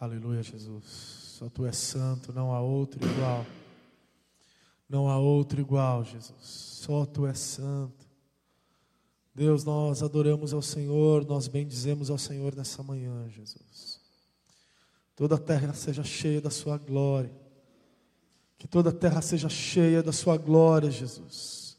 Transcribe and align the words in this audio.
Aleluia, 0.00 0.42
Jesus. 0.42 0.84
Só 1.38 1.48
tu 1.48 1.66
és 1.66 1.76
santo, 1.76 2.32
não 2.32 2.52
há 2.52 2.60
outro 2.60 3.04
igual. 3.04 3.44
Não 4.88 5.08
há 5.08 5.18
outro 5.18 5.60
igual, 5.60 6.04
Jesus. 6.04 6.34
Só 6.40 7.06
tu 7.06 7.26
és 7.26 7.38
santo. 7.38 8.04
Deus, 9.34 9.64
nós 9.64 10.02
adoramos 10.02 10.52
ao 10.52 10.62
Senhor, 10.62 11.26
nós 11.26 11.48
bendizemos 11.48 12.08
ao 12.08 12.18
Senhor 12.18 12.54
nessa 12.54 12.82
manhã, 12.82 13.28
Jesus. 13.28 14.00
Toda 15.16 15.34
a 15.36 15.38
terra 15.38 15.74
seja 15.74 16.04
cheia 16.04 16.40
da 16.40 16.50
sua 16.50 16.78
glória. 16.78 17.32
Que 18.58 18.68
toda 18.68 18.90
a 18.90 18.92
terra 18.92 19.20
seja 19.20 19.48
cheia 19.48 20.02
da 20.02 20.12
sua 20.12 20.36
glória, 20.36 20.90
Jesus. 20.90 21.76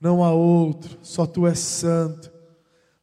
Não 0.00 0.24
há 0.24 0.32
outro, 0.32 0.98
só 1.02 1.26
tu 1.26 1.46
és 1.46 1.58
santo. 1.58 2.32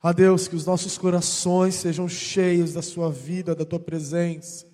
A 0.02 0.14
Deus, 0.14 0.48
que 0.48 0.56
os 0.56 0.66
nossos 0.66 0.98
corações 0.98 1.76
sejam 1.76 2.08
cheios 2.08 2.74
da 2.74 2.82
Sua 2.82 3.12
vida, 3.12 3.54
da 3.54 3.66
Tua 3.66 3.80
presença. 3.80 4.66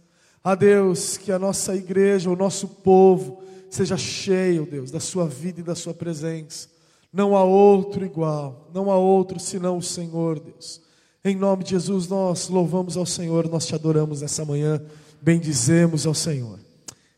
A 0.43 0.53
Deus, 0.53 1.17
que 1.17 1.31
a 1.31 1.39
nossa 1.39 1.75
igreja, 1.75 2.29
o 2.29 2.35
nosso 2.35 2.67
povo, 2.67 3.41
seja 3.69 3.97
cheio, 3.97 4.67
Deus, 4.67 4.91
da 4.91 4.99
Sua 4.99 5.27
vida 5.27 5.61
e 5.61 5.63
da 5.63 5.73
Sua 5.73 5.93
presença. 5.93 6.69
Não 7.11 7.35
há 7.35 7.43
outro 7.43 8.05
igual, 8.05 8.69
não 8.71 8.91
há 8.91 8.97
outro 8.97 9.39
senão 9.39 9.77
o 9.77 9.81
Senhor, 9.81 10.39
Deus. 10.39 10.81
Em 11.23 11.35
nome 11.35 11.63
de 11.63 11.71
Jesus, 11.71 12.07
nós 12.07 12.47
louvamos 12.49 12.95
ao 12.95 13.05
Senhor, 13.05 13.49
nós 13.49 13.65
te 13.65 13.73
adoramos 13.73 14.21
nessa 14.21 14.45
manhã, 14.45 14.79
bendizemos 15.19 16.05
ao 16.05 16.13
Senhor. 16.13 16.59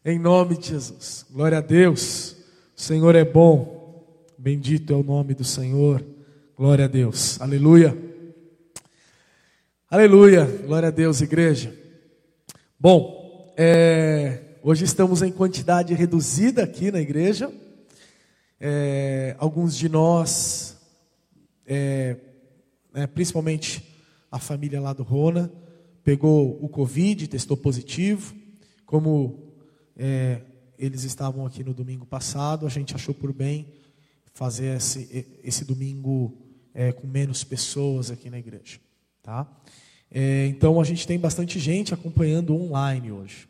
Em 0.06 0.18
nome 0.18 0.58
de 0.58 0.70
Jesus, 0.70 1.26
glória 1.30 1.58
a 1.58 1.62
Deus. 1.62 2.38
O 2.74 2.82
Senhor 2.82 3.16
é 3.16 3.26
bom, 3.26 4.06
bendito 4.38 4.94
é 4.94 4.96
o 4.96 5.04
nome 5.04 5.34
do 5.34 5.44
Senhor. 5.44 6.06
Glória 6.58 6.86
a 6.86 6.88
Deus. 6.88 7.40
Aleluia. 7.40 7.96
Aleluia. 9.88 10.44
Glória 10.66 10.88
a 10.88 10.92
Deus, 10.92 11.22
igreja. 11.22 11.72
Bom, 12.80 13.54
é, 13.56 14.56
hoje 14.64 14.84
estamos 14.84 15.22
em 15.22 15.32
quantidade 15.32 15.94
reduzida 15.94 16.64
aqui 16.64 16.90
na 16.90 17.00
igreja. 17.00 17.54
É, 18.60 19.36
alguns 19.38 19.78
de 19.78 19.88
nós, 19.88 20.78
é, 21.64 22.18
né, 22.92 23.06
principalmente 23.06 23.96
a 24.32 24.40
família 24.40 24.82
lá 24.82 24.94
do 24.94 25.04
Rona, 25.04 25.52
pegou 26.04 26.58
o 26.60 26.68
Covid, 26.68 27.28
testou 27.28 27.56
positivo. 27.56 28.34
Como 28.84 29.54
é, 29.96 30.42
eles 30.76 31.04
estavam 31.04 31.46
aqui 31.46 31.64
no 31.64 31.76
domingo 31.76 32.08
passado, 32.08 32.66
a 32.66 32.70
gente 32.70 32.96
achou 32.96 33.14
por 33.14 33.32
bem 33.32 33.76
fazer 34.34 34.76
esse, 34.76 35.40
esse 35.44 35.64
domingo 35.64 36.47
é, 36.78 36.92
com 36.92 37.08
menos 37.08 37.44
pessoas 37.44 38.12
aqui 38.12 38.30
na 38.30 38.38
igreja. 38.38 38.80
Tá? 39.24 39.48
É, 40.12 40.46
então 40.46 40.80
a 40.80 40.84
gente 40.84 41.08
tem 41.08 41.18
bastante 41.18 41.60
gente 41.60 41.92
acompanhando 41.92 42.56
online 42.56 43.12
hoje. 43.12 43.50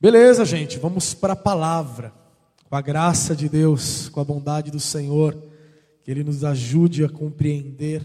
Beleza, 0.00 0.44
gente, 0.44 0.78
vamos 0.78 1.12
para 1.12 1.32
a 1.32 1.36
palavra. 1.36 2.12
Com 2.70 2.76
a 2.76 2.80
graça 2.80 3.34
de 3.34 3.48
Deus, 3.48 4.08
com 4.08 4.20
a 4.20 4.24
bondade 4.24 4.70
do 4.70 4.78
Senhor, 4.78 5.36
que 6.04 6.10
Ele 6.10 6.22
nos 6.22 6.44
ajude 6.44 7.04
a 7.04 7.08
compreender 7.08 8.00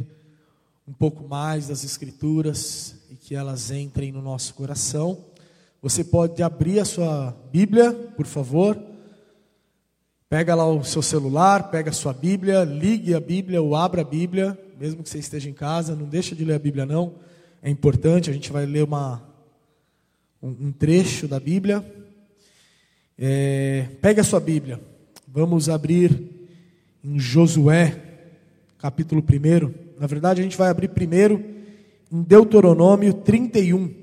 um 0.88 0.94
pouco 0.94 1.28
mais 1.28 1.68
das 1.68 1.84
Escrituras 1.84 2.96
e 3.12 3.16
que 3.16 3.36
elas 3.36 3.70
entrem 3.70 4.12
no 4.12 4.24
nosso 4.24 4.56
coração. 4.56 5.24
Você 5.84 6.04
pode 6.04 6.42
abrir 6.42 6.80
a 6.80 6.86
sua 6.86 7.38
Bíblia, 7.52 7.94
por 8.18 8.26
favor, 8.26 8.76
Pega 10.30 10.54
lá 10.54 10.64
o 10.70 10.84
seu 10.84 11.02
celular, 11.02 11.72
pega 11.72 11.90
a 11.90 11.94
sua 11.94 12.14
Bíblia, 12.14 12.64
ligue 12.64 13.16
a 13.16 13.20
Bíblia 13.20 13.60
ou 13.64 13.76
abra 13.76 14.02
a 14.02 14.06
Bíblia, 14.06 14.56
mesmo 14.80 15.02
que 15.02 15.10
você 15.10 15.18
esteja 15.18 15.50
em 15.50 15.54
casa, 15.54 15.96
não 15.96 16.06
deixa 16.06 16.36
de 16.36 16.46
ler 16.46 16.54
a 16.54 16.60
Bíblia 16.60 16.86
não. 16.86 17.16
É 17.64 17.70
importante, 17.72 18.30
a 18.30 18.34
gente 18.34 18.52
vai 18.52 18.64
ler 18.64 18.84
uma, 18.84 19.24
um, 20.40 20.68
um 20.68 20.72
trecho 20.72 21.28
da 21.28 21.40
Bíblia. 21.40 21.84
É, 23.18 23.88
pegue 24.04 24.22
a 24.22 24.24
sua 24.24 24.40
Bíblia, 24.40 24.80
vamos 25.28 25.68
abrir 25.68 26.12
em 27.04 27.18
Josué, 27.18 28.00
capítulo 28.78 29.24
1. 29.24 30.00
Na 30.00 30.06
verdade, 30.06 30.42
a 30.42 30.44
gente 30.44 30.56
vai 30.56 30.70
abrir 30.70 30.90
primeiro 30.90 31.44
em 32.12 32.22
Deuteronômio 32.22 33.16
31. 33.16 33.96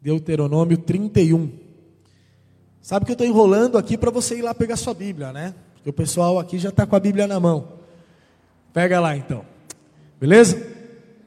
Deuteronômio 0.00 0.78
31. 0.78 1.63
Sabe 2.84 3.06
que 3.06 3.12
eu 3.12 3.14
estou 3.14 3.26
enrolando 3.26 3.78
aqui 3.78 3.96
para 3.96 4.10
você 4.10 4.36
ir 4.36 4.42
lá 4.42 4.54
pegar 4.54 4.76
sua 4.76 4.92
Bíblia, 4.92 5.32
né? 5.32 5.54
Porque 5.76 5.88
o 5.88 5.92
pessoal 5.92 6.38
aqui 6.38 6.58
já 6.58 6.68
está 6.68 6.84
com 6.84 6.94
a 6.94 7.00
Bíblia 7.00 7.26
na 7.26 7.40
mão. 7.40 7.78
Pega 8.74 9.00
lá 9.00 9.16
então. 9.16 9.42
Beleza? 10.20 10.62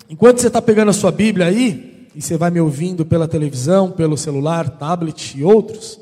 Enquanto 0.07 0.39
você 0.39 0.49
está 0.49 0.61
pegando 0.61 0.89
a 0.89 0.93
sua 0.93 1.11
Bíblia 1.11 1.47
aí, 1.47 2.09
e 2.13 2.21
você 2.21 2.37
vai 2.37 2.51
me 2.51 2.61
ouvindo 2.61 3.03
pela 3.03 3.27
televisão, 3.27 3.91
pelo 3.91 4.15
celular, 4.15 4.69
tablet 4.77 5.35
e 5.35 5.43
outros, 5.43 5.99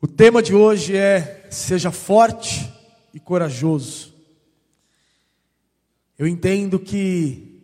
o 0.00 0.06
tema 0.06 0.40
de 0.44 0.54
hoje 0.54 0.96
é: 0.96 1.48
seja 1.50 1.90
forte 1.90 2.72
e 3.12 3.18
corajoso. 3.18 4.14
Eu 6.16 6.28
entendo 6.28 6.78
que 6.78 7.60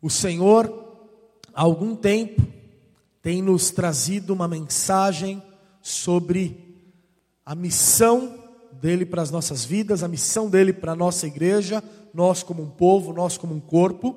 o 0.00 0.08
Senhor, 0.08 0.66
há 1.52 1.60
algum 1.60 1.94
tempo, 1.94 2.40
tem 3.20 3.42
nos 3.42 3.70
trazido 3.70 4.32
uma 4.32 4.48
mensagem 4.48 5.42
sobre 5.82 6.84
a 7.44 7.54
missão 7.54 8.34
dele 8.80 9.04
para 9.04 9.22
as 9.22 9.30
nossas 9.30 9.64
vidas, 9.64 10.02
a 10.02 10.08
missão 10.08 10.48
dele 10.48 10.72
para 10.72 10.92
a 10.92 10.96
nossa 10.96 11.26
igreja, 11.26 11.82
nós 12.12 12.42
como 12.42 12.62
um 12.62 12.70
povo, 12.70 13.12
nós 13.12 13.36
como 13.36 13.54
um 13.54 13.60
corpo. 13.60 14.16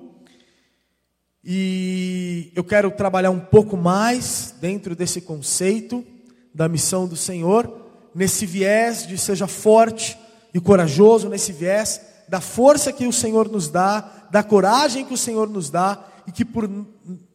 E 1.44 2.52
eu 2.56 2.64
quero 2.64 2.92
trabalhar 2.92 3.32
um 3.32 3.40
pouco 3.40 3.76
mais 3.76 4.54
dentro 4.60 4.96
desse 4.96 5.22
conceito 5.22 6.06
da 6.54 6.68
missão 6.68 7.08
do 7.08 7.16
Senhor, 7.16 7.74
nesse 8.14 8.46
viés 8.46 9.08
de 9.08 9.18
seja 9.18 9.48
forte 9.48 10.18
e 10.54 10.60
corajoso, 10.60 11.30
nesse 11.30 11.52
viés 11.52 12.02
da 12.28 12.40
força 12.40 12.94
que 12.94 13.08
o 13.08 13.14
Senhor 13.14 13.50
nos 13.50 13.68
dá, 13.68 14.28
da 14.30 14.44
coragem 14.44 15.06
que 15.06 15.14
o 15.14 15.18
Senhor 15.18 15.50
nos 15.50 15.70
dá 15.70 16.06
e 16.28 16.32
que 16.32 16.46
por 16.46 16.70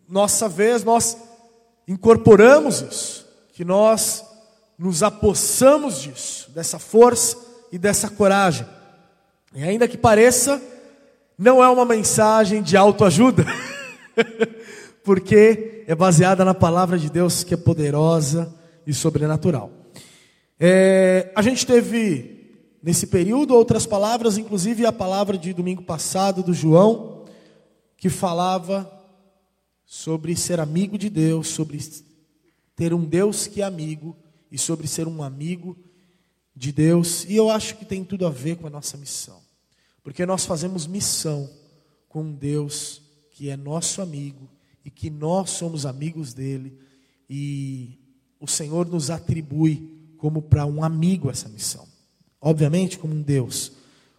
nossa 0.08 0.48
vez 0.48 0.84
nós 0.84 1.16
incorporamos 1.88 2.80
isso, 2.80 3.25
que 3.56 3.64
nós 3.64 4.22
nos 4.78 5.02
apossamos 5.02 6.02
disso, 6.02 6.50
dessa 6.50 6.78
força 6.78 7.38
e 7.72 7.78
dessa 7.78 8.10
coragem. 8.10 8.66
E 9.54 9.64
ainda 9.64 9.88
que 9.88 9.96
pareça, 9.96 10.60
não 11.38 11.64
é 11.64 11.68
uma 11.70 11.86
mensagem 11.86 12.62
de 12.62 12.76
autoajuda, 12.76 13.46
porque 15.02 15.84
é 15.86 15.94
baseada 15.94 16.44
na 16.44 16.52
palavra 16.52 16.98
de 16.98 17.08
Deus 17.08 17.42
que 17.42 17.54
é 17.54 17.56
poderosa 17.56 18.54
e 18.86 18.92
sobrenatural. 18.92 19.70
É, 20.60 21.32
a 21.34 21.40
gente 21.40 21.66
teve 21.66 22.58
nesse 22.82 23.06
período 23.06 23.54
outras 23.54 23.86
palavras, 23.86 24.36
inclusive 24.36 24.84
a 24.84 24.92
palavra 24.92 25.38
de 25.38 25.54
domingo 25.54 25.82
passado 25.82 26.42
do 26.42 26.52
João, 26.52 27.24
que 27.96 28.10
falava 28.10 28.86
sobre 29.86 30.36
ser 30.36 30.60
amigo 30.60 30.98
de 30.98 31.08
Deus, 31.08 31.48
sobre 31.48 31.78
ter 32.76 32.92
um 32.92 33.04
Deus 33.04 33.46
que 33.46 33.62
é 33.62 33.64
amigo 33.64 34.14
e 34.52 34.58
sobre 34.58 34.86
ser 34.86 35.08
um 35.08 35.22
amigo 35.22 35.76
de 36.54 36.70
Deus, 36.70 37.24
e 37.24 37.34
eu 37.34 37.50
acho 37.50 37.76
que 37.76 37.84
tem 37.84 38.04
tudo 38.04 38.26
a 38.26 38.30
ver 38.30 38.56
com 38.56 38.66
a 38.66 38.70
nossa 38.70 38.96
missão, 38.96 39.40
porque 40.02 40.24
nós 40.24 40.44
fazemos 40.44 40.86
missão 40.86 41.50
com 42.08 42.22
um 42.22 42.32
Deus 42.32 43.02
que 43.32 43.50
é 43.50 43.56
nosso 43.56 44.00
amigo 44.00 44.48
e 44.84 44.90
que 44.90 45.10
nós 45.10 45.50
somos 45.50 45.84
amigos 45.84 46.32
dele, 46.32 46.78
e 47.28 47.98
o 48.38 48.46
Senhor 48.46 48.86
nos 48.86 49.10
atribui 49.10 50.14
como 50.16 50.40
para 50.40 50.64
um 50.64 50.84
amigo 50.84 51.30
essa 51.30 51.48
missão, 51.48 51.86
obviamente, 52.40 52.98
como 52.98 53.14
um 53.14 53.22
Deus, 53.22 53.72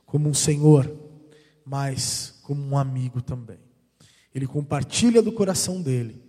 como 0.05 0.29
um 0.29 0.33
Senhor, 0.33 0.91
mas 1.65 2.39
como 2.43 2.61
um 2.61 2.77
amigo 2.77 3.21
também. 3.21 3.59
Ele 4.33 4.45
compartilha 4.45 5.21
do 5.21 5.31
coração 5.31 5.81
dele 5.81 6.21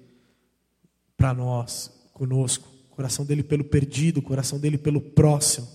para 1.16 1.34
nós, 1.34 1.97
conosco, 2.18 2.68
coração 2.90 3.24
dele 3.24 3.44
pelo 3.44 3.62
perdido, 3.62 4.18
o 4.18 4.22
coração 4.22 4.58
dele 4.58 4.76
pelo 4.76 5.00
próximo, 5.00 5.68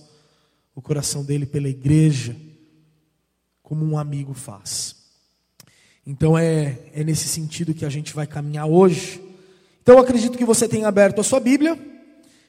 o 0.74 0.82
coração 0.82 1.24
dele 1.24 1.46
pela 1.46 1.68
igreja, 1.68 2.36
como 3.62 3.84
um 3.84 3.96
amigo 3.96 4.34
faz. 4.34 4.94
Então 6.06 6.36
é, 6.36 6.78
é 6.92 7.02
nesse 7.02 7.26
sentido 7.26 7.72
que 7.72 7.86
a 7.86 7.88
gente 7.88 8.14
vai 8.14 8.26
caminhar 8.26 8.66
hoje. 8.66 9.22
Então 9.82 9.94
eu 9.94 10.00
acredito 10.02 10.36
que 10.36 10.44
você 10.44 10.68
tenha 10.68 10.86
aberto 10.86 11.20
a 11.20 11.24
sua 11.24 11.40
Bíblia, 11.40 11.78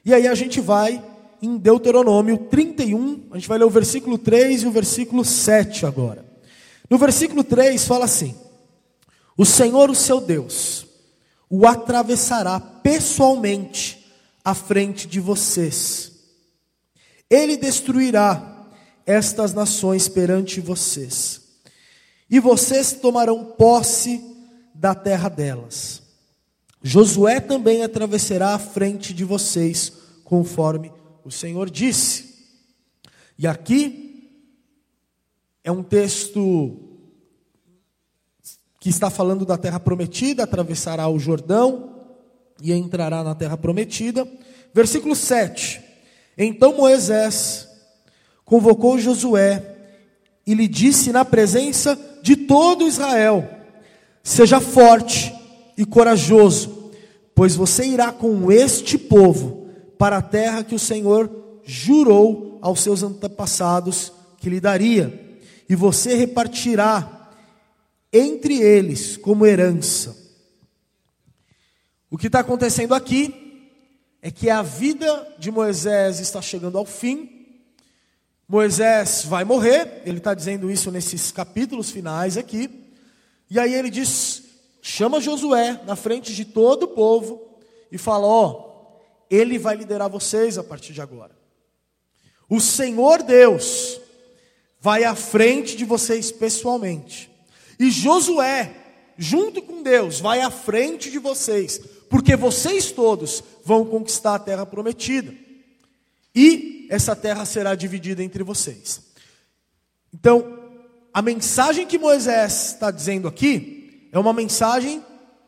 e 0.04 0.12
aí 0.12 0.26
a 0.26 0.34
gente 0.34 0.60
vai 0.60 1.02
em 1.40 1.56
Deuteronômio 1.56 2.36
31, 2.36 3.28
a 3.30 3.38
gente 3.38 3.48
vai 3.48 3.58
ler 3.58 3.64
o 3.64 3.70
versículo 3.70 4.18
3 4.18 4.62
e 4.62 4.66
o 4.66 4.70
versículo 4.70 5.24
7 5.24 5.86
agora. 5.86 6.24
No 6.88 6.98
versículo 6.98 7.42
3 7.42 7.86
fala 7.86 8.04
assim: 8.04 8.34
O 9.36 9.44
Senhor, 9.44 9.88
o 9.88 9.94
seu 9.94 10.20
Deus, 10.20 10.85
o 11.48 11.66
atravessará 11.66 12.58
pessoalmente 12.58 14.06
à 14.44 14.54
frente 14.54 15.06
de 15.06 15.20
vocês. 15.20 16.12
Ele 17.30 17.56
destruirá 17.56 18.68
estas 19.04 19.54
nações 19.54 20.08
perante 20.08 20.60
vocês, 20.60 21.40
e 22.28 22.40
vocês 22.40 22.92
tomarão 22.92 23.44
posse 23.44 24.20
da 24.74 24.94
terra 24.94 25.28
delas. 25.28 26.02
Josué 26.82 27.40
também 27.40 27.82
atravessará 27.82 28.54
a 28.54 28.58
frente 28.58 29.14
de 29.14 29.24
vocês, 29.24 29.92
conforme 30.24 30.92
o 31.24 31.30
Senhor 31.30 31.70
disse. 31.70 32.36
E 33.38 33.46
aqui 33.46 34.30
é 35.64 35.70
um 35.70 35.82
texto 35.82 36.85
que 38.86 38.90
está 38.90 39.10
falando 39.10 39.44
da 39.44 39.58
terra 39.58 39.80
prometida, 39.80 40.44
atravessará 40.44 41.08
o 41.08 41.18
Jordão 41.18 41.90
e 42.62 42.72
entrará 42.72 43.24
na 43.24 43.34
terra 43.34 43.56
prometida. 43.56 44.24
Versículo 44.72 45.16
7. 45.16 45.80
Então 46.38 46.76
Moisés 46.76 47.66
convocou 48.44 48.96
Josué 48.96 49.74
e 50.46 50.54
lhe 50.54 50.68
disse 50.68 51.10
na 51.10 51.24
presença 51.24 51.98
de 52.22 52.36
todo 52.36 52.86
Israel: 52.86 53.50
Seja 54.22 54.60
forte 54.60 55.34
e 55.76 55.84
corajoso, 55.84 56.92
pois 57.34 57.56
você 57.56 57.86
irá 57.86 58.12
com 58.12 58.52
este 58.52 58.96
povo 58.96 59.66
para 59.98 60.18
a 60.18 60.22
terra 60.22 60.62
que 60.62 60.76
o 60.76 60.78
Senhor 60.78 61.28
jurou 61.64 62.60
aos 62.62 62.82
seus 62.82 63.02
antepassados 63.02 64.12
que 64.38 64.48
lhe 64.48 64.60
daria, 64.60 65.38
e 65.68 65.74
você 65.74 66.14
repartirá 66.14 67.15
entre 68.16 68.60
eles 68.60 69.16
como 69.16 69.46
herança. 69.46 70.16
O 72.10 72.16
que 72.16 72.28
está 72.28 72.40
acontecendo 72.40 72.94
aqui 72.94 73.70
é 74.22 74.30
que 74.30 74.48
a 74.48 74.62
vida 74.62 75.36
de 75.38 75.50
Moisés 75.50 76.18
está 76.20 76.40
chegando 76.40 76.78
ao 76.78 76.86
fim. 76.86 77.46
Moisés 78.48 79.24
vai 79.24 79.44
morrer, 79.44 80.02
ele 80.04 80.18
está 80.18 80.32
dizendo 80.34 80.70
isso 80.70 80.90
nesses 80.90 81.30
capítulos 81.30 81.90
finais 81.90 82.36
aqui. 82.36 82.70
E 83.50 83.58
aí 83.58 83.74
ele 83.74 83.90
diz: 83.90 84.42
chama 84.80 85.20
Josué 85.20 85.80
na 85.84 85.96
frente 85.96 86.34
de 86.34 86.44
todo 86.44 86.84
o 86.84 86.88
povo 86.88 87.58
e 87.90 87.98
fala: 87.98 88.26
Ó, 88.26 88.50
oh, 88.50 89.26
ele 89.28 89.58
vai 89.58 89.76
liderar 89.76 90.08
vocês 90.08 90.56
a 90.56 90.64
partir 90.64 90.92
de 90.92 91.00
agora. 91.00 91.36
O 92.48 92.60
Senhor 92.60 93.22
Deus 93.22 94.00
vai 94.80 95.04
à 95.04 95.14
frente 95.14 95.76
de 95.76 95.84
vocês 95.84 96.30
pessoalmente. 96.30 97.35
E 97.78 97.90
Josué, 97.90 98.74
junto 99.16 99.62
com 99.62 99.82
Deus, 99.82 100.20
vai 100.20 100.40
à 100.40 100.50
frente 100.50 101.10
de 101.10 101.18
vocês, 101.18 101.78
porque 102.08 102.36
vocês 102.36 102.90
todos 102.90 103.42
vão 103.64 103.84
conquistar 103.84 104.34
a 104.34 104.38
terra 104.38 104.64
prometida. 104.64 105.34
E 106.34 106.86
essa 106.90 107.16
terra 107.16 107.44
será 107.44 107.74
dividida 107.74 108.22
entre 108.22 108.42
vocês. 108.42 109.02
Então, 110.12 110.58
a 111.12 111.22
mensagem 111.22 111.86
que 111.86 111.98
Moisés 111.98 112.72
está 112.74 112.90
dizendo 112.90 113.26
aqui 113.26 114.08
é 114.12 114.18
uma 114.18 114.32
mensagem, 114.32 115.02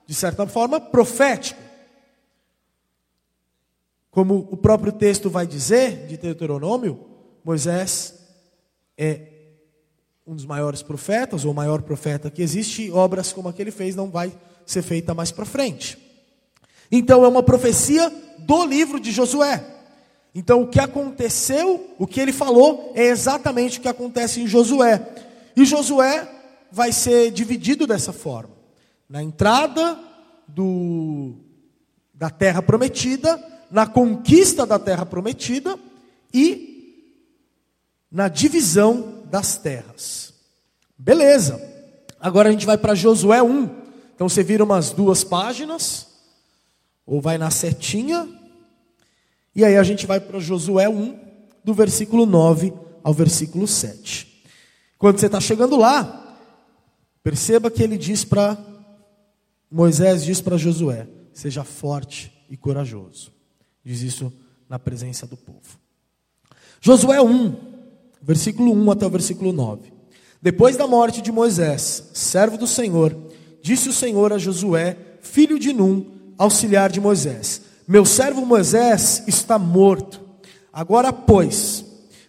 de 0.06 0.14
certa 0.14 0.46
forma, 0.46 0.80
profética. 0.80 1.60
Como 4.10 4.48
o 4.50 4.56
próprio 4.56 4.92
texto 4.92 5.30
vai 5.30 5.46
dizer, 5.46 6.06
de 6.06 6.16
Deuteronômio, 6.16 7.06
Moisés 7.44 8.14
é 8.96 9.37
um 10.28 10.34
dos 10.34 10.44
maiores 10.44 10.82
profetas, 10.82 11.46
ou 11.46 11.52
o 11.52 11.54
maior 11.54 11.80
profeta 11.80 12.30
que 12.30 12.42
existe, 12.42 12.90
obras 12.90 13.32
como 13.32 13.48
a 13.48 13.52
que 13.52 13.62
ele 13.62 13.70
fez 13.70 13.96
não 13.96 14.10
vai 14.10 14.30
ser 14.66 14.82
feita 14.82 15.14
mais 15.14 15.32
para 15.32 15.46
frente. 15.46 15.96
Então 16.92 17.24
é 17.24 17.28
uma 17.28 17.42
profecia 17.42 18.12
do 18.40 18.66
livro 18.66 19.00
de 19.00 19.10
Josué. 19.10 19.64
Então 20.34 20.60
o 20.60 20.68
que 20.68 20.78
aconteceu, 20.78 21.94
o 21.98 22.06
que 22.06 22.20
ele 22.20 22.32
falou, 22.32 22.92
é 22.94 23.06
exatamente 23.06 23.78
o 23.78 23.80
que 23.80 23.88
acontece 23.88 24.42
em 24.42 24.46
Josué. 24.46 25.02
E 25.56 25.64
Josué 25.64 26.28
vai 26.70 26.92
ser 26.92 27.30
dividido 27.30 27.86
dessa 27.86 28.12
forma. 28.12 28.54
Na 29.08 29.22
entrada 29.22 29.98
do, 30.46 31.36
da 32.12 32.28
terra 32.28 32.60
prometida, 32.60 33.42
na 33.70 33.86
conquista 33.86 34.66
da 34.66 34.78
terra 34.78 35.06
prometida 35.06 35.78
e 36.34 37.16
na 38.12 38.28
divisão 38.28 39.17
das 39.28 39.56
terras. 39.56 40.34
Beleza. 40.98 41.60
Agora 42.20 42.48
a 42.48 42.52
gente 42.52 42.66
vai 42.66 42.76
para 42.76 42.94
Josué 42.94 43.42
1. 43.42 43.70
Então 44.14 44.28
você 44.28 44.42
vira 44.42 44.64
umas 44.64 44.90
duas 44.90 45.22
páginas, 45.22 46.08
ou 47.06 47.20
vai 47.20 47.38
na 47.38 47.50
setinha, 47.50 48.28
e 49.54 49.64
aí 49.64 49.76
a 49.76 49.82
gente 49.82 50.06
vai 50.06 50.18
para 50.18 50.40
Josué 50.40 50.88
1, 50.88 51.18
do 51.64 51.72
versículo 51.72 52.26
9 52.26 52.72
ao 53.04 53.14
versículo 53.14 53.66
7. 53.66 54.44
Quando 54.98 55.20
você 55.20 55.26
está 55.26 55.40
chegando 55.40 55.76
lá, 55.76 56.36
perceba 57.22 57.70
que 57.70 57.82
ele 57.82 57.96
diz 57.96 58.24
para 58.24 58.58
Moisés 59.70 60.24
diz 60.24 60.40
para 60.40 60.56
Josué: 60.56 61.06
seja 61.32 61.62
forte 61.62 62.32
e 62.48 62.56
corajoso. 62.56 63.32
Diz 63.84 64.00
isso 64.02 64.32
na 64.68 64.78
presença 64.78 65.26
do 65.26 65.36
povo. 65.36 65.78
Josué 66.80 67.20
1, 67.20 67.77
versículo 68.22 68.72
1 68.72 68.90
até 68.90 69.06
o 69.06 69.10
versículo 69.10 69.52
9. 69.52 69.92
Depois 70.40 70.76
da 70.76 70.86
morte 70.86 71.20
de 71.20 71.32
Moisés, 71.32 72.04
servo 72.12 72.56
do 72.56 72.66
Senhor, 72.66 73.16
disse 73.60 73.88
o 73.88 73.92
Senhor 73.92 74.32
a 74.32 74.38
Josué, 74.38 74.96
filho 75.20 75.58
de 75.58 75.72
Num, 75.72 76.06
auxiliar 76.38 76.90
de 76.90 77.00
Moisés: 77.00 77.62
Meu 77.86 78.04
servo 78.04 78.46
Moisés 78.46 79.24
está 79.26 79.58
morto. 79.58 80.20
Agora, 80.72 81.12
pois, 81.12 81.84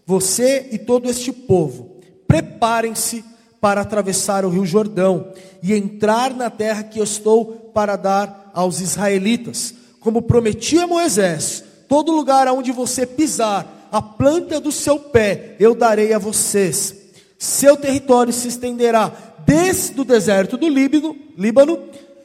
você 0.05 0.69
e 0.71 0.77
todo 0.77 1.09
este 1.09 1.31
povo, 1.31 1.99
preparem-se 2.27 3.23
para 3.61 3.81
atravessar 3.81 4.45
o 4.45 4.49
rio 4.49 4.65
Jordão 4.65 5.31
e 5.61 5.73
entrar 5.73 6.33
na 6.33 6.49
terra 6.49 6.83
que 6.83 6.99
eu 6.99 7.03
estou 7.03 7.71
para 7.73 7.95
dar 7.95 8.51
aos 8.53 8.79
israelitas 8.79 9.75
como 9.99 10.21
prometi 10.21 10.77
a 10.79 10.87
Moisés, 10.87 11.63
todo 11.87 12.11
lugar 12.11 12.47
aonde 12.47 12.71
você 12.71 13.05
pisar, 13.05 13.78
a 13.91 14.01
planta 14.01 14.59
do 14.59 14.71
seu 14.71 14.99
pé, 14.99 15.55
eu 15.59 15.75
darei 15.75 16.13
a 16.13 16.17
vocês. 16.17 16.95
Seu 17.37 17.77
território 17.77 18.33
se 18.33 18.47
estenderá 18.47 19.11
desde 19.45 19.99
o 19.99 20.03
deserto 20.03 20.57
do 20.57 20.67
Líbano, 20.67 21.15
Líbano 21.37 21.79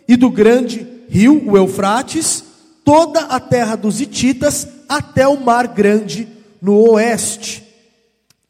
e 0.06 0.16
do 0.16 0.30
grande 0.30 0.86
rio, 1.08 1.50
o 1.50 1.56
Eufrates, 1.56 2.44
toda 2.84 3.20
a 3.20 3.38
terra 3.38 3.76
dos 3.76 4.00
Hititas, 4.00 4.66
até 4.88 5.26
o 5.26 5.40
mar 5.40 5.68
grande 5.68 6.28
no 6.60 6.76
oeste. 6.90 7.62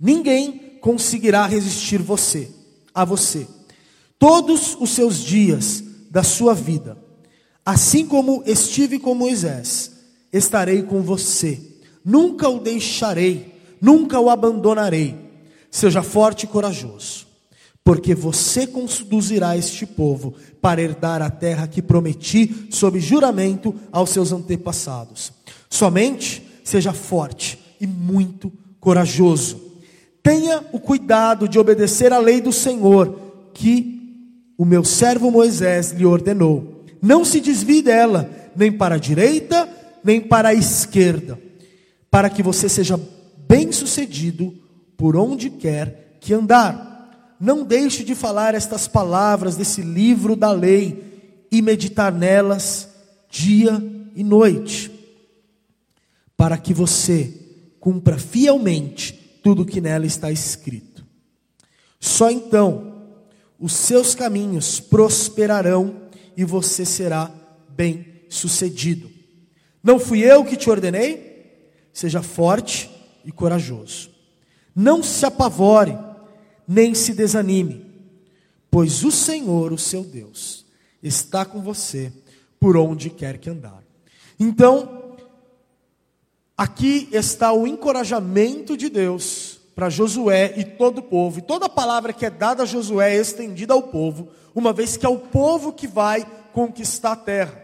Ninguém 0.00 0.78
conseguirá 0.81 1.46
resistir 1.46 1.99
você, 1.99 2.49
a 2.94 3.05
você. 3.05 3.46
Todos 4.19 4.76
os 4.81 4.90
seus 4.90 5.19
dias 5.19 5.82
da 6.10 6.22
sua 6.22 6.55
vida 6.55 7.05
Assim 7.64 8.06
como 8.06 8.43
estive 8.44 8.98
com 8.98 9.15
Moisés, 9.15 9.93
estarei 10.31 10.82
com 10.82 11.00
você. 11.00 11.58
Nunca 12.05 12.49
o 12.49 12.61
deixarei, 12.61 13.55
nunca 13.81 14.20
o 14.20 14.29
abandonarei. 14.29 15.17
Seja 15.70 16.03
forte 16.03 16.44
e 16.44 16.46
corajoso, 16.46 17.27
porque 17.82 18.15
você 18.15 18.67
conduzirá 18.67 19.56
este 19.56 19.87
povo 19.87 20.34
para 20.61 20.82
herdar 20.82 21.23
a 21.23 21.31
terra 21.31 21.67
que 21.67 21.82
prometi 21.82 22.69
sob 22.70 23.01
juramento 23.01 23.75
aos 23.91 24.11
seus 24.11 24.32
antepassados. 24.32 25.32
Somente 25.69 26.46
seja 26.63 26.93
forte 26.93 27.58
e 27.81 27.87
muito 27.87 28.53
corajoso. 28.79 29.61
Tenha 30.23 30.65
o 30.73 30.79
cuidado 30.79 31.49
de 31.49 31.58
obedecer 31.58 32.13
à 32.13 32.19
lei 32.19 32.41
do 32.41 32.53
Senhor, 32.53 33.19
que 33.53 34.53
o 34.56 34.65
meu 34.65 34.84
servo 34.84 35.31
Moisés 35.31 35.93
lhe 35.93 36.06
ordenou 36.06 36.75
não 37.05 37.23
se 37.23 37.39
desvie 37.39 37.82
dela, 37.82 38.31
nem 38.56 38.73
para 38.73 38.94
a 38.94 38.99
direita, 38.99 39.69
nem 40.03 40.23
para 40.23 40.49
a 40.49 40.55
esquerda, 40.55 41.39
para 42.15 42.31
que 42.31 42.44
você 42.44 42.69
seja 42.69 42.97
bem-sucedido 43.49 44.55
por 44.97 45.17
onde 45.17 45.51
quer 45.51 46.17
que 46.21 46.33
andar. 46.33 47.35
Não 47.41 47.65
deixe 47.65 48.05
de 48.05 48.15
falar 48.15 48.55
estas 48.55 48.87
palavras 48.87 49.56
desse 49.56 49.83
livro 49.83 50.37
da 50.37 50.53
lei 50.53 51.43
e 51.51 51.61
meditar 51.61 52.13
nelas 52.13 52.89
dia 53.29 53.83
e 54.15 54.23
noite, 54.23 54.93
para 56.37 56.56
que 56.56 56.73
você 56.73 57.35
cumpra 57.81 58.17
fielmente 58.17 59.41
tudo 59.43 59.63
o 59.63 59.67
que 59.67 59.81
nela 59.81 60.06
está 60.06 60.31
escrito. 60.31 61.05
Só 61.99 62.31
então 62.31 63.09
os 63.59 63.73
seus 63.73 64.15
caminhos 64.15 64.79
prosperarão 64.79 66.03
e 66.37 66.44
você 66.44 66.85
será 66.85 67.29
bem 67.71 68.06
sucedido. 68.29 69.11
Não 69.83 69.99
fui 69.99 70.21
eu 70.21 70.44
que 70.44 70.56
te 70.56 70.71
ordenei? 70.71 71.33
Seja 71.94 72.22
forte 72.22 72.91
e 73.24 73.32
corajoso. 73.32 74.10
Não 74.77 75.03
se 75.03 75.24
apavore, 75.24 75.96
nem 76.69 76.94
se 76.94 77.15
desanime, 77.15 77.86
pois 78.70 79.03
o 79.05 79.10
Senhor, 79.10 79.72
o 79.72 79.79
seu 79.79 80.05
Deus, 80.05 80.67
está 81.03 81.44
com 81.44 81.63
você 81.63 82.13
por 82.60 82.77
onde 82.77 83.08
quer 83.08 83.39
que 83.39 83.48
andar. 83.48 83.82
Então, 84.39 85.17
aqui 86.58 87.08
está 87.13 87.53
o 87.53 87.67
encorajamento 87.67 88.77
de 88.77 88.91
Deus 88.91 89.60
para 89.74 89.89
Josué 89.89 90.53
e 90.56 90.65
todo 90.65 90.98
o 90.98 91.03
povo, 91.03 91.39
e 91.39 91.43
toda 91.43 91.67
a 91.67 91.70
palavra 91.70 92.13
que 92.13 92.27
é 92.27 92.31
dada 92.31 92.65
a 92.65 92.67
Josué 92.67 93.17
é 93.17 93.20
estendida 93.20 93.72
ao 93.72 93.84
povo 93.84 94.29
uma 94.55 94.72
vez 94.72 94.96
que 94.96 95.05
é 95.05 95.08
o 95.08 95.19
povo 95.19 95.72
que 95.72 95.86
vai 95.86 96.24
conquistar 96.53 97.13
a 97.13 97.17
terra. 97.17 97.64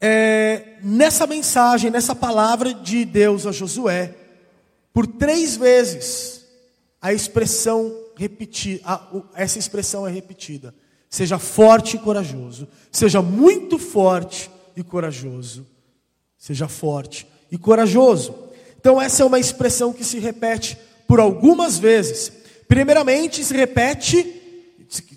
É, 0.00 0.76
nessa 0.82 1.26
mensagem, 1.26 1.90
nessa 1.90 2.14
palavra 2.14 2.74
de 2.74 3.04
Deus 3.04 3.46
a 3.46 3.52
Josué, 3.52 4.14
por 4.92 5.06
três 5.06 5.56
vezes 5.56 6.44
a 7.00 7.12
expressão 7.12 7.94
repetida, 8.16 9.00
essa 9.34 9.58
expressão 9.58 10.06
é 10.06 10.10
repetida. 10.10 10.74
Seja 11.08 11.38
forte 11.38 11.96
e 11.96 11.98
corajoso. 11.98 12.68
Seja 12.90 13.22
muito 13.22 13.78
forte 13.78 14.50
e 14.76 14.82
corajoso. 14.82 15.66
Seja 16.36 16.68
forte 16.68 17.26
e 17.50 17.56
corajoso. 17.56 18.34
Então, 18.78 19.00
essa 19.00 19.22
é 19.22 19.26
uma 19.26 19.38
expressão 19.38 19.92
que 19.92 20.04
se 20.04 20.18
repete 20.18 20.76
por 21.06 21.20
algumas 21.20 21.78
vezes. 21.78 22.30
Primeiramente, 22.68 23.44
se 23.44 23.54
repete. 23.54 24.42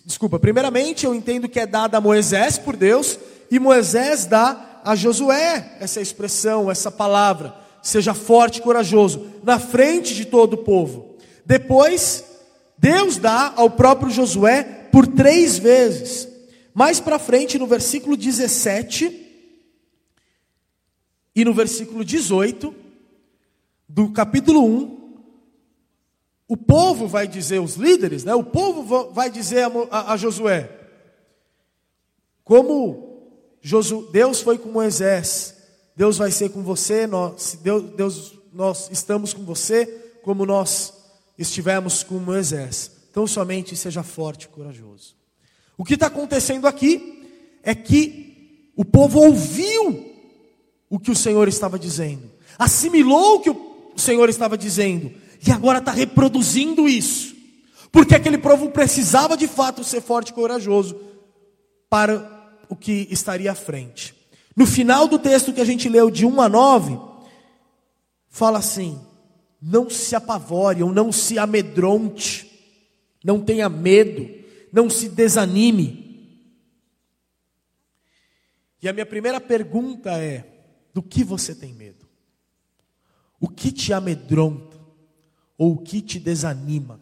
Desculpa, 0.05 0.39
primeiramente 0.39 1.05
eu 1.05 1.13
entendo 1.13 1.50
que 1.50 1.59
é 1.59 1.65
dada 1.65 1.98
a 1.98 2.01
Moisés 2.01 2.57
por 2.57 2.75
Deus, 2.75 3.19
e 3.51 3.59
Moisés 3.59 4.25
dá 4.25 4.68
a 4.83 4.95
Josué 4.95 5.77
essa 5.79 6.01
expressão, 6.01 6.69
essa 6.69 6.91
palavra. 6.91 7.55
Seja 7.81 8.13
forte 8.13 8.57
e 8.57 8.62
corajoso, 8.62 9.27
na 9.43 9.57
frente 9.57 10.13
de 10.13 10.25
todo 10.25 10.53
o 10.53 10.63
povo. 10.63 11.15
Depois, 11.45 12.24
Deus 12.77 13.17
dá 13.17 13.53
ao 13.55 13.69
próprio 13.69 14.12
Josué 14.12 14.63
por 14.91 15.07
três 15.07 15.57
vezes. 15.57 16.27
Mais 16.74 17.00
para 17.00 17.17
frente, 17.17 17.57
no 17.57 17.67
versículo 17.67 18.15
17 18.15 19.27
e 21.36 21.45
no 21.45 21.53
versículo 21.53 22.03
18 22.03 22.75
do 23.88 24.12
capítulo 24.12 24.63
1, 24.63 25.00
o 26.48 26.57
povo 26.57 27.07
vai 27.07 27.27
dizer, 27.27 27.59
os 27.59 27.75
líderes, 27.75 28.24
né, 28.24 28.33
o 28.33 28.43
povo 28.43 29.12
vai 29.12 29.29
dizer 29.29 29.63
a, 29.63 29.71
a, 29.91 30.13
a 30.13 30.17
Josué: 30.17 30.69
como 32.43 33.08
Deus 34.11 34.41
foi 34.41 34.57
com 34.57 34.69
Moisés, 34.69 35.55
Deus 35.95 36.17
vai 36.17 36.31
ser 36.31 36.49
com 36.49 36.63
você, 36.63 37.05
nós, 37.05 37.57
Deus, 37.61 37.83
Deus, 37.95 38.33
nós 38.53 38.89
estamos 38.91 39.33
com 39.33 39.43
você, 39.43 39.85
como 40.23 40.45
nós 40.45 40.93
estivemos 41.37 42.03
com 42.03 42.15
Moisés. 42.15 42.91
Então 43.11 43.25
somente 43.27 43.75
seja 43.75 44.03
forte 44.03 44.43
e 44.43 44.47
corajoso. 44.47 45.15
O 45.77 45.83
que 45.83 45.95
está 45.95 46.07
acontecendo 46.07 46.67
aqui 46.67 47.23
é 47.63 47.73
que 47.73 48.71
o 48.75 48.85
povo 48.85 49.19
ouviu 49.19 50.05
o 50.89 50.99
que 50.99 51.11
o 51.11 51.15
Senhor 51.15 51.47
estava 51.47 51.77
dizendo, 51.77 52.31
assimilou 52.57 53.35
o 53.35 53.39
que 53.41 53.49
o 53.49 53.93
Senhor 53.97 54.29
estava 54.29 54.57
dizendo, 54.57 55.11
e 55.45 55.51
agora 55.51 55.79
está 55.79 55.91
reproduzindo 55.91 56.87
isso, 56.87 57.35
porque 57.91 58.15
aquele 58.15 58.37
povo 58.37 58.69
precisava 58.69 59.35
de 59.35 59.47
fato 59.47 59.83
ser 59.83 60.01
forte 60.01 60.29
e 60.29 60.33
corajoso 60.33 60.99
para 61.89 62.38
o 62.69 62.75
que 62.75 63.07
estaria 63.09 63.51
à 63.51 63.55
frente. 63.55 64.15
No 64.55 64.65
final 64.65 65.07
do 65.07 65.17
texto 65.17 65.51
que 65.51 65.59
a 65.59 65.65
gente 65.65 65.89
leu, 65.89 66.11
de 66.11 66.25
1 66.25 66.41
a 66.41 66.47
9, 66.47 66.99
fala 68.29 68.59
assim: 68.59 69.01
não 69.61 69.89
se 69.89 70.15
apavore 70.15 70.83
ou 70.83 70.93
não 70.93 71.11
se 71.11 71.39
amedronte, 71.39 72.49
não 73.23 73.41
tenha 73.41 73.67
medo, 73.67 74.29
não 74.71 74.89
se 74.89 75.09
desanime. 75.09 76.07
E 78.81 78.88
a 78.88 78.93
minha 78.93 79.05
primeira 79.05 79.41
pergunta 79.41 80.11
é: 80.11 80.45
do 80.93 81.01
que 81.01 81.23
você 81.23 81.55
tem 81.55 81.73
medo? 81.73 82.07
O 83.39 83.47
que 83.47 83.71
te 83.71 83.91
amedronta 83.93 84.77
ou 85.57 85.73
o 85.73 85.77
que 85.77 86.01
te 86.01 86.19
desanima? 86.19 87.01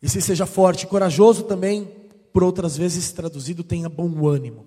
E 0.00 0.08
se 0.08 0.20
seja 0.20 0.46
forte 0.46 0.84
e 0.84 0.86
corajoso 0.86 1.44
também, 1.44 2.03
por 2.34 2.42
outras 2.42 2.76
vezes 2.76 3.12
traduzido, 3.12 3.62
tenha 3.62 3.88
bom 3.88 4.26
ânimo. 4.26 4.66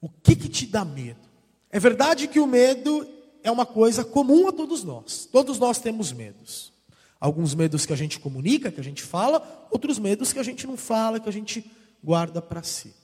O 0.00 0.08
que, 0.08 0.36
que 0.36 0.48
te 0.48 0.64
dá 0.64 0.84
medo? 0.84 1.28
É 1.68 1.80
verdade 1.80 2.28
que 2.28 2.38
o 2.38 2.46
medo 2.46 3.04
é 3.42 3.50
uma 3.50 3.66
coisa 3.66 4.04
comum 4.04 4.46
a 4.46 4.52
todos 4.52 4.84
nós. 4.84 5.26
Todos 5.26 5.58
nós 5.58 5.80
temos 5.80 6.12
medos. 6.12 6.72
Alguns 7.18 7.52
medos 7.52 7.84
que 7.84 7.92
a 7.92 7.96
gente 7.96 8.20
comunica, 8.20 8.70
que 8.70 8.78
a 8.78 8.84
gente 8.84 9.02
fala, 9.02 9.66
outros 9.72 9.98
medos 9.98 10.32
que 10.32 10.38
a 10.38 10.42
gente 10.44 10.68
não 10.68 10.76
fala, 10.76 11.18
que 11.18 11.28
a 11.28 11.32
gente 11.32 11.68
guarda 12.00 12.40
para 12.40 12.62
si. 12.62 12.94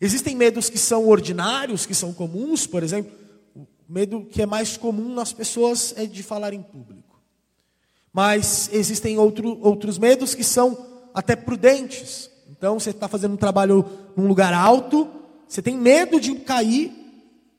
Existem 0.00 0.36
medos 0.36 0.70
que 0.70 0.78
são 0.78 1.08
ordinários, 1.08 1.86
que 1.86 1.94
são 1.94 2.14
comuns, 2.14 2.68
por 2.68 2.84
exemplo, 2.84 3.10
o 3.52 3.66
medo 3.88 4.24
que 4.26 4.40
é 4.40 4.46
mais 4.46 4.76
comum 4.76 5.12
nas 5.12 5.32
pessoas 5.32 5.92
é 5.96 6.06
de 6.06 6.22
falar 6.22 6.54
em 6.54 6.62
público. 6.62 7.20
Mas 8.12 8.70
existem 8.72 9.18
outro, 9.18 9.58
outros 9.60 9.98
medos 9.98 10.36
que 10.36 10.44
são 10.44 10.94
até 11.16 11.34
prudentes. 11.34 12.30
Então, 12.50 12.78
você 12.78 12.90
está 12.90 13.08
fazendo 13.08 13.32
um 13.32 13.38
trabalho 13.38 13.84
num 14.16 14.28
lugar 14.28 14.52
alto, 14.52 15.10
você 15.48 15.62
tem 15.62 15.76
medo 15.76 16.20
de 16.20 16.34
cair, 16.36 16.92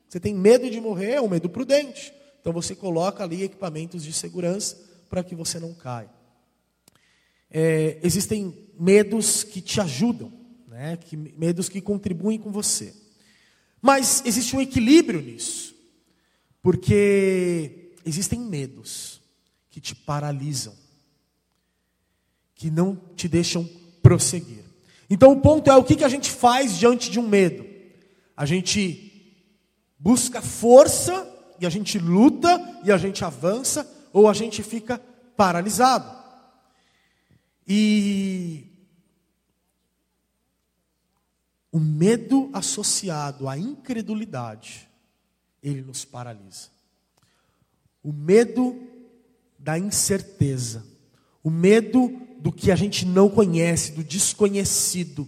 você 0.08 0.20
tem 0.20 0.34
medo 0.34 0.70
de 0.70 0.80
morrer, 0.80 1.14
é 1.14 1.22
um 1.22 1.28
medo 1.28 1.50
prudente. 1.50 2.14
Então 2.40 2.54
você 2.54 2.74
coloca 2.74 3.24
ali 3.24 3.44
equipamentos 3.44 4.04
de 4.04 4.14
segurança 4.14 4.78
para 5.10 5.22
que 5.22 5.36
você 5.36 5.60
não 5.60 5.74
caia. 5.74 6.10
É, 7.52 7.98
existem 8.02 8.70
medos 8.80 9.44
que 9.44 9.60
te 9.60 9.82
ajudam, 9.82 10.32
né? 10.68 10.98
que, 10.98 11.18
medos 11.18 11.68
que 11.68 11.82
contribuem 11.82 12.40
com 12.40 12.50
você. 12.50 12.94
Mas 13.82 14.24
existe 14.26 14.56
um 14.56 14.62
equilíbrio 14.62 15.22
nisso, 15.22 15.76
porque 16.62 17.94
existem 18.06 18.40
medos 18.40 19.22
que 19.70 19.82
te 19.82 19.94
paralisam, 19.94 20.74
que 22.58 22.72
não 22.72 23.00
te 23.16 23.28
deixam 23.28 23.64
prosseguir. 24.02 24.66
Então 25.10 25.32
o 25.32 25.40
ponto 25.40 25.70
é 25.70 25.76
o 25.78 25.84
que, 25.84 26.04
a 26.04 26.10
gente 26.10 26.30
faz 26.32 26.78
diante 26.78 27.10
de 27.10 27.20
um 27.20 27.28
medo? 27.28 27.66
A 28.36 28.46
gente 28.46 29.38
busca 29.98 30.42
força 30.42 31.34
e 31.60 31.66
a 31.66 31.70
gente 31.70 31.98
luta 31.98 32.82
e 32.84 32.92
a 32.92 32.98
gente 32.98 33.24
avança, 33.24 33.90
ou 34.12 34.28
a 34.28 34.34
gente 34.34 34.62
fica 34.64 35.00
paralisado. 35.38 36.18
E 37.68 38.66
o 41.72 41.80
medo 41.80 42.50
associado 42.54 43.48
à 43.48 43.58
incredulidade, 43.58 44.90
ele 45.62 45.82
nos 45.82 46.04
paralisa. 46.04 46.70
O 48.04 48.12
medo 48.12 48.76
da 49.60 49.78
incerteza, 49.78 50.86
o 51.44 51.50
medo 51.50 52.27
do 52.40 52.52
que 52.52 52.72
a 52.72 52.76
gente 52.76 53.06
não 53.06 53.30
conhece, 53.30 53.92
do 53.92 54.04
desconhecido, 54.04 55.28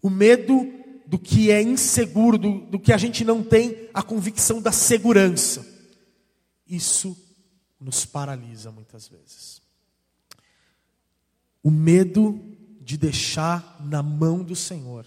o 0.00 0.10
medo 0.10 0.70
do 1.06 1.18
que 1.18 1.50
é 1.50 1.60
inseguro, 1.62 2.38
do, 2.38 2.60
do 2.60 2.78
que 2.78 2.92
a 2.92 2.96
gente 2.96 3.24
não 3.24 3.42
tem 3.42 3.88
a 3.92 4.02
convicção 4.02 4.60
da 4.60 4.72
segurança. 4.72 5.66
Isso 6.66 7.16
nos 7.78 8.04
paralisa 8.04 8.70
muitas 8.70 9.08
vezes. 9.08 9.60
O 11.62 11.70
medo 11.70 12.40
de 12.80 12.96
deixar 12.96 13.78
na 13.84 14.02
mão 14.02 14.42
do 14.42 14.56
Senhor, 14.56 15.06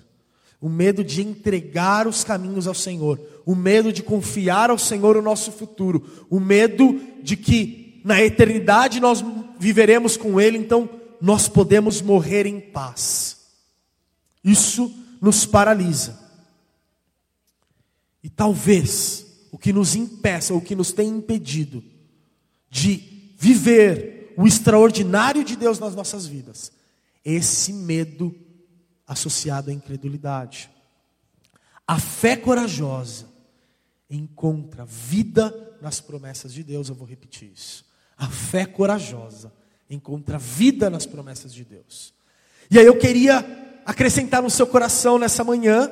o 0.61 0.69
medo 0.69 1.03
de 1.03 1.21
entregar 1.21 2.07
os 2.07 2.23
caminhos 2.23 2.67
ao 2.67 2.73
Senhor, 2.73 3.19
o 3.45 3.55
medo 3.55 3.91
de 3.91 4.01
confiar 4.01 4.69
ao 4.69 4.77
Senhor 4.77 5.17
o 5.17 5.21
nosso 5.21 5.51
futuro, 5.51 6.27
o 6.29 6.39
medo 6.39 7.01
de 7.21 7.35
que 7.35 8.01
na 8.05 8.21
eternidade 8.21 8.99
nós 8.99 9.23
viveremos 9.59 10.15
com 10.15 10.39
Ele, 10.39 10.57
então 10.57 10.87
nós 11.21 11.47
podemos 11.47 12.01
morrer 12.01 12.45
em 12.45 12.59
paz. 12.59 13.37
Isso 14.43 14.93
nos 15.21 15.45
paralisa. 15.45 16.19
E 18.23 18.29
talvez 18.29 19.25
o 19.51 19.57
que 19.57 19.71
nos 19.71 19.95
impeça, 19.95 20.53
o 20.53 20.61
que 20.61 20.75
nos 20.75 20.91
tem 20.91 21.09
impedido 21.09 21.83
de 22.69 23.33
viver 23.37 24.33
o 24.37 24.45
extraordinário 24.45 25.43
de 25.43 25.55
Deus 25.55 25.79
nas 25.79 25.95
nossas 25.95 26.25
vidas, 26.25 26.71
é 27.23 27.33
esse 27.33 27.71
medo 27.71 28.35
associado 29.07 29.69
à 29.69 29.73
incredulidade. 29.73 30.69
A 31.87 31.99
fé 31.99 32.35
corajosa 32.35 33.27
encontra 34.09 34.85
vida 34.85 35.77
nas 35.81 36.01
promessas 36.01 36.53
de 36.53 36.63
Deus, 36.63 36.89
eu 36.89 36.95
vou 36.95 37.07
repetir 37.07 37.51
isso. 37.53 37.85
A 38.17 38.27
fé 38.27 38.65
corajosa 38.65 39.53
encontra 39.89 40.37
vida 40.37 40.89
nas 40.89 41.05
promessas 41.05 41.53
de 41.53 41.63
Deus. 41.63 42.13
E 42.69 42.79
aí 42.79 42.85
eu 42.85 42.97
queria 42.97 43.45
acrescentar 43.85 44.41
no 44.41 44.49
seu 44.49 44.65
coração 44.65 45.19
nessa 45.19 45.43
manhã 45.43 45.91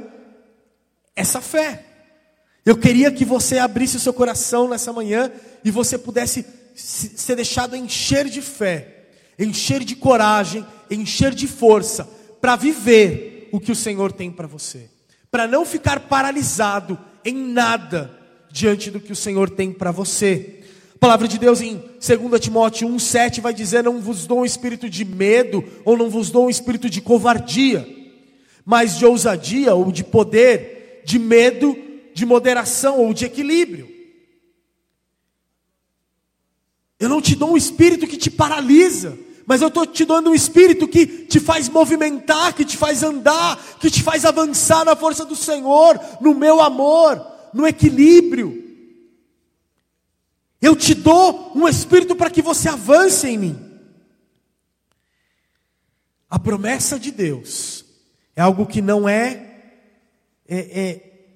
essa 1.16 1.42
fé. 1.42 1.86
Eu 2.66 2.78
queria 2.78 3.12
que 3.12 3.26
você 3.26 3.60
abrisse 3.60 3.98
o 3.98 4.00
seu 4.00 4.14
coração 4.14 4.68
nessa 4.68 4.92
manhã 4.92 5.32
e 5.64 5.70
você 5.70 5.98
pudesse 5.98 6.46
ser 6.76 7.36
deixado 7.36 7.76
encher 7.76 8.26
de 8.26 8.42
fé, 8.42 9.06
encher 9.38 9.84
de 9.84 9.96
coragem, 9.96 10.66
encher 10.90 11.36
de 11.36 11.48
força 11.48 12.10
para 12.42 12.56
viver 12.56 13.50
o 13.52 13.60
que 13.60 13.72
o 13.72 13.76
Senhor 13.76 14.12
tem 14.12 14.32
para 14.32 14.48
você, 14.48 14.90
para 15.30 15.46
não 15.46 15.66
ficar 15.66 16.00
paralisado 16.02 16.98
em 17.24 17.36
nada 17.36 18.20
diante 18.50 18.90
do 18.90 19.00
que 19.00 19.12
o 19.12 19.16
Senhor 19.16 19.50
tem 19.50 19.72
para 19.72 19.92
você. 19.92 20.63
Palavra 21.04 21.28
de 21.28 21.38
Deus 21.38 21.60
em 21.60 21.76
2 21.76 22.40
Timóteo 22.40 22.88
1,7 22.88 23.42
vai 23.42 23.54
dizer: 23.54 23.84
Não 23.84 24.00
vos 24.00 24.26
dou 24.26 24.40
um 24.40 24.46
espírito 24.46 24.90
de 24.90 25.04
medo, 25.04 25.62
ou 25.84 25.98
não 25.98 26.10
vos 26.10 26.32
dou 26.32 26.46
um 26.46 26.50
espírito 26.50 26.90
de 26.90 27.02
covardia 27.02 27.86
mas 28.66 28.98
de 28.98 29.06
ousadia 29.06 29.76
ou 29.76 29.92
de 29.92 30.02
poder, 30.02 31.02
de 31.06 31.20
medo, 31.20 31.76
de 32.14 32.26
moderação 32.26 33.00
ou 33.00 33.14
de 33.14 33.26
equilíbrio. 33.26 33.90
Eu 36.98 37.10
não 37.10 37.22
te 37.22 37.36
dou 37.36 37.52
um 37.52 37.58
espírito 37.58 38.08
que 38.08 38.16
te 38.16 38.32
paralisa, 38.32 39.20
mas 39.46 39.62
eu 39.62 39.68
estou 39.68 39.86
te 39.86 40.06
dando 40.06 40.30
um 40.30 40.34
espírito 40.34 40.88
que 40.88 41.06
te 41.06 41.42
faz 41.42 41.68
movimentar, 41.68 42.54
que 42.54 42.64
te 42.64 42.78
faz 42.78 43.04
andar, 43.04 43.62
que 43.78 43.92
te 43.92 44.02
faz 44.02 44.24
avançar 44.24 44.86
na 44.86 44.96
força 44.96 45.26
do 45.26 45.36
Senhor, 45.36 46.00
no 46.22 46.34
meu 46.34 46.62
amor, 46.62 47.22
no 47.54 47.68
equilíbrio. 47.68 48.63
Eu 50.64 50.78
te 50.78 50.96
dou 50.96 51.52
um 51.54 51.68
espírito 51.68 52.16
para 52.16 52.30
que 52.30 52.42
você 52.42 52.70
avance 52.70 53.28
em 53.28 53.38
mim. 53.38 53.82
A 56.30 56.40
promessa 56.40 56.98
de 56.98 57.12
Deus 57.12 57.84
é 58.34 58.42
algo 58.42 58.66
que 58.66 58.82
não 58.82 59.08
é, 59.08 59.74
é, 60.48 60.82
é 60.82 61.28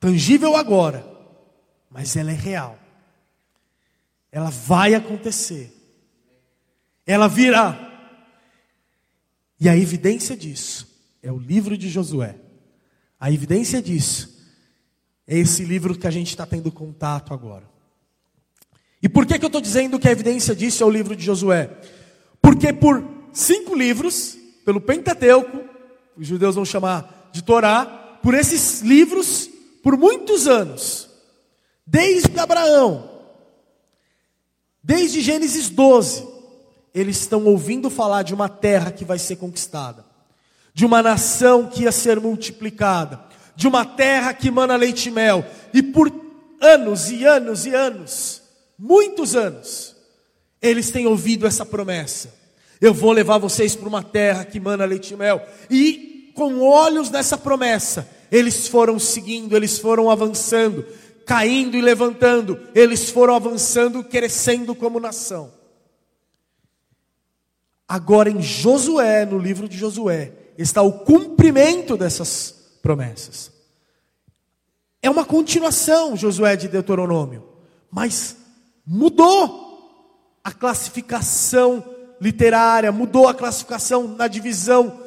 tangível 0.00 0.56
agora, 0.56 1.06
mas 1.88 2.16
ela 2.16 2.32
é 2.32 2.34
real. 2.34 2.76
Ela 4.32 4.50
vai 4.50 4.96
acontecer. 4.96 5.72
Ela 7.06 7.28
virá. 7.28 7.78
E 9.60 9.68
a 9.68 9.76
evidência 9.76 10.36
disso 10.36 10.92
é 11.22 11.30
o 11.30 11.38
livro 11.38 11.78
de 11.78 11.88
Josué. 11.88 12.34
A 13.20 13.30
evidência 13.30 13.80
disso 13.80 14.44
é 15.24 15.38
esse 15.38 15.64
livro 15.64 15.96
que 15.96 16.08
a 16.08 16.10
gente 16.10 16.30
está 16.30 16.44
tendo 16.44 16.72
contato 16.72 17.32
agora. 17.32 17.75
E 19.02 19.08
por 19.08 19.26
que, 19.26 19.38
que 19.38 19.44
eu 19.44 19.48
estou 19.48 19.60
dizendo 19.60 19.98
que 19.98 20.08
a 20.08 20.12
evidência 20.12 20.54
disso 20.54 20.82
é 20.82 20.86
o 20.86 20.90
livro 20.90 21.14
de 21.14 21.24
Josué? 21.24 21.70
Porque 22.40 22.72
por 22.72 23.04
cinco 23.32 23.74
livros, 23.74 24.36
pelo 24.64 24.80
Pentateuco, 24.80 25.60
os 26.16 26.26
judeus 26.26 26.54
vão 26.54 26.64
chamar 26.64 27.30
de 27.32 27.42
Torá, 27.42 27.84
por 28.22 28.34
esses 28.34 28.80
livros, 28.80 29.48
por 29.82 29.96
muitos 29.96 30.46
anos, 30.48 31.08
desde 31.86 32.38
Abraão, 32.40 33.10
desde 34.82 35.20
Gênesis 35.20 35.68
12, 35.68 36.26
eles 36.94 37.18
estão 37.18 37.44
ouvindo 37.44 37.90
falar 37.90 38.22
de 38.22 38.32
uma 38.32 38.48
terra 38.48 38.90
que 38.90 39.04
vai 39.04 39.18
ser 39.18 39.36
conquistada, 39.36 40.04
de 40.72 40.86
uma 40.86 41.02
nação 41.02 41.68
que 41.68 41.82
ia 41.82 41.92
ser 41.92 42.18
multiplicada, 42.18 43.22
de 43.54 43.68
uma 43.68 43.84
terra 43.84 44.32
que 44.32 44.50
mana 44.50 44.76
leite 44.76 45.08
e 45.08 45.12
mel, 45.12 45.44
e 45.74 45.82
por 45.82 46.10
anos 46.60 47.10
e 47.10 47.24
anos 47.24 47.66
e 47.66 47.74
anos, 47.74 48.42
muitos 48.78 49.34
anos, 49.34 49.96
eles 50.60 50.90
têm 50.90 51.06
ouvido 51.06 51.46
essa 51.46 51.64
promessa. 51.64 52.34
Eu 52.80 52.92
vou 52.92 53.12
levar 53.12 53.38
vocês 53.38 53.74
para 53.74 53.88
uma 53.88 54.02
terra 54.02 54.44
que 54.44 54.60
mana 54.60 54.84
leite 54.84 55.14
e 55.14 55.16
mel. 55.16 55.46
E 55.70 56.32
com 56.34 56.60
olhos 56.60 57.10
nessa 57.10 57.38
promessa, 57.38 58.08
eles 58.30 58.68
foram 58.68 58.98
seguindo, 58.98 59.56
eles 59.56 59.78
foram 59.78 60.10
avançando, 60.10 60.84
caindo 61.24 61.76
e 61.76 61.80
levantando, 61.80 62.60
eles 62.74 63.10
foram 63.10 63.34
avançando, 63.34 64.04
crescendo 64.04 64.74
como 64.74 65.00
nação. 65.00 65.52
Agora 67.88 68.28
em 68.28 68.42
Josué, 68.42 69.24
no 69.24 69.38
livro 69.38 69.68
de 69.68 69.78
Josué, 69.78 70.32
está 70.58 70.82
o 70.82 71.00
cumprimento 71.00 71.96
dessas 71.96 72.78
promessas. 72.82 73.52
É 75.00 75.08
uma 75.08 75.24
continuação, 75.24 76.16
Josué 76.16 76.56
de 76.56 76.68
Deuteronômio, 76.68 77.44
mas 77.90 78.36
mudou 78.86 79.66
a 80.44 80.52
classificação 80.52 81.84
literária, 82.20 82.92
mudou 82.92 83.26
a 83.28 83.34
classificação 83.34 84.06
na 84.06 84.28
divisão 84.28 85.00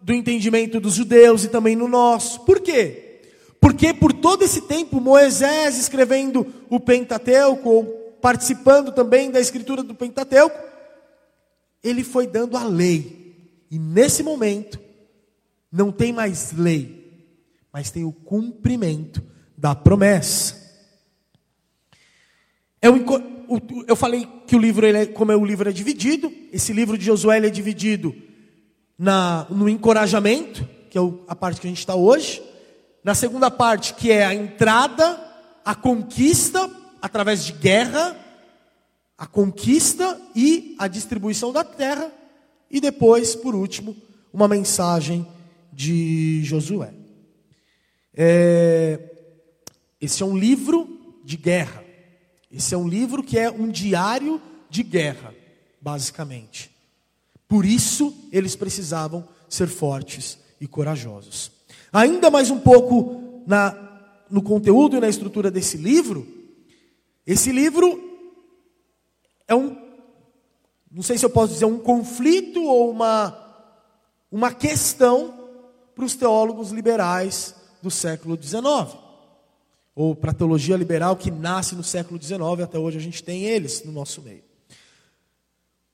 do 0.00 0.12
entendimento 0.12 0.78
dos 0.78 0.94
judeus 0.94 1.44
e 1.44 1.48
também 1.48 1.74
no 1.74 1.88
nosso. 1.88 2.40
Por 2.44 2.60
quê? 2.60 3.20
Porque 3.60 3.92
por 3.92 4.12
todo 4.12 4.42
esse 4.44 4.60
tempo 4.62 5.00
Moisés 5.00 5.78
escrevendo 5.78 6.46
o 6.68 6.78
Pentateuco 6.78 7.68
ou 7.68 7.84
participando 8.20 8.92
também 8.92 9.30
da 9.30 9.40
escritura 9.40 9.82
do 9.82 9.94
Pentateuco, 9.94 10.58
ele 11.82 12.04
foi 12.04 12.26
dando 12.26 12.56
a 12.56 12.64
lei. 12.64 13.64
E 13.70 13.78
nesse 13.78 14.22
momento 14.22 14.78
não 15.72 15.90
tem 15.90 16.12
mais 16.12 16.52
lei, 16.52 17.26
mas 17.72 17.90
tem 17.90 18.04
o 18.04 18.12
cumprimento 18.12 19.22
da 19.56 19.74
promessa. 19.74 20.63
Eu, 22.84 23.02
eu 23.88 23.96
falei 23.96 24.28
que 24.46 24.54
o 24.54 24.58
livro, 24.58 24.84
ele 24.84 24.98
é, 24.98 25.06
como 25.06 25.32
é, 25.32 25.36
o 25.36 25.42
livro 25.42 25.66
é 25.66 25.72
dividido, 25.72 26.30
esse 26.52 26.70
livro 26.70 26.98
de 26.98 27.06
Josué 27.06 27.38
é 27.38 27.48
dividido 27.48 28.14
na, 28.98 29.46
no 29.48 29.70
encorajamento, 29.70 30.68
que 30.90 30.98
é 30.98 31.00
a 31.26 31.34
parte 31.34 31.62
que 31.62 31.66
a 31.66 31.70
gente 31.70 31.78
está 31.78 31.94
hoje, 31.94 32.42
na 33.02 33.14
segunda 33.14 33.50
parte, 33.50 33.94
que 33.94 34.12
é 34.12 34.26
a 34.26 34.34
entrada, 34.34 35.18
a 35.64 35.74
conquista, 35.74 36.70
através 37.00 37.46
de 37.46 37.52
guerra, 37.52 38.14
a 39.16 39.26
conquista 39.26 40.20
e 40.36 40.76
a 40.78 40.86
distribuição 40.86 41.54
da 41.54 41.64
terra, 41.64 42.12
e 42.70 42.82
depois, 42.82 43.34
por 43.34 43.54
último, 43.54 43.96
uma 44.30 44.46
mensagem 44.46 45.26
de 45.72 46.44
Josué. 46.44 46.92
É, 48.12 49.00
esse 49.98 50.22
é 50.22 50.26
um 50.26 50.36
livro 50.36 51.22
de 51.24 51.38
guerra. 51.38 51.83
Esse 52.54 52.72
é 52.72 52.78
um 52.78 52.86
livro 52.86 53.20
que 53.20 53.36
é 53.36 53.50
um 53.50 53.68
diário 53.68 54.40
de 54.70 54.84
guerra, 54.84 55.34
basicamente. 55.80 56.70
Por 57.48 57.64
isso, 57.64 58.14
eles 58.30 58.54
precisavam 58.54 59.26
ser 59.48 59.66
fortes 59.66 60.38
e 60.60 60.68
corajosos. 60.68 61.50
Ainda 61.92 62.30
mais 62.30 62.52
um 62.52 62.60
pouco 62.60 63.42
na, 63.44 63.76
no 64.30 64.40
conteúdo 64.40 64.96
e 64.96 65.00
na 65.00 65.08
estrutura 65.08 65.50
desse 65.50 65.76
livro, 65.76 66.26
esse 67.26 67.50
livro 67.50 68.00
é 69.48 69.54
um, 69.54 69.76
não 70.92 71.02
sei 71.02 71.18
se 71.18 71.24
eu 71.24 71.30
posso 71.30 71.54
dizer 71.54 71.64
um 71.64 71.78
conflito 71.78 72.62
ou 72.62 72.88
uma, 72.88 73.36
uma 74.30 74.52
questão 74.52 75.34
para 75.92 76.04
os 76.04 76.14
teólogos 76.14 76.70
liberais 76.70 77.52
do 77.82 77.90
século 77.90 78.40
XIX 78.40 79.03
ou 79.94 80.14
para 80.14 80.32
a 80.32 80.34
teologia 80.34 80.76
liberal 80.76 81.16
que 81.16 81.30
nasce 81.30 81.74
no 81.74 81.84
século 81.84 82.20
XIX, 82.20 82.40
até 82.62 82.78
hoje 82.78 82.98
a 82.98 83.00
gente 83.00 83.22
tem 83.22 83.44
eles 83.44 83.84
no 83.84 83.92
nosso 83.92 84.20
meio. 84.22 84.42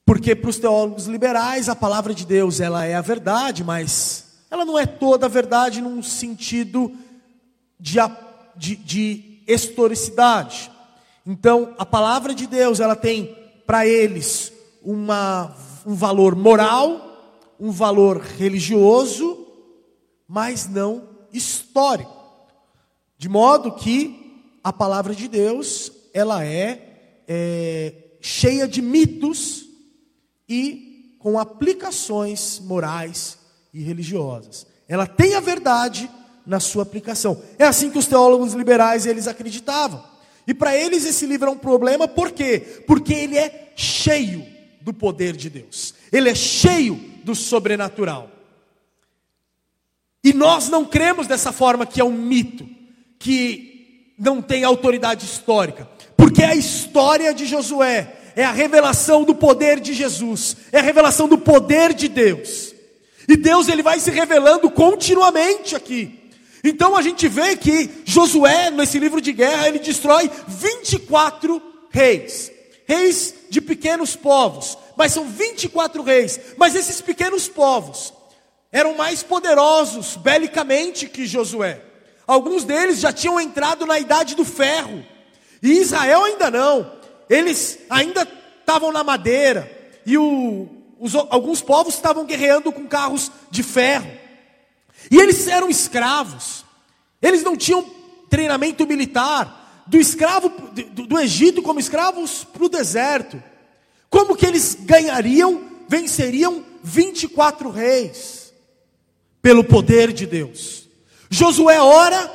Porque 0.05 0.35
para 0.35 0.51
os 0.51 0.59
teólogos 0.59 1.07
liberais 1.07 1.69
a 1.69 1.77
palavra 1.77 2.15
de 2.15 2.27
Deus 2.27 2.61
ela 2.61 2.85
é 2.85 2.95
a 2.95 3.01
verdade, 3.01 3.63
mas 3.63 4.25
ela 4.51 4.65
não 4.65 4.79
é 4.79 4.87
toda 4.87 5.27
a 5.27 5.29
verdade 5.29 5.81
num 5.81 6.03
sentido 6.03 6.93
de, 7.79 7.99
de, 8.57 8.77
de 8.77 9.43
historicidade. 9.47 10.71
Então 11.27 11.75
a 11.79 11.85
palavra 11.85 12.35
de 12.35 12.47
Deus 12.47 12.81
ela 12.81 12.97
tem 12.97 13.37
para 13.67 13.87
eles 13.87 14.53
uma, 14.83 15.55
um 15.87 15.95
valor 15.95 16.35
moral, 16.35 17.45
um 17.61 17.71
valor 17.71 18.21
religioso, 18.21 19.47
mas 20.27 20.67
não 20.67 21.09
histórico. 21.33 22.20
De 23.21 23.29
modo 23.29 23.73
que 23.73 24.57
a 24.65 24.73
palavra 24.73 25.15
de 25.15 25.29
Deus, 25.29 25.93
ela 26.15 26.43
é, 26.43 27.21
é 27.29 27.93
cheia 28.19 28.67
de 28.67 28.81
mitos 28.81 29.67
e 30.49 31.17
com 31.19 31.39
aplicações 31.39 32.59
morais 32.65 33.37
e 33.75 33.83
religiosas. 33.83 34.67
Ela 34.89 35.07
tem 35.07 35.35
a 35.35 35.41
verdade 35.41 36.11
na 36.47 36.59
sua 36.61 36.83
aplicação. 36.83 37.43
É 37.59 37.67
assim 37.67 37.91
que 37.91 37.99
os 37.99 38.07
teólogos 38.07 38.55
liberais 38.55 39.05
eles 39.05 39.29
acreditavam. 39.29 40.03
E 40.47 40.55
para 40.55 40.75
eles 40.75 41.05
esse 41.05 41.27
livro 41.27 41.51
é 41.51 41.53
um 41.53 41.59
problema, 41.59 42.09
por 42.09 42.33
quê? 42.33 42.83
Porque 42.87 43.13
ele 43.13 43.37
é 43.37 43.75
cheio 43.77 44.47
do 44.81 44.95
poder 44.95 45.37
de 45.37 45.51
Deus. 45.51 45.93
Ele 46.11 46.31
é 46.31 46.35
cheio 46.35 46.95
do 47.23 47.35
sobrenatural. 47.35 48.31
E 50.25 50.33
nós 50.33 50.71
não 50.71 50.87
cremos 50.87 51.27
dessa 51.27 51.53
forma 51.53 51.85
que 51.85 52.01
é 52.01 52.05
um 52.05 52.11
mito 52.11 52.80
que 53.21 54.15
não 54.19 54.43
tem 54.43 54.65
autoridade 54.65 55.25
histórica, 55.25 55.89
porque 56.17 56.43
a 56.43 56.57
história 56.57 57.33
de 57.33 57.47
Josué, 57.47 58.17
é 58.35 58.45
a 58.45 58.53
revelação 58.53 59.25
do 59.25 59.35
poder 59.35 59.79
de 59.79 59.93
Jesus, 59.93 60.57
é 60.73 60.79
a 60.79 60.83
revelação 60.83 61.29
do 61.29 61.39
poder 61.39 61.93
de 61.93 62.09
Deus. 62.09 62.75
E 63.29 63.37
Deus 63.37 63.69
ele 63.69 63.83
vai 63.83 64.01
se 64.01 64.11
revelando 64.11 64.71
continuamente 64.71 65.77
aqui. 65.77 66.19
Então 66.65 66.97
a 66.97 67.03
gente 67.03 67.29
vê 67.29 67.57
que 67.57 67.91
Josué, 68.05 68.71
nesse 68.71 68.99
livro 68.99 69.21
de 69.21 69.33
guerra, 69.33 69.69
ele 69.69 69.79
destrói 69.79 70.31
24 70.49 71.61
reis, 71.91 72.51
reis 72.87 73.35
de 73.51 73.61
pequenos 73.61 74.17
povos, 74.17 74.79
mas 74.97 75.13
são 75.13 75.27
24 75.29 76.03
reis. 76.03 76.41
Mas 76.57 76.75
esses 76.75 77.01
pequenos 77.01 77.49
povos 77.49 78.13
eram 78.73 78.95
mais 78.95 79.23
poderosos 79.23 80.17
belicamente 80.17 81.07
que 81.07 81.27
Josué. 81.27 81.90
Alguns 82.31 82.63
deles 82.63 83.01
já 83.01 83.13
tinham 83.13 83.41
entrado 83.41 83.85
na 83.85 83.99
idade 83.99 84.37
do 84.37 84.45
ferro. 84.45 85.05
E 85.61 85.73
Israel 85.81 86.23
ainda 86.23 86.49
não. 86.49 86.93
Eles 87.29 87.81
ainda 87.91 88.23
estavam 88.61 88.93
na 88.93 89.03
madeira. 89.03 89.69
E 90.07 90.17
o, 90.17 90.69
os, 91.01 91.13
alguns 91.17 91.61
povos 91.61 91.95
estavam 91.95 92.25
guerreando 92.25 92.71
com 92.71 92.87
carros 92.87 93.33
de 93.51 93.65
ferro. 93.65 94.09
E 95.11 95.19
eles 95.19 95.49
eram 95.49 95.69
escravos. 95.69 96.65
Eles 97.21 97.43
não 97.43 97.57
tinham 97.57 97.85
treinamento 98.29 98.87
militar. 98.87 99.83
Do 99.89 99.99
escravo 99.99 100.51
do, 100.73 101.09
do 101.09 101.19
Egito 101.19 101.61
como 101.61 101.81
escravos 101.81 102.45
para 102.45 102.65
o 102.65 102.69
deserto. 102.69 103.43
Como 104.09 104.37
que 104.37 104.47
eles 104.47 104.77
ganhariam, 104.83 105.65
venceriam 105.89 106.65
24 106.81 107.69
reis? 107.71 108.53
Pelo 109.43 109.65
poder 109.65 110.13
de 110.13 110.27
Deus. 110.27 110.80
Josué 111.31 111.81
ora 111.81 112.29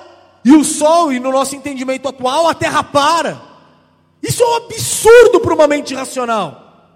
e 0.45 0.53
o 0.53 0.63
sol, 0.63 1.11
e 1.11 1.19
no 1.19 1.31
nosso 1.31 1.55
entendimento 1.55 2.07
atual, 2.07 2.47
a 2.47 2.55
terra 2.55 2.81
para. 2.81 3.41
Isso 4.23 4.41
é 4.41 4.45
um 4.45 4.55
absurdo 4.55 5.39
para 5.41 5.53
uma 5.53 5.67
mente 5.67 5.93
racional. 5.93 6.89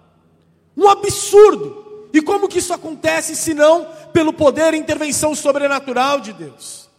Um 0.77 0.87
absurdo. 0.87 2.07
E 2.13 2.21
como 2.21 2.47
que 2.47 2.59
isso 2.59 2.73
acontece 2.73 3.35
se 3.35 3.53
não 3.53 3.85
pelo 4.13 4.31
poder 4.31 4.73
e 4.73 4.77
intervenção 4.77 5.35
sobrenatural 5.35 6.21
de 6.21 6.31
Deus? 6.31 6.89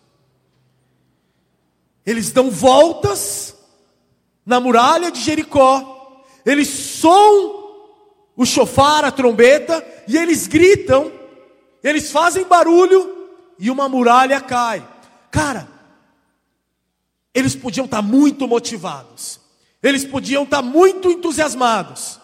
Eles 2.04 2.30
dão 2.30 2.50
voltas 2.50 3.56
na 4.44 4.60
muralha 4.60 5.10
de 5.10 5.20
Jericó, 5.20 6.22
eles 6.44 6.68
soam 6.68 7.60
o 8.36 8.44
chofar, 8.44 9.04
a 9.04 9.10
trombeta, 9.10 9.84
e 10.08 10.16
eles 10.16 10.46
gritam, 10.46 11.12
eles 11.82 12.10
fazem 12.10 12.44
barulho 12.44 13.19
e 13.60 13.70
uma 13.70 13.88
muralha 13.88 14.40
cai. 14.40 14.84
Cara, 15.30 15.68
eles 17.32 17.54
podiam 17.54 17.84
estar 17.84 18.02
muito 18.02 18.48
motivados, 18.48 19.38
eles 19.82 20.04
podiam 20.04 20.42
estar 20.42 20.62
muito 20.62 21.10
entusiasmados, 21.10 22.18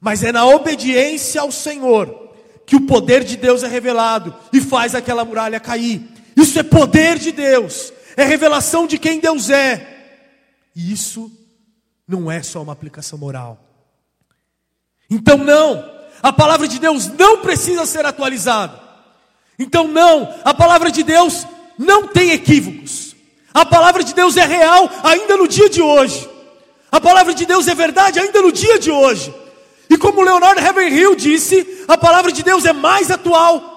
mas 0.00 0.22
é 0.22 0.32
na 0.32 0.44
obediência 0.44 1.40
ao 1.40 1.50
Senhor 1.50 2.26
que 2.66 2.76
o 2.76 2.86
poder 2.86 3.22
de 3.24 3.36
Deus 3.36 3.62
é 3.62 3.68
revelado 3.68 4.34
e 4.52 4.60
faz 4.60 4.94
aquela 4.94 5.24
muralha 5.24 5.60
cair. 5.60 6.02
Isso 6.36 6.58
é 6.58 6.62
poder 6.64 7.18
de 7.18 7.32
Deus, 7.32 7.92
é 8.16 8.24
revelação 8.24 8.86
de 8.86 8.98
quem 8.98 9.20
Deus 9.20 9.48
é, 9.48 9.94
e 10.74 10.92
isso 10.92 11.32
não 12.06 12.30
é 12.30 12.42
só 12.42 12.62
uma 12.62 12.72
aplicação 12.72 13.18
moral. 13.18 13.62
Então, 15.08 15.38
não, 15.38 15.88
a 16.22 16.32
palavra 16.32 16.66
de 16.68 16.78
Deus 16.78 17.06
não 17.06 17.40
precisa 17.40 17.86
ser 17.86 18.04
atualizada. 18.04 18.85
Então, 19.58 19.88
não, 19.88 20.34
a 20.44 20.52
palavra 20.52 20.90
de 20.90 21.02
Deus 21.02 21.46
não 21.78 22.06
tem 22.06 22.30
equívocos. 22.32 23.14
A 23.52 23.64
palavra 23.64 24.04
de 24.04 24.14
Deus 24.14 24.36
é 24.36 24.44
real 24.44 24.90
ainda 25.02 25.36
no 25.36 25.48
dia 25.48 25.68
de 25.68 25.80
hoje. 25.80 26.28
A 26.92 27.00
palavra 27.00 27.32
de 27.34 27.46
Deus 27.46 27.66
é 27.68 27.74
verdade 27.74 28.18
ainda 28.18 28.42
no 28.42 28.52
dia 28.52 28.78
de 28.78 28.90
hoje. 28.90 29.34
E 29.88 29.96
como 29.96 30.22
Leonardo 30.22 30.60
Ravenhill 30.60 31.14
disse, 31.14 31.84
a 31.88 31.96
palavra 31.96 32.32
de 32.32 32.42
Deus 32.42 32.64
é 32.64 32.72
mais 32.72 33.10
atual 33.10 33.72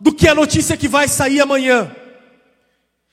do 0.00 0.12
que 0.12 0.26
a 0.26 0.34
notícia 0.34 0.76
que 0.76 0.88
vai 0.88 1.06
sair 1.06 1.40
amanhã. 1.40 1.94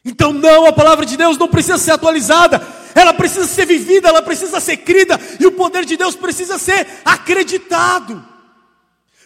Então, 0.04 0.34
não, 0.34 0.66
a 0.66 0.74
palavra 0.74 1.06
de 1.06 1.16
Deus 1.18 1.38
não 1.38 1.48
precisa 1.48 1.78
ser 1.78 1.92
atualizada, 1.92 2.66
ela 2.96 3.14
precisa 3.14 3.46
ser 3.46 3.66
vivida, 3.66 4.08
ela 4.08 4.22
precisa 4.22 4.60
ser 4.60 4.78
crida, 4.78 5.20
e 5.40 5.46
o 5.46 5.52
poder 5.52 5.86
de 5.86 5.96
Deus 5.98 6.16
precisa 6.16 6.58
ser 6.58 6.88
acreditado. 7.06 8.26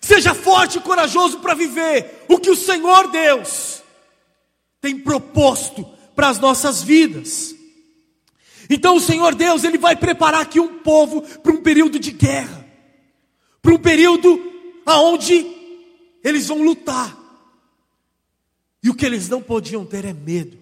Seja 0.03 0.35
forte 0.35 0.79
e 0.79 0.81
corajoso 0.81 1.39
para 1.39 1.53
viver 1.53 2.25
o 2.27 2.37
que 2.37 2.51
o 2.51 2.57
Senhor 2.57 3.09
Deus 3.09 3.81
tem 4.81 4.99
proposto 4.99 5.87
para 6.13 6.27
as 6.27 6.37
nossas 6.37 6.83
vidas. 6.83 7.55
Então 8.69 8.97
o 8.97 8.99
Senhor 8.99 9.33
Deus, 9.33 9.63
Ele 9.63 9.77
vai 9.77 9.95
preparar 9.95 10.41
aqui 10.41 10.59
um 10.59 10.79
povo 10.79 11.21
para 11.21 11.53
um 11.53 11.61
período 11.61 11.97
de 11.97 12.11
guerra, 12.11 12.67
para 13.61 13.73
um 13.73 13.77
período 13.77 14.43
aonde 14.85 15.47
eles 16.21 16.49
vão 16.49 16.61
lutar. 16.61 17.17
E 18.83 18.89
o 18.89 18.93
que 18.93 19.05
eles 19.05 19.29
não 19.29 19.41
podiam 19.41 19.85
ter 19.85 20.03
é 20.03 20.11
medo. 20.11 20.57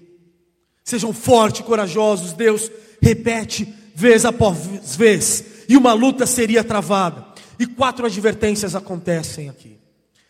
Sejam 0.84 1.12
fortes 1.12 1.62
e 1.62 1.64
corajosos, 1.64 2.34
Deus 2.34 2.70
repete 3.02 3.74
vez 3.96 4.24
após 4.24 4.96
vez, 4.96 5.66
e 5.68 5.76
uma 5.76 5.94
luta 5.94 6.28
seria 6.28 6.64
travada. 6.64 7.31
E 7.60 7.66
quatro 7.66 8.06
advertências 8.06 8.76
acontecem 8.76 9.50
aqui. 9.50 9.80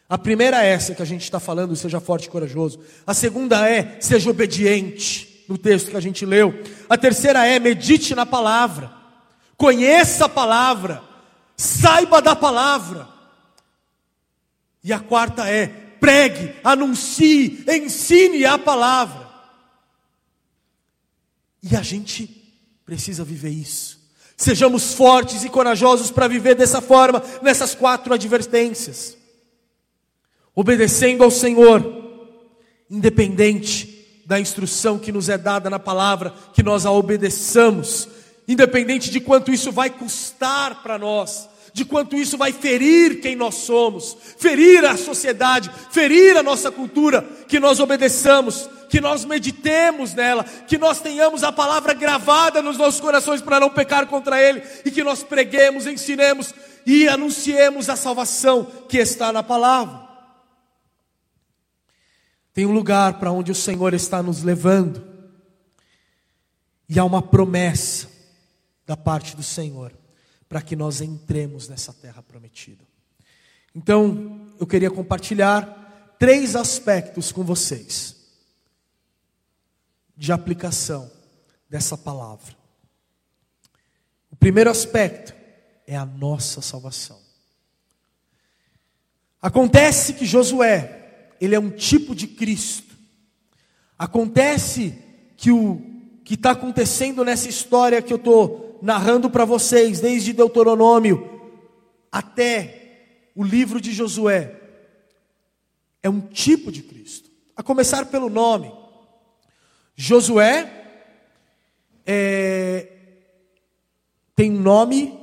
A 0.10 0.18
primeira 0.18 0.64
é 0.64 0.70
essa 0.70 0.94
que 0.94 1.02
a 1.02 1.06
gente 1.06 1.24
está 1.24 1.40
falando, 1.40 1.76
seja 1.76 2.00
forte 2.00 2.26
e 2.26 2.30
corajoso. 2.30 2.82
A 3.08 3.14
segunda 3.14 3.70
é, 3.70 3.98
seja 4.02 4.30
obediente, 4.30 5.46
no 5.48 5.58
texto 5.58 5.92
que 5.92 5.98
a 5.98 6.02
gente 6.02 6.26
leu. 6.26 6.64
A 6.90 6.98
terceira 6.98 7.46
é, 7.46 7.60
medite 7.60 8.14
na 8.14 8.26
palavra. 8.26 8.92
Conheça 9.56 10.26
a 10.26 10.30
palavra. 10.30 11.02
Saiba 11.56 12.22
da 12.22 12.36
palavra. 12.36 13.08
E 14.84 14.92
a 14.92 15.00
quarta 15.00 15.48
é, 15.48 15.68
pregue, 15.68 16.56
anuncie, 16.64 17.64
ensine 17.70 18.44
a 18.44 18.58
palavra. 18.58 19.30
E 21.62 21.76
a 21.76 21.82
gente 21.84 22.28
precisa 22.84 23.24
viver 23.24 23.52
isso. 23.52 24.01
Sejamos 24.42 24.96
fortes 24.96 25.44
e 25.44 25.50
corajosos 25.50 26.10
para 26.10 26.28
viver 26.28 26.56
dessa 26.56 26.82
forma, 26.82 27.22
nessas 27.44 27.76
quatro 27.76 28.12
advertências. 28.12 29.16
Obedecendo 30.56 31.24
ao 31.24 31.30
Senhor, 31.30 31.86
independente 32.90 34.24
da 34.26 34.40
instrução 34.40 34.98
que 34.98 35.12
nos 35.12 35.30
é 35.30 35.38
dada 35.38 35.70
na 35.70 35.78
palavra, 35.78 36.34
que 36.56 36.64
nós 36.64 36.88
a 36.88 36.92
obedeçamos, 36.92 38.08
independente 38.48 39.12
de 39.12 39.20
quanto 39.20 39.52
isso 39.52 39.72
vai 39.72 39.92
custar 39.92 40.82
para 40.82 40.98
nós, 40.98 41.48
de 41.72 41.86
quanto 41.86 42.16
isso 42.16 42.36
vai 42.36 42.52
ferir 42.52 43.22
quem 43.22 43.36
nós 43.36 43.54
somos, 43.54 44.18
ferir 44.40 44.84
a 44.86 44.98
sociedade, 44.98 45.70
ferir 45.92 46.36
a 46.36 46.42
nossa 46.42 46.72
cultura, 46.72 47.22
que 47.48 47.60
nós 47.60 47.80
obedeçamos, 47.80 48.68
que 48.92 49.00
nós 49.00 49.24
meditemos 49.24 50.14
nela, 50.14 50.44
que 50.44 50.78
nós 50.78 51.00
tenhamos 51.00 51.46
a 51.46 51.52
palavra 51.52 51.94
gravada 51.94 52.62
nos 52.62 52.78
nossos 52.78 53.00
corações 53.00 53.42
para 53.42 53.58
não 53.58 53.70
pecar 53.70 54.06
contra 54.06 54.40
Ele, 54.42 54.62
e 54.84 54.92
que 54.92 55.02
nós 55.02 55.24
preguemos, 55.24 55.88
ensinemos 55.88 56.54
e 56.86 57.08
anunciemos 57.08 57.88
a 57.88 57.96
salvação 57.96 58.66
que 58.90 58.98
está 58.98 59.32
na 59.32 59.42
palavra. 59.42 60.10
Tem 62.54 62.66
um 62.66 62.74
lugar 62.74 63.18
para 63.18 63.32
onde 63.32 63.50
o 63.50 63.56
Senhor 63.56 63.94
está 63.94 64.22
nos 64.22 64.44
levando, 64.44 65.02
e 66.90 67.00
há 67.00 67.06
uma 67.06 67.22
promessa 67.22 68.10
da 68.86 68.98
parte 68.98 69.38
do 69.38 69.44
Senhor 69.44 69.94
para 70.50 70.62
que 70.62 70.76
nós 70.76 71.00
entremos 71.00 71.70
nessa 71.70 71.94
terra 71.94 72.22
prometida. 72.22 72.84
Então, 73.74 74.50
eu 74.60 74.68
queria 74.68 74.92
compartilhar 74.92 76.14
três 76.20 76.58
aspectos 76.58 77.32
com 77.32 77.42
vocês 77.42 78.21
de 80.22 80.32
aplicação 80.32 81.12
dessa 81.68 81.98
palavra. 81.98 82.56
O 84.30 84.36
primeiro 84.36 84.70
aspecto 84.70 85.34
é 85.88 85.96
a 85.98 86.06
nossa 86.06 86.62
salvação. 86.62 87.20
Acontece 89.42 90.14
que 90.14 90.24
Josué, 90.24 91.32
ele 91.42 91.56
é 91.56 91.60
um 91.60 91.72
tipo 91.72 92.14
de 92.14 92.28
Cristo. 92.28 92.96
Acontece 93.98 94.96
que 95.36 95.52
o 95.52 95.82
que 96.24 96.36
está 96.36 96.52
acontecendo 96.52 97.26
nessa 97.26 97.50
história 97.50 98.00
que 98.00 98.14
eu 98.14 98.18
estou 98.18 98.78
narrando 98.80 99.28
para 99.28 99.44
vocês, 99.44 100.02
desde 100.02 100.34
Deuteronômio 100.34 101.50
até 102.12 103.32
o 103.36 103.44
livro 103.44 103.82
de 103.82 103.92
Josué, 103.92 104.56
é 106.04 106.08
um 106.12 106.22
tipo 106.22 106.72
de 106.72 106.84
Cristo. 106.84 107.28
A 107.58 107.64
começar 107.64 108.06
pelo 108.06 108.30
nome. 108.30 108.81
Josué 110.02 110.68
é, 112.08 112.92
tem 114.36 114.52
um 114.52 114.60
nome 114.60 115.16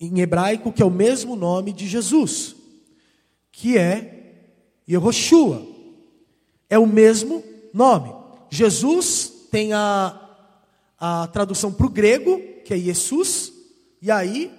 em 0.00 0.18
hebraico 0.18 0.72
que 0.72 0.82
é 0.82 0.84
o 0.84 0.90
mesmo 0.90 1.36
nome 1.36 1.72
de 1.72 1.86
Jesus, 1.86 2.56
que 3.52 3.78
é 3.78 4.48
Yehoshua. 4.88 5.64
É 6.68 6.76
o 6.76 6.88
mesmo 6.88 7.44
nome. 7.72 8.12
Jesus 8.50 9.32
tem 9.52 9.72
a, 9.72 10.20
a 10.98 11.28
tradução 11.28 11.72
para 11.72 11.86
o 11.86 11.90
grego, 11.90 12.40
que 12.64 12.74
é 12.74 12.78
Jesus, 12.78 13.52
e 14.02 14.10
aí 14.10 14.50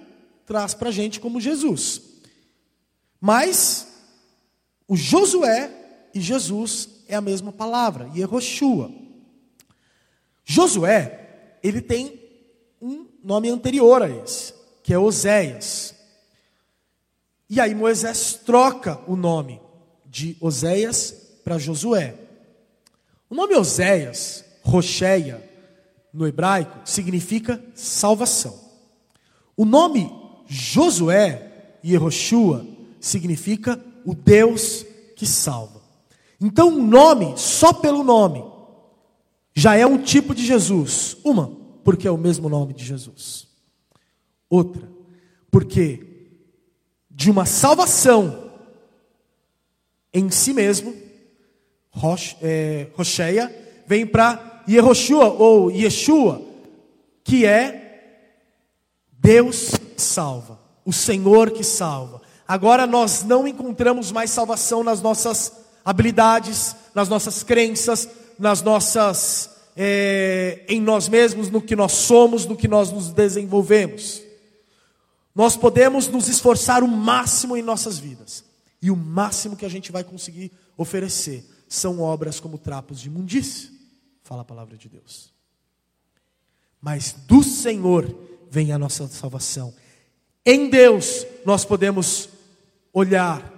traz 0.46 0.72
para 0.72 0.88
a 0.88 0.92
gente 0.92 1.20
como 1.20 1.42
Jesus. 1.42 2.00
Mas 3.20 3.86
o 4.88 4.96
Josué 4.96 5.70
e 6.14 6.22
Jesus 6.22 6.88
é 7.06 7.14
a 7.14 7.20
mesma 7.20 7.52
palavra, 7.52 8.10
Yehoshua. 8.16 9.04
Josué, 10.48 11.58
ele 11.60 11.80
tem 11.80 12.22
um 12.80 13.08
nome 13.22 13.50
anterior 13.50 14.00
a 14.00 14.08
esse, 14.08 14.54
que 14.80 14.94
é 14.94 14.98
Oséias. 14.98 15.92
E 17.50 17.60
aí 17.60 17.74
Moisés 17.74 18.40
troca 18.46 19.00
o 19.08 19.16
nome 19.16 19.60
de 20.06 20.36
Oséias 20.40 21.10
para 21.44 21.58
Josué. 21.58 22.14
O 23.28 23.34
nome 23.34 23.56
Oséias, 23.56 24.44
Rocheia, 24.62 25.42
no 26.12 26.28
hebraico, 26.28 26.78
significa 26.84 27.60
salvação. 27.74 28.56
O 29.56 29.64
nome 29.64 30.08
Josué, 30.46 31.78
Yehoshua, 31.84 32.64
significa 33.00 33.84
o 34.04 34.14
Deus 34.14 34.86
que 35.16 35.26
salva. 35.26 35.82
Então, 36.40 36.68
o 36.68 36.82
nome, 36.82 37.34
só 37.36 37.72
pelo 37.72 38.04
nome, 38.04 38.44
já 39.56 39.74
é 39.74 39.86
um 39.86 39.96
tipo 39.96 40.34
de 40.34 40.44
Jesus. 40.44 41.16
Uma, 41.24 41.50
porque 41.82 42.06
é 42.06 42.10
o 42.10 42.18
mesmo 42.18 42.46
nome 42.46 42.74
de 42.74 42.84
Jesus. 42.84 43.48
Outra, 44.50 44.86
porque 45.50 46.06
de 47.10 47.30
uma 47.30 47.46
salvação 47.46 48.52
em 50.12 50.30
si 50.30 50.52
mesmo, 50.52 50.94
Rosh, 51.90 52.36
é, 52.42 52.88
vem 53.86 54.06
para 54.06 54.62
Yehoshua 54.68 55.30
ou 55.32 55.70
Yeshua, 55.70 56.42
que 57.24 57.46
é 57.46 58.32
Deus 59.10 59.70
salva, 59.96 60.60
o 60.84 60.92
Senhor 60.92 61.50
que 61.50 61.64
salva. 61.64 62.20
Agora 62.46 62.86
nós 62.86 63.24
não 63.24 63.48
encontramos 63.48 64.12
mais 64.12 64.30
salvação 64.30 64.84
nas 64.84 65.00
nossas 65.00 65.52
habilidades, 65.82 66.76
nas 66.94 67.08
nossas 67.08 67.42
crenças, 67.42 68.08
nas 68.38 68.62
nossas 68.62 69.56
é, 69.76 70.64
em 70.68 70.80
nós 70.80 71.08
mesmos, 71.08 71.50
no 71.50 71.60
que 71.60 71.76
nós 71.76 71.92
somos, 71.92 72.46
no 72.46 72.56
que 72.56 72.66
nós 72.66 72.90
nos 72.90 73.10
desenvolvemos. 73.10 74.22
Nós 75.34 75.54
podemos 75.56 76.08
nos 76.08 76.28
esforçar 76.28 76.82
o 76.82 76.88
máximo 76.88 77.56
em 77.56 77.62
nossas 77.62 77.98
vidas, 77.98 78.42
e 78.80 78.90
o 78.90 78.96
máximo 78.96 79.56
que 79.56 79.66
a 79.66 79.68
gente 79.68 79.92
vai 79.92 80.02
conseguir 80.02 80.50
oferecer 80.76 81.44
são 81.68 82.00
obras 82.00 82.40
como 82.40 82.56
trapos 82.56 83.00
de 83.00 83.08
imundícia, 83.08 83.70
fala 84.22 84.42
a 84.42 84.44
palavra 84.44 84.76
de 84.76 84.88
Deus. 84.88 85.30
Mas 86.80 87.12
do 87.26 87.42
Senhor 87.42 88.14
vem 88.50 88.72
a 88.72 88.78
nossa 88.78 89.06
salvação. 89.08 89.74
Em 90.44 90.70
Deus 90.70 91.26
nós 91.44 91.64
podemos 91.64 92.28
olhar 92.92 93.52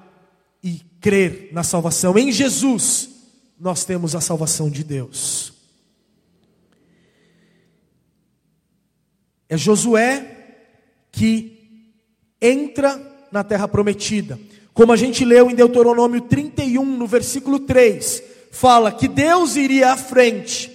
e 0.62 0.80
crer 1.00 1.50
na 1.52 1.62
salvação. 1.62 2.18
Em 2.18 2.32
Jesus 2.32 3.17
nós 3.58 3.84
temos 3.84 4.14
a 4.14 4.20
salvação 4.20 4.70
de 4.70 4.84
Deus. 4.84 5.52
É 9.48 9.56
Josué 9.56 10.36
que 11.10 11.92
entra 12.40 13.00
na 13.32 13.42
terra 13.42 13.66
prometida. 13.66 14.38
Como 14.72 14.92
a 14.92 14.96
gente 14.96 15.24
leu 15.24 15.50
em 15.50 15.54
Deuteronômio 15.54 16.20
31, 16.20 16.84
no 16.84 17.06
versículo 17.06 17.58
3, 17.60 18.22
fala 18.52 18.92
que 18.92 19.08
Deus 19.08 19.56
iria 19.56 19.92
à 19.92 19.96
frente 19.96 20.70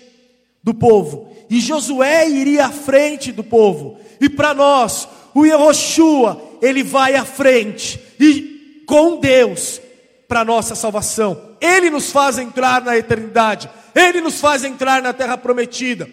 do 0.62 0.74
povo 0.74 1.34
e 1.50 1.60
Josué 1.60 2.28
iria 2.28 2.66
à 2.66 2.72
frente 2.72 3.32
do 3.32 3.44
povo. 3.44 4.00
E 4.20 4.28
para 4.28 4.54
nós, 4.54 5.08
o 5.34 5.46
Yehoshua, 5.46 6.42
ele 6.62 6.84
vai 6.84 7.16
à 7.16 7.24
frente 7.24 8.00
e 8.20 8.84
com 8.86 9.20
Deus 9.20 9.80
para 10.28 10.44
nossa 10.44 10.76
salvação. 10.76 11.53
Ele 11.64 11.90
nos 11.90 12.12
faz 12.12 12.38
entrar 12.38 12.82
na 12.82 12.98
eternidade. 12.98 13.70
Ele 13.96 14.20
nos 14.20 14.42
faz 14.42 14.66
entrar 14.66 15.02
na 15.02 15.14
terra 15.14 15.38
prometida. 15.38 16.10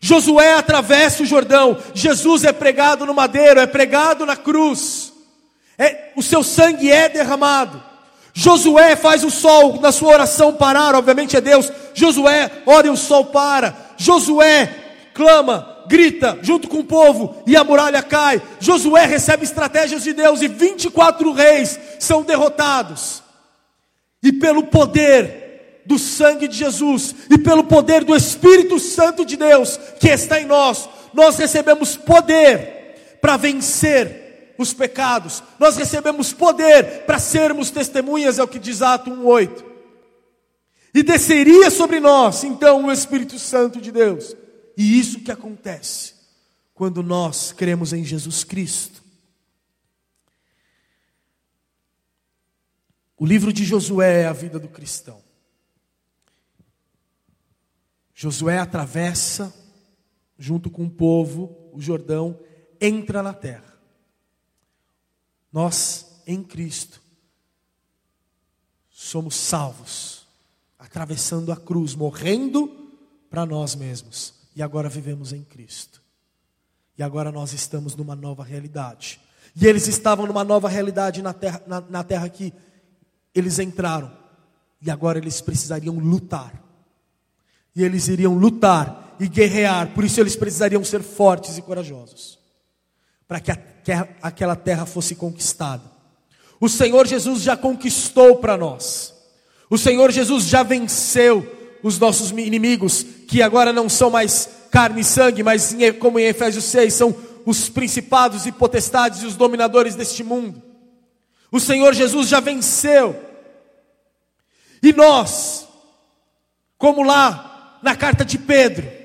Josué 0.00 0.54
atravessa 0.54 1.22
o 1.22 1.26
Jordão. 1.26 1.76
Jesus 1.92 2.44
é 2.44 2.52
pregado 2.52 3.04
no 3.04 3.12
madeiro, 3.12 3.60
é 3.60 3.66
pregado 3.66 4.24
na 4.24 4.36
cruz. 4.36 5.12
É, 5.76 6.12
o 6.16 6.22
seu 6.22 6.42
sangue 6.42 6.90
é 6.90 7.10
derramado. 7.10 7.82
Josué 8.32 8.96
faz 8.96 9.22
o 9.22 9.30
sol 9.30 9.80
na 9.80 9.92
sua 9.92 10.14
oração 10.14 10.54
parar, 10.54 10.94
obviamente 10.94 11.36
é 11.36 11.42
Deus. 11.42 11.70
Josué 11.92 12.50
ora 12.64 12.86
e 12.86 12.90
o 12.90 12.96
sol 12.96 13.26
para. 13.26 13.76
Josué 13.98 14.74
clama, 15.12 15.84
grita 15.86 16.38
junto 16.40 16.68
com 16.68 16.78
o 16.78 16.84
povo 16.84 17.42
e 17.46 17.54
a 17.54 17.64
muralha 17.64 18.02
cai. 18.02 18.40
Josué 18.60 19.04
recebe 19.04 19.44
estratégias 19.44 20.02
de 20.02 20.14
Deus 20.14 20.40
e 20.40 20.48
24 20.48 21.32
reis 21.32 21.78
são 21.98 22.22
derrotados. 22.22 23.25
E 24.26 24.32
pelo 24.32 24.64
poder 24.64 25.82
do 25.86 26.00
sangue 26.00 26.48
de 26.48 26.56
Jesus 26.56 27.14
e 27.30 27.38
pelo 27.38 27.62
poder 27.62 28.02
do 28.02 28.12
Espírito 28.12 28.76
Santo 28.80 29.24
de 29.24 29.36
Deus 29.36 29.78
que 30.00 30.08
está 30.08 30.40
em 30.40 30.46
nós, 30.46 30.88
nós 31.14 31.36
recebemos 31.36 31.96
poder 31.96 33.18
para 33.20 33.36
vencer 33.36 34.54
os 34.58 34.74
pecados, 34.74 35.44
nós 35.60 35.76
recebemos 35.76 36.32
poder 36.32 37.04
para 37.06 37.20
sermos 37.20 37.70
testemunhas, 37.70 38.40
é 38.40 38.42
o 38.42 38.48
que 38.48 38.58
diz 38.58 38.82
Ato 38.82 39.12
1,8. 39.12 39.64
E 40.92 41.04
desceria 41.04 41.70
sobre 41.70 42.00
nós, 42.00 42.42
então, 42.42 42.86
o 42.86 42.90
Espírito 42.90 43.38
Santo 43.38 43.80
de 43.80 43.92
Deus. 43.92 44.34
E 44.76 44.98
isso 44.98 45.20
que 45.20 45.30
acontece 45.30 46.14
quando 46.74 47.00
nós 47.00 47.52
cremos 47.52 47.92
em 47.92 48.02
Jesus 48.02 48.42
Cristo. 48.42 49.05
O 53.18 53.24
livro 53.24 53.52
de 53.52 53.64
Josué 53.64 54.22
é 54.22 54.26
a 54.26 54.32
vida 54.32 54.58
do 54.58 54.68
cristão. 54.68 55.22
Josué 58.14 58.58
atravessa, 58.58 59.54
junto 60.38 60.70
com 60.70 60.84
o 60.84 60.90
povo, 60.90 61.70
o 61.72 61.80
Jordão, 61.80 62.38
entra 62.80 63.22
na 63.22 63.32
terra. 63.32 63.74
Nós, 65.52 66.22
em 66.26 66.42
Cristo, 66.42 67.00
somos 68.90 69.34
salvos, 69.34 70.26
atravessando 70.78 71.52
a 71.52 71.56
cruz, 71.56 71.94
morrendo 71.94 72.68
para 73.30 73.46
nós 73.46 73.74
mesmos, 73.74 74.34
e 74.54 74.62
agora 74.62 74.88
vivemos 74.88 75.32
em 75.32 75.42
Cristo. 75.42 76.02
E 76.98 77.02
agora 77.02 77.30
nós 77.30 77.52
estamos 77.52 77.94
numa 77.94 78.16
nova 78.16 78.42
realidade. 78.42 79.20
E 79.54 79.66
eles 79.66 79.86
estavam 79.86 80.26
numa 80.26 80.44
nova 80.44 80.68
realidade 80.68 81.22
na 81.22 81.32
terra, 81.32 81.62
na, 81.66 81.80
na 81.80 82.04
terra 82.04 82.28
que 82.28 82.52
eles 83.38 83.58
entraram. 83.58 84.10
E 84.80 84.90
agora 84.90 85.18
eles 85.18 85.40
precisariam 85.40 85.98
lutar. 85.98 86.52
E 87.74 87.82
eles 87.82 88.08
iriam 88.08 88.34
lutar 88.34 89.16
e 89.20 89.28
guerrear. 89.28 89.88
Por 89.88 90.04
isso 90.04 90.20
eles 90.20 90.36
precisariam 90.36 90.82
ser 90.84 91.02
fortes 91.02 91.56
e 91.58 91.62
corajosos. 91.62 92.38
Para 93.28 93.40
que 93.40 93.52
que 93.86 93.92
aquela 94.20 94.56
terra 94.56 94.84
fosse 94.84 95.14
conquistada. 95.14 95.84
O 96.60 96.68
Senhor 96.68 97.06
Jesus 97.06 97.40
já 97.40 97.56
conquistou 97.56 98.34
para 98.34 98.56
nós. 98.56 99.14
O 99.70 99.78
Senhor 99.78 100.10
Jesus 100.10 100.46
já 100.46 100.64
venceu 100.64 101.78
os 101.84 101.96
nossos 101.96 102.32
inimigos, 102.32 103.06
que 103.28 103.40
agora 103.40 103.72
não 103.72 103.88
são 103.88 104.10
mais 104.10 104.48
carne 104.72 105.02
e 105.02 105.04
sangue, 105.04 105.44
mas 105.44 105.76
como 106.00 106.18
em 106.18 106.24
Efésios 106.24 106.64
6, 106.64 106.94
são 106.94 107.14
os 107.44 107.68
principados 107.68 108.44
e 108.44 108.50
potestades 108.50 109.22
e 109.22 109.26
os 109.26 109.36
dominadores 109.36 109.94
deste 109.94 110.24
mundo. 110.24 110.60
O 111.52 111.60
Senhor 111.60 111.94
Jesus 111.94 112.26
já 112.26 112.40
venceu. 112.40 113.14
E 114.86 114.92
nós, 114.92 115.66
como 116.78 117.02
lá 117.02 117.80
na 117.82 117.96
carta 117.96 118.24
de 118.24 118.38
Pedro, 118.38 118.96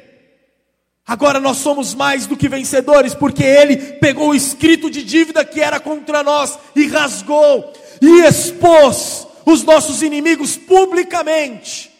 Agora 1.04 1.40
nós 1.42 1.58
somos 1.58 1.94
mais 1.96 2.26
do 2.26 2.38
que 2.38 2.48
vencedores, 2.48 3.14
porque 3.14 3.44
Ele 3.44 3.76
pegou 3.76 4.30
o 4.30 4.36
escrito 4.36 4.90
de 4.90 5.04
dívida 5.04 5.44
que 5.44 5.60
era 5.60 5.78
contra 5.78 6.24
nós 6.24 6.58
e 6.74 6.88
rasgou 6.88 7.74
e 8.00 8.22
expôs 8.22 9.28
os 9.46 9.64
nossos 9.64 10.02
inimigos 10.02 10.56
publicamente. 10.56 11.92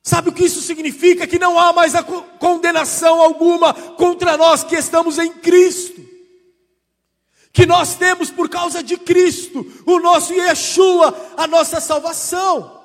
Sabe 0.00 0.28
o 0.28 0.32
que 0.32 0.44
isso 0.44 0.60
significa? 0.60 1.26
Que 1.26 1.40
não 1.40 1.58
há 1.58 1.72
mais 1.72 1.94
condenação 2.38 3.20
alguma 3.20 3.72
contra 3.72 4.36
nós 4.36 4.62
que 4.62 4.76
estamos 4.76 5.18
em 5.18 5.32
Cristo. 5.32 6.07
Que 7.52 7.66
nós 7.66 7.94
temos 7.94 8.30
por 8.30 8.48
causa 8.48 8.82
de 8.82 8.96
Cristo, 8.96 9.66
o 9.86 9.98
nosso 9.98 10.32
Yeshua, 10.32 11.32
a 11.36 11.46
nossa 11.46 11.80
salvação. 11.80 12.78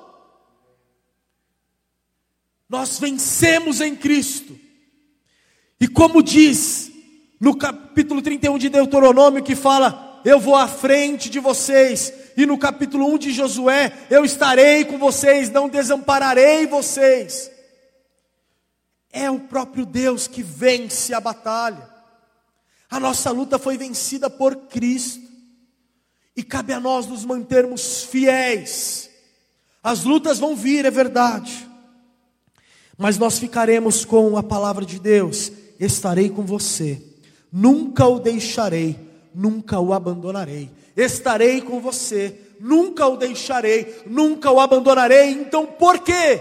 Nós 2.68 2.98
vencemos 2.98 3.80
em 3.80 3.94
Cristo. 3.94 4.58
E 5.80 5.86
como 5.86 6.22
diz 6.22 6.90
no 7.38 7.56
capítulo 7.56 8.22
31 8.22 8.58
de 8.58 8.68
Deuteronômio, 8.68 9.42
que 9.42 9.54
fala: 9.54 10.20
Eu 10.24 10.40
vou 10.40 10.56
à 10.56 10.66
frente 10.66 11.28
de 11.28 11.38
vocês, 11.38 12.12
e 12.36 12.46
no 12.46 12.58
capítulo 12.58 13.06
1 13.14 13.18
de 13.18 13.32
Josué: 13.32 13.92
Eu 14.10 14.24
estarei 14.24 14.84
com 14.84 14.98
vocês, 14.98 15.50
não 15.50 15.68
desampararei 15.68 16.66
vocês. 16.66 17.50
É 19.12 19.30
o 19.30 19.38
próprio 19.38 19.86
Deus 19.86 20.26
que 20.26 20.42
vence 20.42 21.14
a 21.14 21.20
batalha. 21.20 21.93
A 22.94 23.00
nossa 23.00 23.32
luta 23.32 23.58
foi 23.58 23.76
vencida 23.76 24.30
por 24.30 24.54
Cristo, 24.54 25.28
e 26.36 26.44
cabe 26.44 26.72
a 26.72 26.78
nós 26.78 27.08
nos 27.08 27.24
mantermos 27.24 28.04
fiéis. 28.04 29.10
As 29.82 30.04
lutas 30.04 30.38
vão 30.38 30.54
vir, 30.54 30.84
é 30.84 30.92
verdade, 30.92 31.68
mas 32.96 33.18
nós 33.18 33.36
ficaremos 33.36 34.04
com 34.04 34.38
a 34.38 34.44
palavra 34.44 34.86
de 34.86 35.00
Deus 35.00 35.50
estarei 35.80 36.30
com 36.30 36.46
você, 36.46 37.02
nunca 37.50 38.06
o 38.06 38.20
deixarei, 38.20 38.96
nunca 39.34 39.80
o 39.80 39.92
abandonarei. 39.92 40.70
Estarei 40.96 41.62
com 41.62 41.80
você, 41.80 42.38
nunca 42.60 43.08
o 43.08 43.16
deixarei, 43.16 44.04
nunca 44.06 44.52
o 44.52 44.60
abandonarei. 44.60 45.30
Então 45.30 45.66
por 45.66 45.98
que 45.98 46.36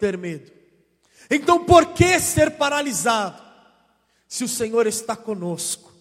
ter 0.00 0.18
medo? 0.18 0.50
Então 1.30 1.64
por 1.64 1.92
que 1.92 2.18
ser 2.18 2.50
paralisado? 2.50 3.40
Se 4.26 4.42
o 4.42 4.48
Senhor 4.48 4.88
está 4.88 5.14
conosco 5.14 5.91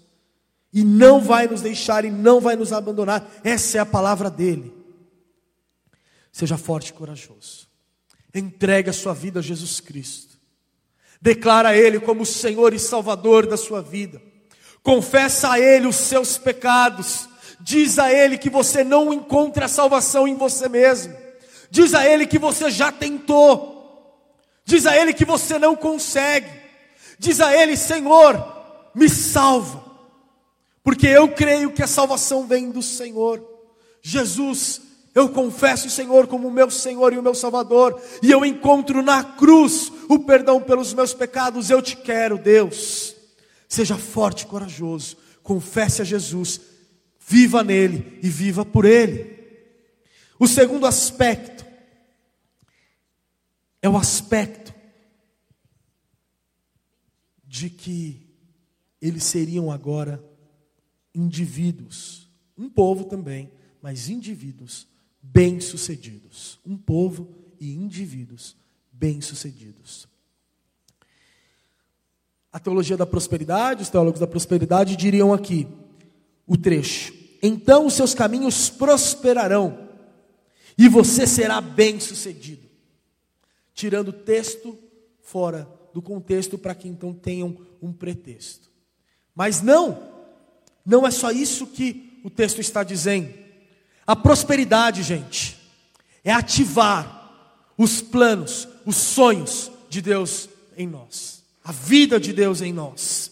e 0.73 0.83
não 0.83 1.19
vai 1.19 1.47
nos 1.47 1.61
deixar 1.61 2.05
e 2.05 2.11
não 2.11 2.39
vai 2.39 2.55
nos 2.55 2.71
abandonar, 2.71 3.29
essa 3.43 3.77
é 3.77 3.81
a 3.81 3.85
palavra 3.85 4.29
dele. 4.29 4.73
Seja 6.31 6.57
forte 6.57 6.89
e 6.89 6.93
corajoso. 6.93 7.67
Entregue 8.33 8.89
a 8.89 8.93
sua 8.93 9.13
vida 9.13 9.39
a 9.39 9.43
Jesus 9.43 9.79
Cristo. 9.81 10.39
Declara 11.21 11.69
a 11.69 11.77
Ele 11.77 11.99
como 11.99 12.25
Senhor 12.25 12.73
e 12.73 12.79
Salvador 12.79 13.45
da 13.45 13.57
sua 13.57 13.81
vida. 13.81 14.21
Confessa 14.81 15.51
a 15.51 15.59
Ele 15.59 15.87
os 15.87 15.97
seus 15.97 16.37
pecados. 16.37 17.27
Diz 17.59 17.99
a 17.99 18.11
Ele 18.11 18.37
que 18.37 18.49
você 18.49 18.83
não 18.83 19.13
encontra 19.13 19.65
a 19.65 19.69
salvação 19.69 20.27
em 20.27 20.35
você 20.35 20.69
mesmo. 20.69 21.15
Diz 21.69 21.93
a 21.93 22.07
Ele 22.07 22.25
que 22.25 22.39
você 22.39 22.71
já 22.71 22.91
tentou. 22.91 23.79
Diz 24.65 24.85
a 24.85 24.95
Ele 24.95 25.13
que 25.13 25.25
você 25.25 25.59
não 25.59 25.75
consegue. 25.75 26.49
Diz 27.19 27.39
a 27.39 27.55
Ele: 27.55 27.75
Senhor, 27.77 28.91
me 28.95 29.07
salva. 29.09 29.80
Porque 30.83 31.07
eu 31.07 31.29
creio 31.29 31.71
que 31.71 31.83
a 31.83 31.87
salvação 31.87 32.47
vem 32.47 32.71
do 32.71 32.81
Senhor. 32.81 33.45
Jesus, 34.01 34.81
eu 35.13 35.29
confesso 35.29 35.87
o 35.87 35.91
Senhor 35.91 36.27
como 36.27 36.47
o 36.47 36.51
meu 36.51 36.71
Senhor 36.71 37.13
e 37.13 37.17
o 37.17 37.23
meu 37.23 37.35
Salvador, 37.35 38.01
e 38.23 38.31
eu 38.31 38.43
encontro 38.43 39.01
na 39.01 39.23
cruz 39.23 39.91
o 40.09 40.19
perdão 40.19 40.61
pelos 40.61 40.93
meus 40.93 41.13
pecados. 41.13 41.69
Eu 41.69 41.81
te 41.81 41.95
quero, 41.95 42.37
Deus. 42.37 43.15
Seja 43.67 43.97
forte 43.97 44.41
e 44.41 44.47
corajoso, 44.47 45.17
confesse 45.43 46.01
a 46.01 46.05
Jesus, 46.05 46.59
viva 47.19 47.63
nele 47.63 48.19
e 48.23 48.29
viva 48.29 48.65
por 48.65 48.85
ele. 48.85 49.39
O 50.39 50.47
segundo 50.47 50.87
aspecto 50.87 51.65
é 53.81 53.87
o 53.87 53.97
aspecto 53.97 54.73
de 57.45 57.69
que 57.69 58.27
eles 59.01 59.23
seriam 59.23 59.71
agora 59.71 60.30
indivíduos, 61.13 62.29
um 62.57 62.69
povo 62.69 63.05
também, 63.05 63.51
mas 63.81 64.09
indivíduos 64.09 64.87
bem-sucedidos. 65.21 66.59
Um 66.65 66.77
povo 66.77 67.27
e 67.59 67.73
indivíduos 67.73 68.55
bem-sucedidos. 68.91 70.07
A 72.51 72.59
teologia 72.59 72.97
da 72.97 73.05
prosperidade, 73.05 73.83
os 73.83 73.89
teólogos 73.89 74.19
da 74.19 74.27
prosperidade 74.27 74.95
diriam 74.95 75.33
aqui 75.33 75.67
o 76.45 76.57
trecho: 76.57 77.13
Então 77.41 77.85
os 77.85 77.93
seus 77.93 78.13
caminhos 78.13 78.69
prosperarão 78.69 79.89
e 80.77 80.89
você 80.89 81.25
será 81.25 81.61
bem-sucedido. 81.61 82.69
Tirando 83.73 84.09
o 84.09 84.13
texto 84.13 84.77
fora 85.21 85.67
do 85.93 86.01
contexto 86.01 86.57
para 86.57 86.75
que 86.75 86.87
então 86.87 87.13
tenham 87.13 87.57
um 87.81 87.93
pretexto. 87.93 88.69
Mas 89.33 89.61
não, 89.61 90.10
não 90.85 91.05
é 91.05 91.11
só 91.11 91.31
isso 91.31 91.67
que 91.67 92.19
o 92.23 92.29
texto 92.29 92.59
está 92.59 92.83
dizendo. 92.83 93.33
A 94.05 94.15
prosperidade, 94.15 95.03
gente, 95.03 95.57
é 96.23 96.31
ativar 96.31 97.19
os 97.77 98.01
planos, 98.01 98.67
os 98.85 98.95
sonhos 98.95 99.71
de 99.89 100.01
Deus 100.01 100.49
em 100.77 100.87
nós, 100.87 101.43
a 101.63 101.71
vida 101.71 102.19
de 102.19 102.33
Deus 102.33 102.61
em 102.61 102.73
nós. 102.73 103.31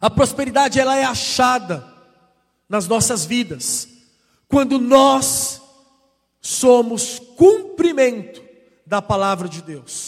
A 0.00 0.10
prosperidade 0.10 0.78
ela 0.78 0.96
é 0.96 1.04
achada 1.04 1.86
nas 2.68 2.86
nossas 2.86 3.24
vidas 3.24 3.88
quando 4.48 4.78
nós 4.78 5.60
somos 6.40 7.18
cumprimento 7.36 8.42
da 8.86 9.02
palavra 9.02 9.48
de 9.48 9.62
Deus. 9.62 10.05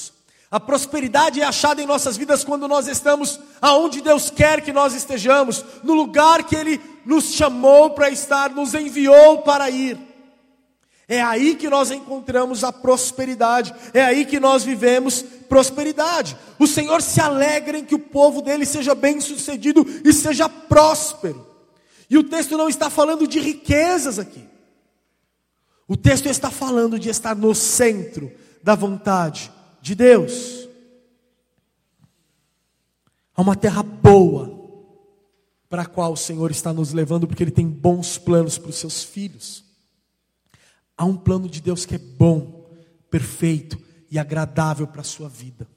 A 0.50 0.58
prosperidade 0.58 1.40
é 1.40 1.44
achada 1.44 1.82
em 1.82 1.86
nossas 1.86 2.16
vidas 2.16 2.42
quando 2.42 2.66
nós 2.66 2.88
estamos 2.88 3.38
aonde 3.60 4.00
Deus 4.00 4.30
quer 4.30 4.62
que 4.62 4.72
nós 4.72 4.94
estejamos, 4.94 5.62
no 5.82 5.92
lugar 5.92 6.42
que 6.44 6.56
Ele 6.56 6.80
nos 7.04 7.34
chamou 7.34 7.90
para 7.90 8.08
estar, 8.08 8.50
nos 8.50 8.72
enviou 8.72 9.42
para 9.42 9.68
ir. 9.68 9.98
É 11.06 11.20
aí 11.22 11.54
que 11.54 11.68
nós 11.68 11.90
encontramos 11.90 12.64
a 12.64 12.72
prosperidade, 12.72 13.74
é 13.92 14.02
aí 14.02 14.24
que 14.24 14.40
nós 14.40 14.64
vivemos 14.64 15.22
prosperidade. 15.48 16.36
O 16.58 16.66
Senhor 16.66 17.02
se 17.02 17.20
alegra 17.20 17.78
em 17.78 17.84
que 17.84 17.94
o 17.94 17.98
povo 17.98 18.40
dele 18.40 18.64
seja 18.64 18.94
bem 18.94 19.20
sucedido 19.20 19.86
e 20.02 20.12
seja 20.14 20.48
próspero. 20.48 21.46
E 22.08 22.16
o 22.16 22.24
texto 22.24 22.56
não 22.56 22.70
está 22.70 22.88
falando 22.88 23.26
de 23.26 23.38
riquezas 23.38 24.18
aqui. 24.18 24.44
O 25.86 25.96
texto 25.96 26.26
está 26.26 26.50
falando 26.50 26.98
de 26.98 27.10
estar 27.10 27.34
no 27.34 27.54
centro 27.54 28.30
da 28.62 28.74
vontade 28.74 29.50
de 29.80 29.94
Deus. 29.94 30.68
Há 33.34 33.42
uma 33.42 33.56
terra 33.56 33.82
boa 33.82 34.58
para 35.68 35.82
a 35.82 35.86
qual 35.86 36.12
o 36.12 36.16
Senhor 36.16 36.50
está 36.50 36.72
nos 36.72 36.92
levando, 36.92 37.26
porque 37.26 37.42
Ele 37.42 37.50
tem 37.50 37.68
bons 37.68 38.18
planos 38.18 38.58
para 38.58 38.70
os 38.70 38.76
seus 38.76 39.02
filhos. 39.04 39.64
Há 40.96 41.04
um 41.04 41.16
plano 41.16 41.48
de 41.48 41.60
Deus 41.60 41.86
que 41.86 41.94
é 41.94 41.98
bom, 41.98 42.68
perfeito 43.10 43.78
e 44.10 44.18
agradável 44.18 44.86
para 44.86 45.02
a 45.02 45.04
sua 45.04 45.28
vida. 45.28 45.68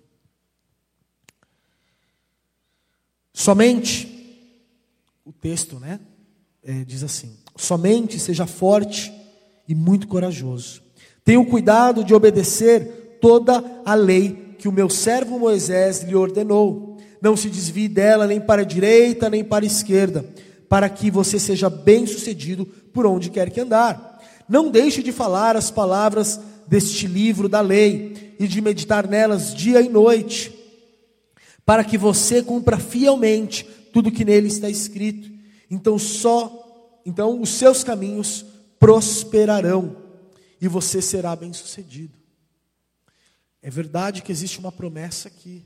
Somente, 3.34 4.08
o 5.24 5.32
texto, 5.32 5.80
né, 5.80 6.00
é, 6.64 6.84
diz 6.84 7.04
assim: 7.04 7.38
somente 7.56 8.20
seja 8.20 8.46
forte 8.46 9.12
e 9.68 9.76
muito 9.76 10.08
corajoso. 10.08 10.82
Tenha 11.24 11.40
o 11.40 11.46
cuidado 11.46 12.04
de 12.04 12.14
obedecer 12.14 13.01
toda 13.22 13.64
a 13.86 13.94
lei 13.94 14.56
que 14.58 14.68
o 14.68 14.72
meu 14.72 14.90
servo 14.90 15.40
Moisés 15.40 16.02
lhe 16.02 16.16
ordenou. 16.16 16.98
Não 17.22 17.38
se 17.38 17.50
desvie 17.50 17.88
dela 17.88 18.28
nem 18.28 18.42
para 18.42 18.64
a 18.64 18.66
direita 18.66 19.30
nem 19.30 19.44
para 19.44 19.64
a 19.64 19.68
esquerda, 19.68 20.26
para 20.68 20.90
que 20.90 21.12
você 21.12 21.40
seja 21.40 21.70
bem-sucedido 21.70 22.66
por 22.66 23.06
onde 23.06 23.30
quer 23.30 23.50
que 23.50 23.62
andar. 23.62 24.20
Não 24.50 24.70
deixe 24.70 25.02
de 25.02 25.12
falar 25.12 25.56
as 25.56 25.72
palavras 25.72 26.40
deste 26.68 27.08
livro 27.08 27.48
da 27.48 27.62
lei 27.62 28.36
e 28.40 28.48
de 28.48 28.60
meditar 28.60 29.08
nelas 29.08 29.54
dia 29.54 29.82
e 29.82 29.88
noite, 29.88 30.54
para 31.66 31.84
que 31.84 31.98
você 31.98 32.42
cumpra 32.42 32.78
fielmente 32.78 33.66
tudo 33.94 34.12
que 34.12 34.26
nele 34.26 34.48
está 34.48 34.70
escrito. 34.70 35.30
Então 35.70 35.98
só 35.98 36.58
então 37.06 37.42
os 37.42 37.50
seus 37.50 37.84
caminhos 37.84 38.46
prosperarão 38.80 39.96
e 40.60 40.68
você 40.68 41.02
será 41.02 41.36
bem-sucedido. 41.36 42.21
É 43.62 43.70
verdade 43.70 44.22
que 44.22 44.32
existe 44.32 44.60
uma 44.60 44.72
promessa 44.72 45.28
aqui 45.28 45.66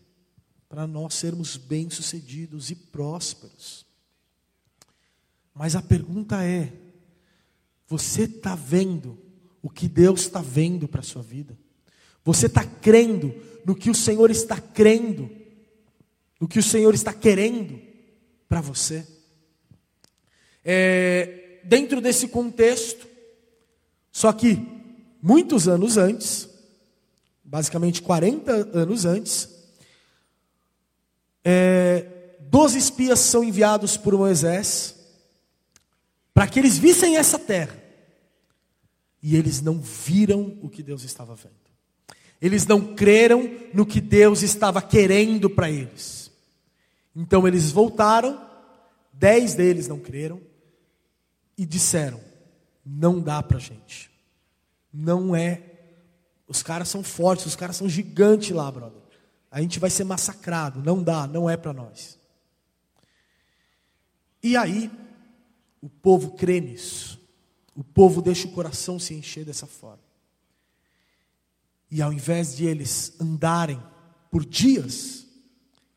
para 0.68 0.86
nós 0.86 1.14
sermos 1.14 1.56
bem-sucedidos 1.56 2.70
e 2.70 2.76
prósperos. 2.76 3.86
Mas 5.54 5.76
a 5.76 5.82
pergunta 5.82 6.44
é: 6.44 6.74
você 7.88 8.24
está 8.24 8.56
vendo 8.56 9.18
o 9.62 9.70
que 9.70 9.88
Deus 9.88 10.22
está 10.22 10.42
vendo 10.42 10.88
para 10.88 11.00
a 11.00 11.04
sua 11.04 11.22
vida? 11.22 11.58
Você 12.24 12.48
está 12.48 12.66
crendo 12.66 13.34
no 13.64 13.76
que 13.76 13.90
o 13.90 13.96
Senhor 13.96 14.30
está 14.30 14.60
crendo? 14.60 15.30
No 16.40 16.48
que 16.48 16.60
o 16.60 16.64
Senhor 16.64 16.94
está 16.94 17.14
querendo 17.14 17.80
para 18.50 18.60
você? 18.60 19.08
É, 20.64 21.62
dentro 21.64 22.02
desse 22.02 22.28
contexto, 22.28 23.08
só 24.12 24.34
que 24.34 24.60
muitos 25.22 25.68
anos 25.68 25.98
antes, 25.98 26.50
basicamente 27.46 28.02
40 28.02 28.52
anos 28.78 29.06
antes, 29.06 29.48
é, 31.44 32.06
doze 32.42 32.78
espias 32.78 33.20
são 33.20 33.44
enviados 33.44 33.96
por 33.96 34.18
Moisés 34.18 34.96
para 36.34 36.48
que 36.48 36.60
eles 36.60 36.78
vissem 36.78 37.18
essa 37.18 37.38
terra. 37.38 37.82
E 39.22 39.36
eles 39.36 39.62
não 39.62 39.80
viram 39.80 40.58
o 40.62 40.70
que 40.70 40.84
Deus 40.84 41.04
estava 41.04 41.36
vendo. 41.36 41.54
Eles 42.42 42.68
não 42.68 42.94
creram 42.94 43.50
no 43.74 43.86
que 43.86 44.02
Deus 44.02 44.42
estava 44.42 44.82
querendo 44.82 45.50
para 45.50 45.72
eles. 45.72 46.30
Então 47.16 47.48
eles 47.48 47.72
voltaram, 47.72 48.40
dez 49.14 49.56
deles 49.56 49.88
não 49.88 49.98
creram 49.98 50.42
e 51.58 51.66
disseram: 51.66 52.20
não 52.86 53.20
dá 53.20 53.42
para 53.42 53.58
gente. 53.58 54.12
Não 54.94 55.36
é 55.36 55.75
os 56.48 56.62
caras 56.62 56.88
são 56.90 57.04
fortes, 57.04 57.46
os 57.46 57.56
caras 57.56 57.76
são 57.76 57.90
gigantes 57.90 58.52
lá, 58.52 58.72
brother. 58.72 59.02
A 59.50 59.62
gente 59.62 59.80
vai 59.80 59.90
ser 59.90 60.04
massacrado. 60.04 60.82
Não 60.82 61.02
dá, 61.02 61.26
não 61.26 61.50
é 61.50 61.56
para 61.58 61.74
nós. 61.74 62.20
E 64.44 64.56
aí, 64.56 64.92
o 65.82 65.90
povo 65.90 66.32
crê 66.32 66.60
nisso. 66.60 67.20
O 67.76 67.84
povo 67.84 68.22
deixa 68.22 68.48
o 68.48 68.52
coração 68.52 69.00
se 69.00 69.14
encher 69.14 69.46
dessa 69.46 69.66
forma. 69.66 70.04
E 71.90 72.02
ao 72.02 72.12
invés 72.12 72.56
de 72.56 72.66
eles 72.66 73.16
andarem 73.20 73.82
por 74.30 74.46
dias, 74.46 75.26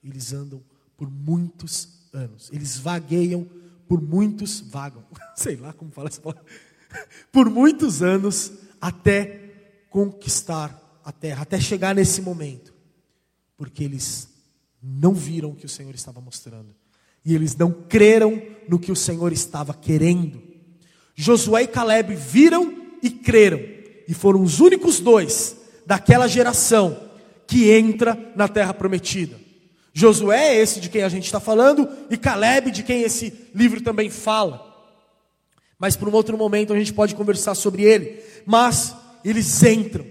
eles 0.03 0.33
andam 0.33 0.63
por 0.97 1.11
muitos 1.11 2.09
anos. 2.13 2.51
Eles 2.53 2.79
vagueiam 2.79 3.49
por 3.89 4.01
muitos, 4.01 4.61
vagam, 4.61 5.05
sei 5.35 5.57
lá 5.57 5.73
como 5.73 5.91
fala 5.91 6.09
essa 6.09 6.21
palavra, 6.21 6.45
por 7.33 7.49
muitos 7.51 8.03
anos 8.03 8.53
até 8.81 9.48
conquistar 9.91 11.01
a 11.05 11.13
terra, 11.13 11.43
até 11.43 11.59
chegar 11.61 11.95
nesse 11.95 12.21
momento, 12.21 12.75
porque 13.57 13.83
eles 13.83 14.29
não 14.83 15.15
viram 15.15 15.51
o 15.51 15.55
que 15.55 15.67
o 15.67 15.69
Senhor 15.69 15.95
estava 15.95 16.21
mostrando, 16.21 16.75
e 17.25 17.35
eles 17.35 17.57
não 17.57 17.73
creram 17.73 18.43
no 18.69 18.79
que 18.79 18.93
o 18.93 18.97
Senhor 18.97 19.33
estava 19.33 19.75
querendo. 19.75 20.43
Josué 21.15 21.63
e 21.63 21.69
Caleb 21.69 22.15
viram 22.15 22.77
e 23.03 23.11
creram, 23.11 23.61
e 24.07 24.15
foram 24.15 24.43
os 24.43 24.61
únicos 24.61 25.01
dois 25.01 25.57
daquela 25.87 26.29
geração 26.29 27.09
que 27.47 27.71
entra 27.71 28.33
na 28.37 28.47
terra 28.47 28.75
prometida. 28.75 29.37
Josué 29.93 30.55
é 30.55 30.57
esse 30.61 30.79
de 30.81 30.89
quem 30.89 31.03
a 31.03 31.09
gente 31.09 31.25
está 31.25 31.41
falando, 31.41 31.89
e 32.11 32.17
Caleb, 32.17 32.71
de 32.71 32.83
quem 32.83 33.03
esse 33.03 33.33
livro 33.55 33.81
também 33.81 34.11
fala. 34.11 34.69
Mas 35.79 35.97
por 35.97 36.09
um 36.09 36.13
outro 36.13 36.37
momento 36.37 36.73
a 36.73 36.79
gente 36.79 36.93
pode 36.93 37.15
conversar 37.15 37.55
sobre 37.55 37.83
ele. 37.83 38.23
Mas 38.45 38.95
eles 39.25 39.63
entram, 39.63 40.05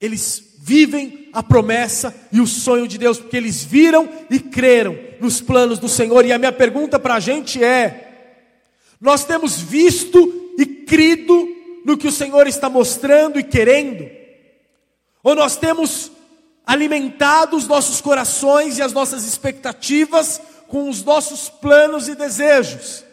eles 0.00 0.50
vivem 0.58 1.28
a 1.32 1.42
promessa 1.42 2.14
e 2.30 2.40
o 2.40 2.46
sonho 2.46 2.86
de 2.86 2.98
Deus, 2.98 3.18
porque 3.18 3.36
eles 3.36 3.64
viram 3.64 4.08
e 4.30 4.38
creram 4.38 4.96
nos 5.20 5.40
planos 5.40 5.78
do 5.78 5.88
Senhor. 5.88 6.24
E 6.24 6.32
a 6.32 6.38
minha 6.38 6.52
pergunta 6.52 6.98
para 6.98 7.14
a 7.14 7.20
gente 7.20 7.62
é: 7.62 8.36
nós 9.00 9.24
temos 9.24 9.60
visto 9.60 10.52
e 10.58 10.66
crido 10.66 11.48
no 11.84 11.96
que 11.96 12.08
o 12.08 12.12
Senhor 12.12 12.46
está 12.46 12.68
mostrando 12.68 13.38
e 13.38 13.42
querendo? 13.42 14.08
Ou 15.22 15.34
nós 15.34 15.56
temos 15.56 16.10
alimentado 16.66 17.56
os 17.56 17.66
nossos 17.66 18.00
corações 18.00 18.78
e 18.78 18.82
as 18.82 18.92
nossas 18.92 19.24
expectativas 19.24 20.40
com 20.68 20.88
os 20.88 21.02
nossos 21.02 21.48
planos 21.48 22.08
e 22.08 22.14
desejos? 22.14 23.04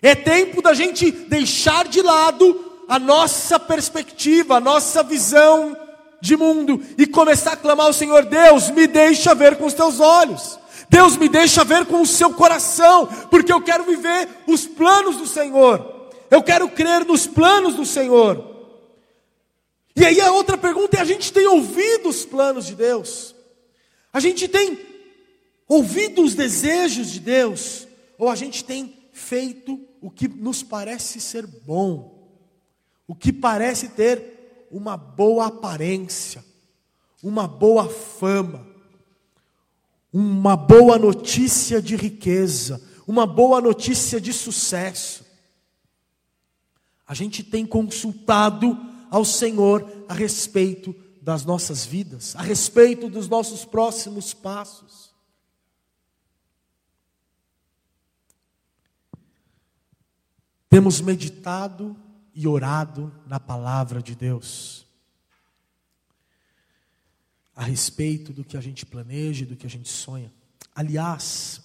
É 0.00 0.14
tempo 0.14 0.60
da 0.60 0.74
gente 0.74 1.10
deixar 1.10 1.88
de 1.88 2.02
lado 2.02 2.73
a 2.88 2.98
nossa 2.98 3.58
perspectiva, 3.58 4.56
a 4.56 4.60
nossa 4.60 5.02
visão 5.02 5.76
de 6.20 6.36
mundo 6.36 6.80
e 6.96 7.06
começar 7.06 7.52
a 7.52 7.56
clamar 7.56 7.86
ao 7.86 7.92
Senhor: 7.92 8.24
Deus, 8.24 8.70
me 8.70 8.86
deixa 8.86 9.34
ver 9.34 9.56
com 9.56 9.66
os 9.66 9.74
teus 9.74 10.00
olhos. 10.00 10.58
Deus 10.88 11.16
me 11.16 11.28
deixa 11.28 11.64
ver 11.64 11.86
com 11.86 12.00
o 12.02 12.06
seu 12.06 12.32
coração, 12.32 13.06
porque 13.30 13.52
eu 13.52 13.60
quero 13.60 13.84
viver 13.84 14.28
os 14.46 14.66
planos 14.66 15.16
do 15.16 15.26
Senhor. 15.26 16.10
Eu 16.30 16.42
quero 16.42 16.68
crer 16.68 17.04
nos 17.04 17.26
planos 17.26 17.74
do 17.74 17.84
Senhor. 17.84 18.52
E 19.96 20.04
aí 20.04 20.20
a 20.20 20.32
outra 20.32 20.56
pergunta 20.56 20.96
é: 20.96 21.00
a 21.00 21.04
gente 21.04 21.32
tem 21.32 21.46
ouvido 21.46 22.08
os 22.08 22.24
planos 22.24 22.66
de 22.66 22.74
Deus? 22.74 23.34
A 24.12 24.20
gente 24.20 24.48
tem 24.48 24.78
ouvido 25.68 26.22
os 26.22 26.34
desejos 26.34 27.10
de 27.10 27.20
Deus? 27.20 27.86
Ou 28.18 28.28
a 28.28 28.36
gente 28.36 28.64
tem 28.64 28.96
feito 29.12 29.80
o 30.00 30.10
que 30.10 30.28
nos 30.28 30.62
parece 30.62 31.20
ser 31.20 31.46
bom? 31.46 32.13
O 33.06 33.14
que 33.14 33.32
parece 33.32 33.90
ter 33.90 34.66
uma 34.70 34.96
boa 34.96 35.46
aparência, 35.46 36.44
uma 37.22 37.46
boa 37.46 37.88
fama, 37.88 38.66
uma 40.12 40.56
boa 40.56 40.98
notícia 40.98 41.82
de 41.82 41.96
riqueza, 41.96 42.82
uma 43.06 43.26
boa 43.26 43.60
notícia 43.60 44.20
de 44.20 44.32
sucesso. 44.32 45.24
A 47.06 47.14
gente 47.14 47.42
tem 47.42 47.66
consultado 47.66 48.78
ao 49.10 49.24
Senhor 49.24 49.86
a 50.08 50.14
respeito 50.14 50.94
das 51.20 51.44
nossas 51.44 51.84
vidas, 51.84 52.34
a 52.36 52.42
respeito 52.42 53.08
dos 53.08 53.28
nossos 53.28 53.64
próximos 53.64 54.34
passos. 54.34 55.14
Temos 60.68 61.00
meditado 61.00 61.96
e 62.34 62.48
orado 62.48 63.12
na 63.26 63.38
palavra 63.38 64.02
de 64.02 64.14
Deus 64.14 64.84
a 67.54 67.62
respeito 67.62 68.32
do 68.32 68.44
que 68.44 68.56
a 68.56 68.60
gente 68.60 68.84
planeja, 68.84 69.46
do 69.46 69.56
que 69.56 69.66
a 69.66 69.70
gente 69.70 69.88
sonha. 69.88 70.32
Aliás, 70.74 71.62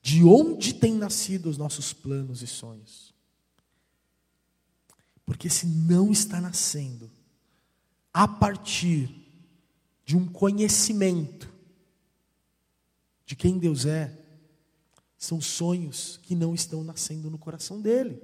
de 0.00 0.22
onde 0.22 0.74
têm 0.74 0.94
nascido 0.94 1.50
os 1.50 1.58
nossos 1.58 1.92
planos 1.92 2.40
e 2.42 2.46
sonhos? 2.46 3.12
Porque 5.26 5.50
se 5.50 5.66
não 5.66 6.12
está 6.12 6.40
nascendo 6.40 7.10
a 8.12 8.28
partir 8.28 9.10
de 10.04 10.16
um 10.16 10.26
conhecimento 10.26 11.52
de 13.26 13.34
quem 13.34 13.58
Deus 13.58 13.86
é, 13.86 14.16
são 15.16 15.40
sonhos 15.40 16.20
que 16.22 16.34
não 16.34 16.54
estão 16.54 16.84
nascendo 16.84 17.30
no 17.30 17.38
coração 17.38 17.80
dele. 17.80 18.22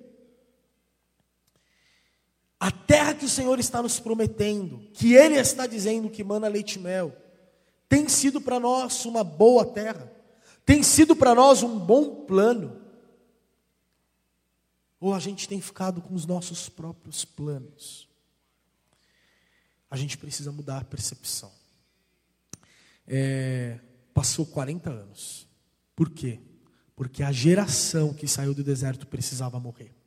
A 2.61 2.71
terra 2.71 3.15
que 3.15 3.25
o 3.25 3.29
Senhor 3.29 3.59
está 3.59 3.81
nos 3.81 3.99
prometendo, 3.99 4.87
que 4.93 5.15
Ele 5.15 5.37
está 5.37 5.67
dizendo 5.67 6.11
que 6.11 6.23
mana 6.23 6.47
leite 6.47 6.75
e 6.75 6.79
mel, 6.79 7.17
tem 7.89 8.07
sido 8.07 8.39
para 8.39 8.61
nós 8.61 9.07
uma 9.07 9.25
boa 9.25 9.65
terra, 9.65 10.13
tem 10.67 10.83
sido 10.83 11.17
para 11.17 11.35
nós 11.35 11.63
um 11.63 11.79
bom 11.79 12.27
plano. 12.27 12.79
Ou 15.01 15.15
a 15.15 15.19
gente 15.19 15.49
tem 15.49 15.59
ficado 15.59 16.03
com 16.03 16.15
os 16.15 16.27
nossos 16.27 16.69
próprios 16.69 17.25
planos? 17.25 18.07
A 19.91 19.97
gente 19.97 20.19
precisa 20.19 20.53
mudar 20.53 20.83
a 20.83 20.85
percepção. 20.85 21.51
É, 23.07 23.81
passou 24.13 24.45
40 24.45 24.91
anos. 24.91 25.49
Por 25.97 26.11
quê? 26.11 26.39
Porque 26.95 27.23
a 27.23 27.33
geração 27.33 28.13
que 28.13 28.29
saiu 28.29 28.53
do 28.53 28.63
deserto 28.63 29.07
precisava 29.07 29.59
morrer 29.59 30.00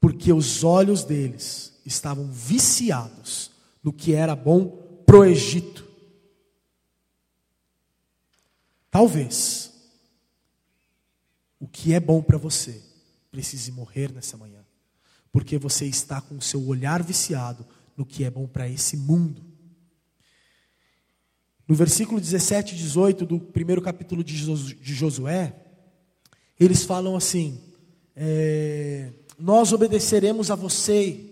porque 0.00 0.32
os 0.32 0.62
olhos 0.64 1.04
deles 1.04 1.80
estavam 1.84 2.30
viciados 2.30 3.50
no 3.82 3.92
que 3.92 4.12
era 4.14 4.34
bom 4.34 5.02
pro 5.06 5.24
Egito. 5.24 5.86
Talvez 8.90 9.72
o 11.60 11.66
que 11.68 11.92
é 11.92 12.00
bom 12.00 12.22
para 12.22 12.38
você 12.38 12.82
precise 13.30 13.70
morrer 13.70 14.12
nessa 14.12 14.36
manhã, 14.36 14.64
porque 15.30 15.58
você 15.58 15.86
está 15.86 16.20
com 16.20 16.36
o 16.36 16.42
seu 16.42 16.66
olhar 16.66 17.02
viciado 17.02 17.66
no 17.96 18.06
que 18.06 18.24
é 18.24 18.30
bom 18.30 18.46
para 18.46 18.68
esse 18.68 18.96
mundo. 18.96 19.44
No 21.68 21.74
versículo 21.74 22.20
17 22.20 22.74
e 22.74 22.78
18 22.78 23.26
do 23.26 23.40
primeiro 23.40 23.82
capítulo 23.82 24.22
de 24.22 24.36
Josué, 24.94 25.54
eles 26.58 26.84
falam 26.84 27.16
assim: 27.16 27.60
é, 28.14 29.12
nós 29.38 29.72
obedeceremos 29.72 30.50
a 30.50 30.54
você, 30.54 31.24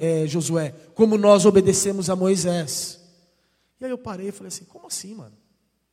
é, 0.00 0.26
Josué, 0.26 0.74
como 0.94 1.16
nós 1.16 1.46
obedecemos 1.46 2.10
a 2.10 2.16
Moisés. 2.16 3.00
E 3.80 3.84
aí 3.84 3.90
eu 3.90 3.98
parei 3.98 4.28
e 4.28 4.32
falei 4.32 4.48
assim: 4.48 4.64
como 4.64 4.86
assim, 4.86 5.14
mano? 5.14 5.36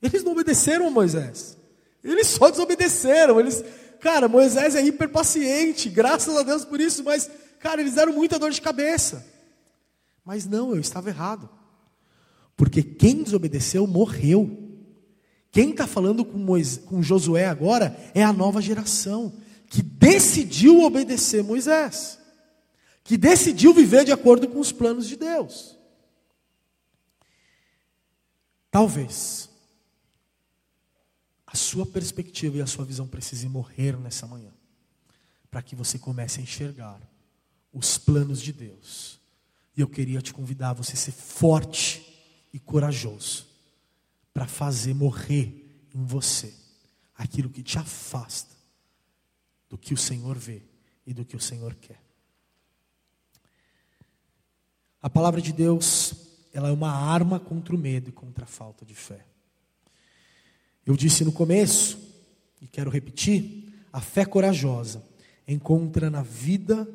Eles 0.02 0.24
não 0.24 0.34
obedeceram 0.34 0.88
a 0.88 0.92
Moisés. 0.92 1.58
Eles 2.04 2.28
só 2.28 2.50
desobedeceram. 2.50 3.40
Eles, 3.40 3.64
cara, 4.00 4.28
Moisés 4.28 4.76
é 4.76 4.84
hiperpaciente, 4.84 5.90
graças 5.90 6.36
a 6.36 6.44
Deus 6.44 6.66
por 6.66 6.80
isso, 6.80 7.04
mas, 7.04 7.30
cara, 7.60 7.82
eles 7.82 7.96
deram 7.96 8.14
muita 8.14 8.38
dor 8.38 8.52
de 8.52 8.62
cabeça. 8.62 9.26
Mas 10.24 10.46
não, 10.46 10.72
eu 10.72 10.80
estava 10.80 11.10
errado. 11.10 11.50
Porque 12.58 12.82
quem 12.82 13.24
desobedeceu 13.24 13.86
morreu. 13.88 14.62
Quem 15.52 15.72
está 15.72 15.88
falando 15.88 16.26
com, 16.26 16.38
Moisés, 16.38 16.84
com 16.86 17.02
Josué 17.02 17.46
agora 17.46 17.96
é 18.14 18.24
a 18.24 18.34
nova 18.34 18.62
geração 18.62 19.34
que 19.76 19.82
decidiu 19.82 20.84
obedecer 20.84 21.44
Moisés, 21.44 22.18
que 23.04 23.18
decidiu 23.18 23.74
viver 23.74 24.06
de 24.06 24.12
acordo 24.14 24.48
com 24.48 24.58
os 24.58 24.72
planos 24.72 25.06
de 25.06 25.18
Deus. 25.18 25.78
Talvez 28.72 29.50
a 31.46 31.58
sua 31.58 31.86
perspectiva 31.86 32.56
e 32.56 32.62
a 32.62 32.68
sua 32.68 32.86
visão 32.86 33.06
precisem 33.06 33.50
morrer 33.50 34.00
nessa 34.00 34.26
manhã, 34.26 34.54
para 35.52 35.62
que 35.62 35.76
você 35.76 36.00
comece 36.00 36.40
a 36.40 36.44
enxergar 36.44 37.02
os 37.74 37.98
planos 37.98 38.42
de 38.42 38.54
Deus. 38.54 39.20
E 39.76 39.82
eu 39.82 39.90
queria 39.90 40.22
te 40.22 40.34
convidar 40.34 40.70
a 40.70 40.74
você 40.74 40.96
ser 40.96 41.12
forte 41.12 42.18
e 42.54 42.60
corajoso 42.60 43.46
para 44.34 44.48
fazer 44.48 44.94
morrer 44.94 45.90
em 45.94 46.06
você 46.06 46.54
aquilo 47.18 47.50
que 47.50 47.62
te 47.62 47.78
afasta 47.78 48.55
do 49.76 49.78
que 49.78 49.94
o 49.94 49.98
Senhor 49.98 50.38
vê 50.38 50.62
e 51.06 51.14
do 51.14 51.26
que 51.26 51.36
o 51.36 51.40
Senhor 51.40 51.76
quer. 51.76 52.02
A 55.02 55.10
palavra 55.10 55.42
de 55.42 55.52
Deus, 55.52 56.16
ela 56.54 56.70
é 56.70 56.72
uma 56.72 56.90
arma 56.90 57.42
contra 57.42 57.76
o 57.76 57.78
medo 57.78 58.08
e 58.08 58.14
contra 58.14 58.46
a 58.46 58.48
falta 58.48 58.86
de 58.86 58.96
fé. 58.96 59.26
Eu 60.86 60.96
disse 60.96 61.26
no 61.26 61.32
começo, 61.32 62.00
e 62.62 62.68
quero 62.68 62.90
repetir, 62.90 63.86
a 63.92 64.00
fé 64.00 64.24
corajosa 64.24 65.06
encontra 65.46 66.10
na 66.10 66.24
vida, 66.24 66.88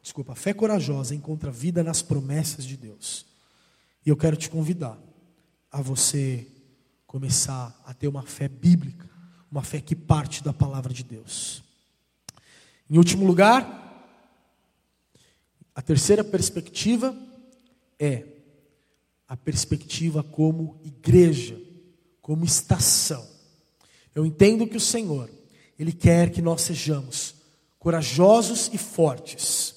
desculpa, 0.00 0.34
a 0.34 0.36
fé 0.36 0.54
corajosa 0.54 1.16
encontra 1.16 1.50
vida 1.50 1.82
nas 1.82 2.00
promessas 2.00 2.64
de 2.64 2.76
Deus. 2.76 3.26
E 4.06 4.08
eu 4.08 4.16
quero 4.16 4.36
te 4.36 4.48
convidar 4.48 4.96
a 5.68 5.82
você 5.82 6.46
começar 7.08 7.76
a 7.84 7.92
ter 7.92 8.06
uma 8.06 8.22
fé 8.22 8.46
bíblica, 8.46 9.10
uma 9.50 9.64
fé 9.64 9.80
que 9.80 9.96
parte 9.96 10.44
da 10.44 10.52
palavra 10.52 10.94
de 10.94 11.02
Deus. 11.02 11.64
Em 12.88 12.98
último 12.98 13.26
lugar, 13.26 13.82
a 15.74 15.82
terceira 15.82 16.22
perspectiva 16.22 17.16
é 17.98 18.24
a 19.26 19.36
perspectiva 19.36 20.22
como 20.22 20.80
igreja, 20.84 21.60
como 22.20 22.44
estação. 22.44 23.26
Eu 24.14 24.24
entendo 24.24 24.66
que 24.66 24.76
o 24.76 24.80
Senhor, 24.80 25.30
Ele 25.78 25.92
quer 25.92 26.30
que 26.30 26.42
nós 26.42 26.62
sejamos 26.62 27.34
corajosos 27.78 28.70
e 28.72 28.78
fortes, 28.78 29.74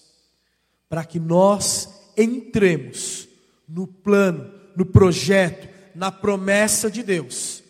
para 0.88 1.04
que 1.04 1.20
nós 1.20 1.90
entremos 2.16 3.28
no 3.68 3.88
plano, 3.88 4.54
no 4.76 4.86
projeto, 4.86 5.68
na 5.96 6.12
promessa 6.12 6.90
de 6.92 7.04
Deus 7.04 7.64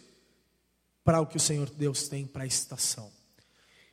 para 1.08 1.22
o 1.22 1.26
que 1.26 1.38
o 1.38 1.40
Senhor 1.40 1.70
Deus 1.70 2.10
tem 2.10 2.28
para 2.28 2.44
a 2.44 2.46
estação. 2.46 3.10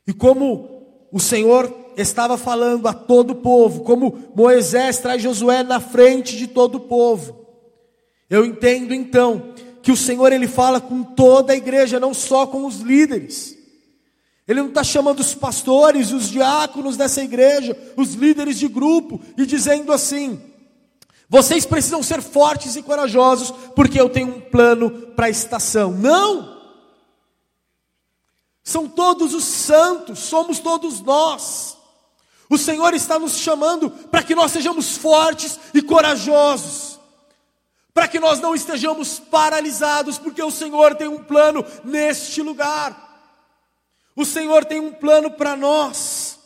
E 0.05 0.11
como 0.11 0.84
o 1.11 1.19
Senhor 1.19 1.73
estava 1.97 2.37
falando 2.37 2.87
a 2.87 2.93
todo 2.93 3.31
o 3.31 3.35
povo, 3.35 3.83
como 3.83 4.31
Moisés 4.35 4.97
traz 4.99 5.21
Josué 5.21 5.63
na 5.63 5.79
frente 5.79 6.35
de 6.37 6.47
todo 6.47 6.75
o 6.75 6.81
povo, 6.81 7.45
eu 8.29 8.43
entendo 8.45 8.93
então 8.93 9.53
que 9.81 9.91
o 9.91 9.97
Senhor 9.97 10.33
ele 10.33 10.47
fala 10.47 10.81
com 10.81 11.03
toda 11.03 11.53
a 11.53 11.55
igreja, 11.55 11.99
não 11.99 12.13
só 12.13 12.47
com 12.47 12.65
os 12.65 12.79
líderes. 12.79 13.55
Ele 14.47 14.61
não 14.61 14.69
está 14.69 14.83
chamando 14.83 15.19
os 15.19 15.33
pastores, 15.33 16.11
os 16.11 16.29
diáconos 16.29 16.97
dessa 16.97 17.23
igreja, 17.23 17.77
os 17.95 18.13
líderes 18.13 18.57
de 18.57 18.67
grupo, 18.67 19.21
e 19.37 19.45
dizendo 19.45 19.91
assim: 19.91 20.39
vocês 21.29 21.65
precisam 21.65 22.01
ser 22.01 22.21
fortes 22.21 22.75
e 22.75 22.81
corajosos, 22.81 23.51
porque 23.75 23.99
eu 23.99 24.09
tenho 24.09 24.27
um 24.27 24.41
plano 24.41 24.89
para 25.15 25.27
a 25.27 25.29
estação. 25.29 25.91
Não! 25.91 26.54
São 28.65 28.89
todos 28.89 29.35
os 29.35 29.43
santos, 29.43 30.17
somos 30.17 30.57
todos 30.57 30.99
nós. 30.99 31.77
O 32.49 32.57
Senhor 32.57 32.95
está 32.95 33.19
nos 33.19 33.37
chamando 33.37 33.91
para 33.91 34.23
que 34.23 34.33
nós 34.33 34.51
sejamos 34.51 34.97
fortes 34.97 35.59
e 35.71 35.83
corajosos, 35.83 36.99
para 37.93 38.07
que 38.07 38.19
nós 38.19 38.39
não 38.39 38.55
estejamos 38.55 39.19
paralisados, 39.19 40.17
porque 40.17 40.41
o 40.41 40.49
Senhor 40.49 40.95
tem 40.95 41.07
um 41.07 41.23
plano 41.23 41.63
neste 41.83 42.41
lugar. 42.41 43.03
O 44.15 44.25
Senhor 44.25 44.65
tem 44.65 44.79
um 44.79 44.91
plano 44.91 45.29
para 45.29 45.55
nós. 45.55 46.39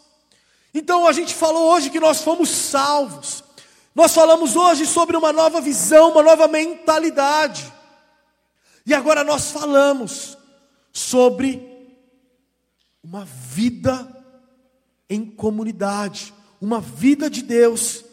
Então 0.74 1.08
a 1.08 1.14
gente 1.14 1.34
falou 1.34 1.72
hoje 1.72 1.90
que 1.90 2.02
nós 2.02 2.22
fomos 2.22 2.50
salvos. 2.50 3.46
Nós 3.96 4.14
falamos 4.14 4.58
hoje 4.58 4.86
sobre 4.86 5.16
uma 5.16 5.32
nova 5.32 5.62
visão, 5.62 6.12
uma 6.12 6.22
nova 6.22 6.50
mentalidade. 6.50 7.72
E 8.86 8.94
agora 8.94 9.24
nós 9.24 9.52
falamos 9.52 10.38
sobre 10.92 11.69
uma 13.04 13.26
vida 13.26 14.08
em 15.10 15.26
comunidade, 15.26 16.34
uma 16.62 16.80
vida 16.80 17.30
de 17.30 17.42
Deus 17.42 18.06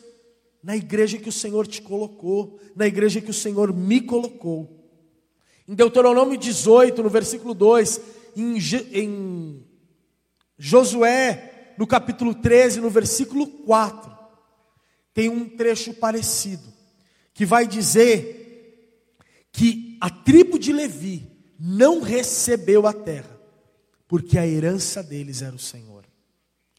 na 0.63 0.77
igreja 0.77 1.19
que 1.19 1.29
o 1.29 1.33
Senhor 1.33 1.67
te 1.67 1.81
colocou, 1.83 2.59
na 2.75 2.87
igreja 2.87 3.21
que 3.21 3.31
o 3.31 3.35
Senhor 3.35 3.73
me 3.73 4.01
colocou. 4.01 4.85
Em 5.69 5.75
Deuteronômio 5.75 6.37
18, 6.37 7.03
no 7.03 7.11
versículo 7.11 7.55
2, 7.55 8.01
em, 8.37 8.57
em 8.93 9.67
Josué, 10.59 11.75
no 11.79 11.87
capítulo 11.87 12.35
13, 12.35 12.81
no 12.81 12.91
versículo 12.91 13.47
4, 13.47 14.17
tem 15.13 15.29
um 15.29 15.49
trecho 15.49 15.95
parecido, 15.95 16.73
que 17.33 17.47
vai 17.47 17.67
dizer 17.67 18.43
que 19.53 19.97
a 20.01 20.11
tribo 20.11 20.59
de 20.59 20.73
Levi 20.73 21.31
não 21.59 22.01
recebeu 22.01 22.87
a 22.87 22.93
terra, 22.93 23.36
porque 24.09 24.39
a 24.39 24.47
herança 24.47 25.03
deles 25.03 25.43
era 25.43 25.55
o 25.55 25.59
Senhor. 25.59 26.05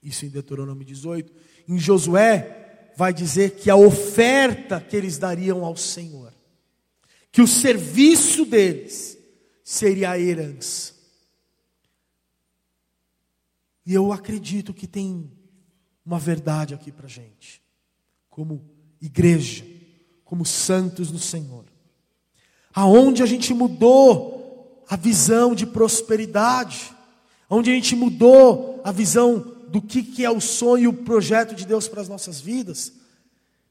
Isso 0.02 0.26
em 0.26 0.30
Deuteronômio 0.30 0.86
18. 0.86 1.34
Em 1.68 1.78
Josué, 1.78 2.92
vai 2.96 3.14
dizer 3.14 3.52
que 3.52 3.70
a 3.70 3.76
oferta 3.76 4.80
que 4.82 4.96
eles 4.96 5.18
dariam 5.18 5.64
ao 5.64 5.76
Senhor, 5.76 6.34
que 7.32 7.42
o 7.42 7.48
serviço 7.48 8.46
deles 8.46 9.18
seria 9.64 10.12
a 10.12 10.20
herança. 10.20 10.94
E 13.86 13.94
eu 13.94 14.12
acredito 14.12 14.74
que 14.74 14.88
tem 14.88 15.32
uma 16.06 16.18
verdade 16.18 16.74
aqui 16.74 16.92
para 16.92 17.08
gente, 17.08 17.62
como 18.30 18.64
igreja, 19.02 19.66
como 20.26 20.46
santos 20.46 21.12
no 21.12 21.20
Senhor, 21.20 21.66
aonde 22.74 23.22
a 23.22 23.26
gente 23.26 23.54
mudou 23.54 24.84
a 24.90 24.96
visão 24.96 25.54
de 25.54 25.66
prosperidade, 25.66 26.97
onde 27.50 27.72
a 27.72 27.74
gente 27.74 27.96
mudou 27.96 28.82
a 28.84 28.92
visão 28.92 29.56
do 29.70 29.82
que, 29.82 30.04
que 30.04 30.24
é 30.24 30.30
o 30.32 30.40
sonho 30.42 30.84
e 30.84 30.88
o 30.88 30.94
projeto 30.94 31.56
de 31.56 31.66
Deus 31.66 31.88
para 31.88 32.02
as 32.02 32.10
nossas 32.10 32.40
vidas, 32.40 32.94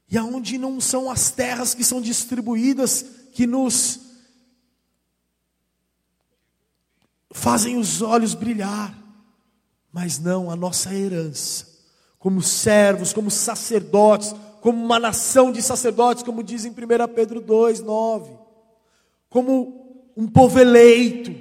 e 0.09 0.17
aonde 0.17 0.57
não 0.57 0.79
são 0.79 1.11
as 1.11 1.29
terras 1.31 1.73
que 1.73 1.83
são 1.83 1.99
distribuídas 2.01 3.05
que 3.33 3.45
nos 3.45 3.99
fazem 7.31 7.77
os 7.77 8.01
olhos 8.01 8.33
brilhar, 8.33 8.97
mas 9.91 10.17
não 10.17 10.49
a 10.49 10.55
nossa 10.55 10.93
herança, 10.93 11.67
como 12.17 12.41
servos, 12.41 13.13
como 13.13 13.29
sacerdotes, 13.29 14.33
como 14.61 14.83
uma 14.83 14.99
nação 14.99 15.51
de 15.51 15.61
sacerdotes, 15.61 16.23
como 16.23 16.43
diz 16.43 16.65
em 16.65 16.71
1 16.71 16.73
Pedro 17.13 17.41
2, 17.41 17.81
9, 17.81 18.31
como 19.29 20.11
um 20.15 20.27
povo 20.27 20.59
eleito, 20.59 21.31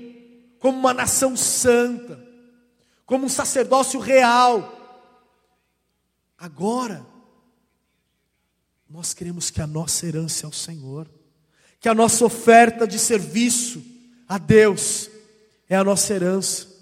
como 0.59 0.79
uma 0.79 0.93
nação 0.93 1.37
santa, 1.37 2.26
como 3.07 3.25
um 3.25 3.29
sacerdócio 3.31 3.99
real. 3.99 4.73
Agora, 6.37 7.07
nós 8.91 9.15
queremos 9.15 9.49
que 9.49 9.63
a 9.63 9.67
nossa 9.67 10.05
herança 10.05 10.45
é 10.45 10.49
o 10.49 10.53
Senhor, 10.53 11.09
que 11.81 11.89
a 11.89 11.95
nossa 11.95 12.25
oferta 12.25 12.87
de 12.87 12.99
serviço 12.99 13.83
a 14.29 14.37
Deus 14.37 15.09
é 15.69 15.77
a 15.77 15.85
nossa 15.85 16.13
herança 16.13 16.77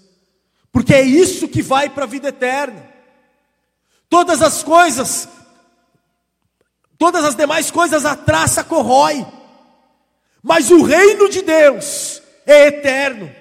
porque 0.75 0.93
é 0.93 1.01
isso 1.01 1.47
que 1.47 1.61
vai 1.61 1.89
para 1.89 2.03
a 2.03 2.07
vida 2.07 2.27
eterna. 2.27 2.85
Todas 4.09 4.41
as 4.41 4.61
coisas, 4.61 5.25
todas 6.97 7.23
as 7.23 7.33
demais 7.33 7.71
coisas 7.71 8.03
a 8.03 8.13
traça 8.13 8.61
corrói, 8.61 9.25
mas 10.43 10.71
o 10.71 10.83
reino 10.83 11.29
de 11.29 11.41
Deus 11.43 12.21
é 12.45 12.67
eterno. 12.67 13.33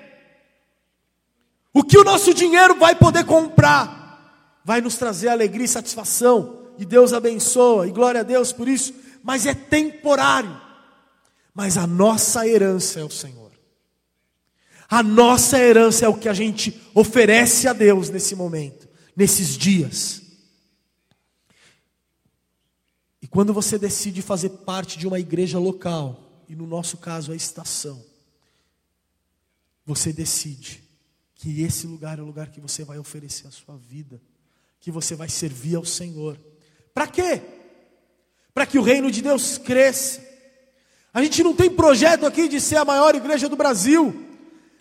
O 1.75 1.83
que 1.83 1.99
o 1.99 2.05
nosso 2.05 2.33
dinheiro 2.33 2.77
vai 2.79 2.95
poder 2.95 3.25
comprar, 3.25 4.63
vai 4.65 4.81
nos 4.81 4.97
trazer 4.97 5.29
alegria 5.29 5.65
e 5.65 5.69
satisfação, 5.69 6.71
e 6.79 6.85
Deus 6.85 7.13
abençoa, 7.13 7.89
e 7.89 7.91
glória 7.91 8.21
a 8.21 8.25
Deus 8.25 8.53
por 8.53 8.69
isso, 8.69 8.95
mas 9.25 9.45
é 9.45 9.55
temporário. 9.55 10.63
Mas 11.53 11.77
a 11.77 11.85
nossa 11.85 12.47
herança 12.47 13.01
é 13.01 13.05
o 13.05 13.11
Senhor. 13.11 13.51
A 14.89 15.03
nossa 15.03 15.59
herança 15.59 16.05
é 16.05 16.09
o 16.09 16.17
que 16.17 16.29
a 16.29 16.33
gente 16.33 16.81
oferece 16.95 17.67
a 17.67 17.73
Deus 17.73 18.09
nesse 18.09 18.37
momento, 18.37 18.89
nesses 19.17 19.59
dias. 19.59 20.23
E 23.21 23.27
quando 23.27 23.53
você 23.53 23.79
decide 23.79 24.23
fazer 24.23 24.51
parte 24.51 24.97
de 24.97 25.09
uma 25.09 25.19
igreja 25.19 25.59
local, 25.59 26.45
e 26.49 26.55
no 26.55 26.69
nosso 26.69 26.99
caso 26.99 27.33
a 27.33 27.37
estação, 27.37 28.01
você 29.85 30.13
decide 30.13 30.84
que 31.45 31.63
esse 31.63 31.87
lugar 31.87 32.19
é 32.19 32.23
o 32.23 32.25
lugar 32.25 32.49
que 32.49 32.59
você 32.59 32.85
vai 32.85 32.99
oferecer 32.99 33.47
a 33.47 33.51
sua 33.51 33.77
vida, 33.77 34.19
que 34.81 34.91
você 34.91 35.15
vai 35.15 35.29
servir 35.29 35.77
ao 35.77 35.85
Senhor. 35.85 36.41
Para 36.95 37.07
quê? 37.07 37.43
Para 38.55 38.65
que 38.65 38.79
o 38.79 38.83
reino 38.83 39.11
de 39.11 39.21
Deus 39.21 39.59
cresça. 39.59 40.27
A 41.13 41.23
gente 41.23 41.43
não 41.43 41.55
tem 41.55 41.69
projeto 41.69 42.25
aqui 42.25 42.49
de 42.49 42.59
ser 42.59 42.77
a 42.77 42.85
maior 42.87 43.15
igreja 43.15 43.47
do 43.47 43.57
Brasil. 43.57 44.27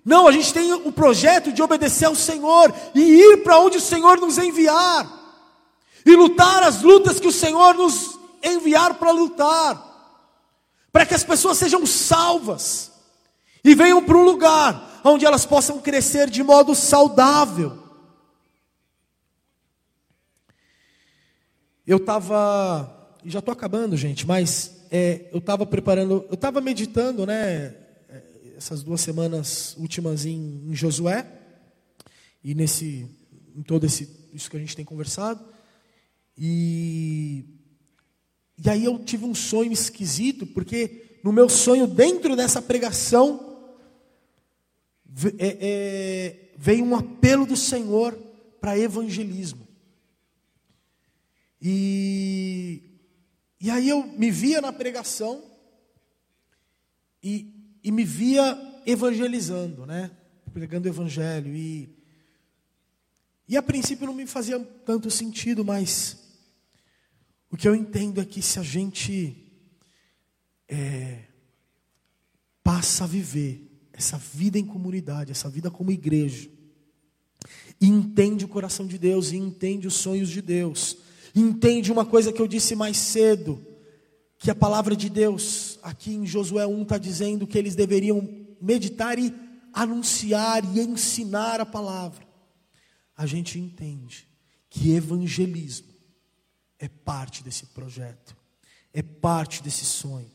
Não, 0.06 0.26
a 0.26 0.32
gente 0.32 0.54
tem 0.54 0.72
o 0.72 0.90
projeto 0.90 1.52
de 1.52 1.62
obedecer 1.62 2.06
ao 2.06 2.16
Senhor 2.16 2.74
e 2.96 3.02
ir 3.02 3.44
para 3.44 3.60
onde 3.60 3.78
o 3.78 3.82
Senhor 3.82 4.18
nos 4.22 4.38
enviar. 4.38 5.06
E 6.06 6.16
lutar 6.16 6.64
as 6.64 6.82
lutas 6.82 7.20
que 7.20 7.28
o 7.28 7.32
Senhor 7.32 7.76
nos 7.76 8.18
enviar 8.42 8.94
para 8.94 9.12
lutar. 9.12 9.84
Para 10.94 11.06
que 11.06 11.14
as 11.14 11.26
pessoas 11.26 11.58
sejam 11.58 11.86
salvas 11.86 12.90
e 13.66 13.76
venham 13.76 14.02
para 14.02 14.18
um 14.18 14.24
lugar 14.24 14.93
onde 15.04 15.26
elas 15.26 15.46
possam 15.46 15.82
crescer 15.82 16.30
de 16.30 16.42
modo 16.44 16.74
saudável. 16.74 17.82
Eu 21.86 21.98
estava, 21.98 23.18
já 23.26 23.40
estou 23.40 23.52
acabando, 23.52 23.98
gente, 23.98 24.26
mas 24.26 24.86
é, 24.90 25.28
eu 25.32 25.40
estava 25.40 25.66
preparando, 25.66 26.26
eu 26.30 26.36
estava 26.36 26.62
meditando, 26.62 27.26
né, 27.26 27.76
essas 28.64 28.82
duas 28.82 29.02
semanas 29.02 29.76
últimas 29.78 30.26
em, 30.26 30.70
em 30.70 30.74
Josué 30.74 31.28
e 32.42 32.56
nesse 32.56 33.06
em 33.54 33.62
todo 33.62 33.86
esse 33.86 34.10
isso 34.34 34.50
que 34.50 34.56
a 34.56 34.60
gente 34.60 34.76
tem 34.76 34.86
conversado 34.86 35.44
e 36.38 37.44
e 38.58 38.70
aí 38.70 38.86
eu 38.86 38.98
tive 39.00 39.26
um 39.26 39.36
sonho 39.36 39.72
esquisito 39.72 40.48
porque 40.48 41.20
no 41.24 41.34
meu 41.34 41.50
sonho 41.50 41.86
dentro 41.86 42.38
dessa 42.38 42.62
pregação 42.62 43.53
é, 45.38 45.58
é, 45.62 46.54
veio 46.58 46.84
um 46.84 46.96
apelo 46.96 47.46
do 47.46 47.56
Senhor 47.56 48.14
para 48.60 48.78
evangelismo 48.78 49.68
e 51.62 52.82
e 53.60 53.70
aí 53.70 53.88
eu 53.90 54.06
me 54.06 54.30
via 54.32 54.60
na 54.62 54.74
pregação 54.74 55.44
e 57.22 57.78
e 57.84 57.92
me 57.92 58.04
via 58.04 58.82
evangelizando, 58.86 59.86
né? 59.86 60.12
Pregando 60.54 60.88
o 60.88 60.92
evangelho 60.92 61.56
e 61.56 61.90
e 63.48 63.58
a 63.58 63.62
princípio 63.62 64.08
não 64.08 64.14
me 64.14 64.26
fazia 64.26 64.60
tanto 64.86 65.12
sentido, 65.12 65.64
mas 65.64 66.20
O 67.54 67.56
que 67.56 67.68
eu 67.68 67.76
entendo 67.76 68.20
é 68.20 68.26
que 68.26 68.42
se 68.42 68.58
a 68.58 68.64
gente 68.64 69.38
é, 70.68 71.26
passa 72.64 73.04
a 73.04 73.08
viver 73.08 73.73
essa 73.94 74.18
vida 74.18 74.58
em 74.58 74.66
comunidade, 74.66 75.32
essa 75.32 75.50
vida 75.50 75.70
como 75.70 75.92
igreja, 75.92 76.50
e 77.80 77.88
entende 77.88 78.44
o 78.44 78.48
coração 78.48 78.88
de 78.88 78.98
Deus, 78.98 79.32
e 79.32 79.38
entende 79.38 79.88
os 79.88 79.94
sonhos 79.94 80.30
de 80.30 80.42
Deus, 80.42 80.98
entende 81.36 81.92
uma 81.92 82.06
coisa 82.06 82.34
que 82.34 82.42
eu 82.42 82.48
disse 82.48 82.76
mais 82.76 82.98
cedo, 82.98 83.66
que 84.40 84.52
a 84.52 84.56
palavra 84.56 84.96
de 84.96 85.10
Deus, 85.10 85.80
aqui 85.82 86.14
em 86.14 86.26
Josué 86.26 86.68
1, 86.68 86.82
está 86.82 86.98
dizendo 86.98 87.48
que 87.48 87.58
eles 87.58 87.76
deveriam 87.76 88.28
meditar 88.60 89.18
e 89.18 89.34
anunciar 89.72 90.64
e 90.76 90.80
ensinar 90.82 91.62
a 91.62 91.66
palavra. 91.66 92.28
A 93.16 93.26
gente 93.26 93.60
entende 93.60 94.28
que 94.70 94.92
evangelismo 94.92 95.94
é 96.80 96.88
parte 96.88 97.44
desse 97.44 97.68
projeto, 97.68 98.36
é 98.92 99.02
parte 99.02 99.64
desse 99.64 99.86
sonho. 99.86 100.32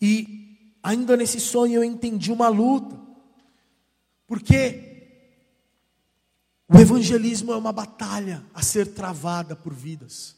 E 0.00 0.49
ainda 0.82 1.16
nesse 1.16 1.40
sonho 1.40 1.74
eu 1.74 1.84
entendi 1.84 2.32
uma 2.32 2.48
luta, 2.48 2.98
porque 4.26 4.90
o 6.68 6.78
evangelismo 6.78 7.52
é 7.52 7.56
uma 7.56 7.72
batalha 7.72 8.44
a 8.54 8.62
ser 8.62 8.88
travada 8.88 9.56
por 9.56 9.74
vidas. 9.74 10.36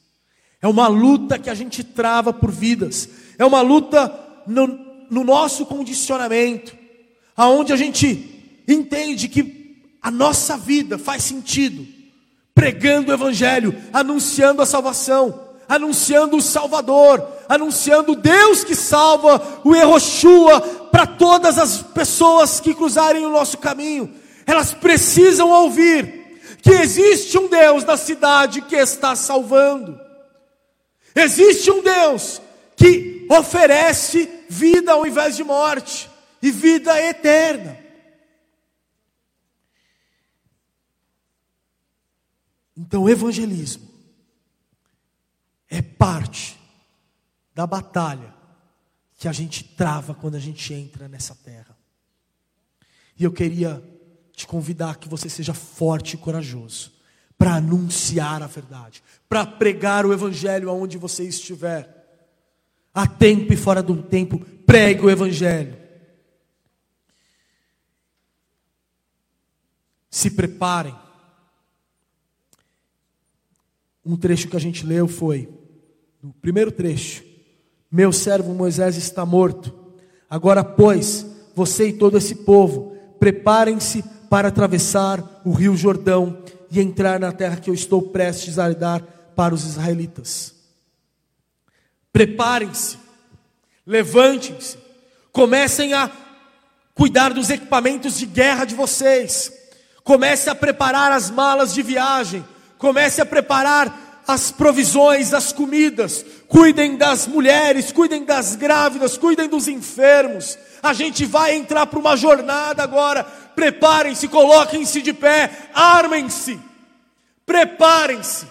É 0.61 0.68
uma 0.68 0.86
luta 0.86 1.38
que 1.38 1.51
a 1.51 1.55
gente 1.55 1.82
trava 1.82 2.32
por 2.32 2.51
vidas. 2.51 3.09
É 3.36 3.45
uma 3.45 3.61
luta 3.61 4.43
no, 4.47 4.66
no 5.11 5.24
nosso 5.24 5.66
condicionamento, 5.66 6.76
aonde 7.36 7.72
a 7.72 7.76
gente 7.76 8.62
entende 8.66 9.28
que 9.28 9.97
a 10.01 10.11
nossa 10.11 10.57
vida 10.57 10.99
faz 10.99 11.22
sentido 11.24 11.86
pregando 12.55 13.11
o 13.11 13.14
evangelho, 13.14 13.74
anunciando 13.93 14.62
a 14.62 14.66
salvação, 14.66 15.41
anunciando 15.68 16.36
o 16.36 16.42
Salvador, 16.42 17.26
anunciando 17.48 18.14
Deus 18.14 18.64
que 18.64 18.74
salva, 18.74 19.60
o 19.64 19.74
Eroshua 19.74 20.60
para 20.90 21.06
todas 21.06 21.58
as 21.58 21.82
pessoas 21.82 22.60
que 22.60 22.74
cruzarem 22.74 23.24
o 23.24 23.30
nosso 23.30 23.58
caminho. 23.58 24.14
Elas 24.46 24.74
precisam 24.74 25.50
ouvir 25.50 26.22
que 26.62 26.70
existe 26.70 27.38
um 27.38 27.48
Deus 27.48 27.84
na 27.84 27.96
cidade 27.96 28.62
que 28.62 28.76
está 28.76 29.16
salvando. 29.16 30.00
Existe 31.14 31.70
um 31.70 31.82
Deus 31.82 32.40
que 32.76 33.26
oferece 33.30 34.28
vida 34.48 34.92
ao 34.92 35.06
invés 35.06 35.36
de 35.36 35.44
morte 35.44 36.10
e 36.40 36.50
vida 36.50 37.00
eterna. 37.00 37.78
Então, 42.76 43.04
o 43.04 43.08
evangelismo 43.08 43.91
é 45.72 45.80
parte 45.80 46.60
da 47.54 47.66
batalha 47.66 48.34
que 49.16 49.26
a 49.26 49.32
gente 49.32 49.64
trava 49.64 50.14
quando 50.14 50.34
a 50.34 50.38
gente 50.38 50.74
entra 50.74 51.08
nessa 51.08 51.34
terra. 51.34 51.74
E 53.18 53.24
eu 53.24 53.32
queria 53.32 53.82
te 54.34 54.46
convidar 54.46 54.96
que 54.96 55.08
você 55.08 55.30
seja 55.30 55.54
forte 55.54 56.14
e 56.14 56.18
corajoso 56.18 56.92
para 57.38 57.54
anunciar 57.54 58.42
a 58.42 58.46
verdade, 58.46 59.02
para 59.26 59.46
pregar 59.46 60.04
o 60.04 60.12
evangelho 60.12 60.68
aonde 60.68 60.98
você 60.98 61.24
estiver. 61.24 61.88
Há 62.92 63.06
tempo 63.06 63.54
e 63.54 63.56
fora 63.56 63.82
do 63.82 64.02
tempo, 64.02 64.40
pregue 64.66 65.06
o 65.06 65.10
evangelho. 65.10 65.78
Se 70.10 70.30
preparem. 70.32 70.94
Um 74.04 74.18
trecho 74.18 74.48
que 74.48 74.56
a 74.56 74.60
gente 74.60 74.84
leu 74.84 75.08
foi, 75.08 75.61
no 76.22 76.32
primeiro 76.32 76.70
trecho: 76.70 77.24
Meu 77.90 78.12
servo 78.12 78.54
Moisés 78.54 78.96
está 78.96 79.26
morto. 79.26 79.74
Agora, 80.30 80.62
pois, 80.62 81.26
você 81.54 81.88
e 81.88 81.92
todo 81.92 82.16
esse 82.16 82.36
povo, 82.36 82.96
preparem-se 83.18 84.02
para 84.30 84.48
atravessar 84.48 85.42
o 85.44 85.52
rio 85.52 85.76
Jordão 85.76 86.42
e 86.70 86.80
entrar 86.80 87.20
na 87.20 87.32
terra 87.32 87.56
que 87.56 87.68
eu 87.68 87.74
estou 87.74 88.00
prestes 88.00 88.58
a 88.58 88.70
dar 88.72 89.02
para 89.34 89.54
os 89.54 89.64
israelitas. 89.64 90.54
Preparem-se, 92.12 92.98
levantem-se, 93.86 94.78
comecem 95.32 95.92
a 95.92 96.10
cuidar 96.94 97.32
dos 97.34 97.50
equipamentos 97.50 98.18
de 98.18 98.26
guerra 98.26 98.64
de 98.64 98.74
vocês, 98.74 99.52
comece 100.02 100.48
a 100.48 100.54
preparar 100.54 101.12
as 101.12 101.30
malas 101.30 101.74
de 101.74 101.82
viagem, 101.82 102.44
comece 102.78 103.20
a 103.20 103.26
preparar 103.26 104.01
as 104.32 104.50
provisões, 104.50 105.34
as 105.34 105.52
comidas, 105.52 106.24
cuidem 106.48 106.96
das 106.96 107.26
mulheres, 107.26 107.92
cuidem 107.92 108.24
das 108.24 108.56
grávidas, 108.56 109.18
cuidem 109.18 109.48
dos 109.48 109.68
enfermos. 109.68 110.58
A 110.82 110.92
gente 110.92 111.24
vai 111.24 111.54
entrar 111.54 111.86
para 111.86 111.98
uma 111.98 112.16
jornada 112.16 112.82
agora 112.82 113.24
preparem-se, 113.54 114.28
coloquem-se 114.28 115.02
de 115.02 115.12
pé, 115.12 115.70
armem-se, 115.74 116.58
preparem-se, 117.44 118.46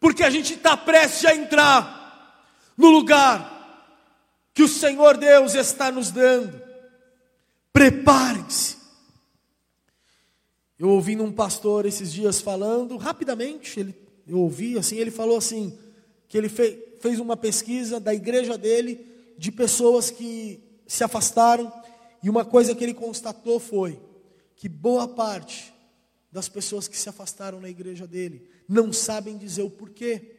porque 0.00 0.24
a 0.24 0.30
gente 0.30 0.54
está 0.54 0.76
prestes 0.76 1.24
a 1.24 1.34
entrar 1.34 2.50
no 2.76 2.90
lugar 2.90 3.58
que 4.52 4.62
o 4.62 4.68
Senhor 4.68 5.16
Deus 5.16 5.54
está 5.54 5.92
nos 5.92 6.10
dando. 6.10 6.60
Preparem-se. 7.72 8.78
Eu 10.78 10.88
ouvi 10.88 11.14
um 11.16 11.30
pastor 11.30 11.86
esses 11.86 12.12
dias 12.12 12.40
falando, 12.40 12.96
rapidamente, 12.96 13.78
ele, 13.78 13.94
eu 14.30 14.38
ouvi 14.38 14.78
assim, 14.78 14.96
ele 14.96 15.10
falou 15.10 15.36
assim, 15.36 15.76
que 16.28 16.38
ele 16.38 16.48
fez, 16.48 16.78
fez 17.00 17.18
uma 17.18 17.36
pesquisa 17.36 17.98
da 17.98 18.14
igreja 18.14 18.56
dele, 18.56 19.04
de 19.36 19.50
pessoas 19.50 20.10
que 20.10 20.60
se 20.86 21.02
afastaram 21.02 21.72
e 22.22 22.28
uma 22.28 22.44
coisa 22.44 22.74
que 22.74 22.84
ele 22.84 22.94
constatou 22.94 23.58
foi 23.58 24.00
que 24.54 24.68
boa 24.68 25.08
parte 25.08 25.72
das 26.30 26.48
pessoas 26.48 26.86
que 26.86 26.96
se 26.96 27.08
afastaram 27.08 27.60
na 27.60 27.68
igreja 27.68 28.06
dele 28.06 28.48
não 28.68 28.92
sabem 28.92 29.36
dizer 29.36 29.62
o 29.62 29.70
porquê. 29.70 30.36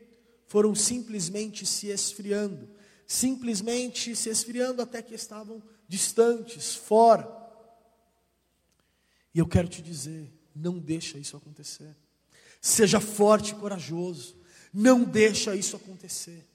Foram 0.47 0.75
simplesmente 0.75 1.65
se 1.65 1.87
esfriando, 1.87 2.69
simplesmente 3.07 4.15
se 4.15 4.29
esfriando 4.29 4.81
até 4.81 5.01
que 5.01 5.15
estavam 5.15 5.61
distantes, 5.87 6.75
fora. 6.75 7.27
E 9.33 9.39
eu 9.39 9.47
quero 9.47 9.67
te 9.67 9.81
dizer, 9.81 10.31
não 10.55 10.77
deixa 10.77 11.17
isso 11.17 11.35
acontecer. 11.35 11.95
Seja 12.61 12.99
forte 12.99 13.51
e 13.51 13.55
corajoso. 13.55 14.37
Não 14.71 15.03
deixa 15.03 15.55
isso 15.55 15.75
acontecer. 15.75 16.47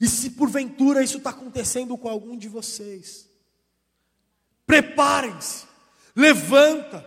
E 0.00 0.06
se 0.06 0.30
porventura 0.30 1.02
isso 1.02 1.18
está 1.18 1.30
acontecendo 1.30 1.96
com 1.96 2.08
algum 2.08 2.36
de 2.36 2.48
vocês, 2.48 3.26
Preparem-se, 4.66 5.66
levanta, 6.16 7.04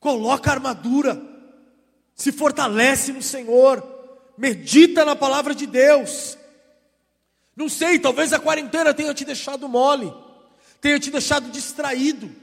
coloca 0.00 0.50
a 0.50 0.54
armadura, 0.54 1.20
se 2.14 2.32
fortalece 2.32 3.12
no 3.12 3.22
Senhor, 3.22 3.82
medita 4.36 5.04
na 5.04 5.14
palavra 5.14 5.54
de 5.54 5.66
Deus. 5.66 6.38
Não 7.54 7.68
sei, 7.68 7.98
talvez 7.98 8.32
a 8.32 8.40
quarentena 8.40 8.94
tenha 8.94 9.12
te 9.12 9.24
deixado 9.24 9.68
mole, 9.68 10.12
tenha 10.80 10.98
te 10.98 11.10
deixado 11.10 11.50
distraído. 11.50 12.34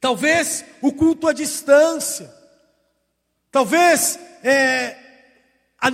Talvez 0.00 0.64
o 0.80 0.92
culto 0.92 1.26
à 1.26 1.32
distância, 1.32 2.32
talvez 3.52 4.18
é, 4.42 4.96
a, 5.78 5.90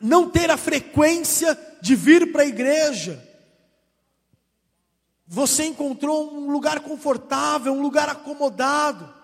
não 0.00 0.28
ter 0.28 0.50
a 0.50 0.56
frequência 0.56 1.58
de 1.80 1.94
vir 1.94 2.32
para 2.32 2.42
a 2.42 2.46
igreja, 2.46 3.26
você 5.26 5.64
encontrou 5.64 6.34
um 6.34 6.50
lugar 6.50 6.80
confortável, 6.80 7.72
um 7.72 7.80
lugar 7.80 8.08
acomodado. 8.08 9.14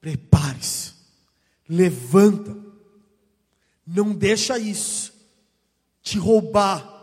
Prepare-se, 0.00 0.94
levanta, 1.68 2.56
não 3.86 4.12
deixa 4.12 4.58
isso 4.58 5.12
te 6.02 6.18
roubar 6.18 6.94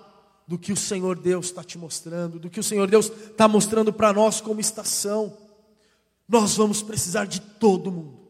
do 0.47 0.57
que 0.57 0.71
o 0.71 0.77
Senhor 0.77 1.17
Deus 1.17 1.47
está 1.47 1.63
te 1.63 1.77
mostrando, 1.77 2.39
do 2.39 2.49
que 2.49 2.59
o 2.59 2.63
Senhor 2.63 2.89
Deus 2.89 3.07
está 3.07 3.47
mostrando 3.47 3.93
para 3.93 4.11
nós 4.11 4.41
como 4.41 4.59
estação. 4.59 5.37
Nós 6.27 6.55
vamos 6.55 6.81
precisar 6.81 7.25
de 7.25 7.39
todo 7.39 7.91
mundo. 7.91 8.22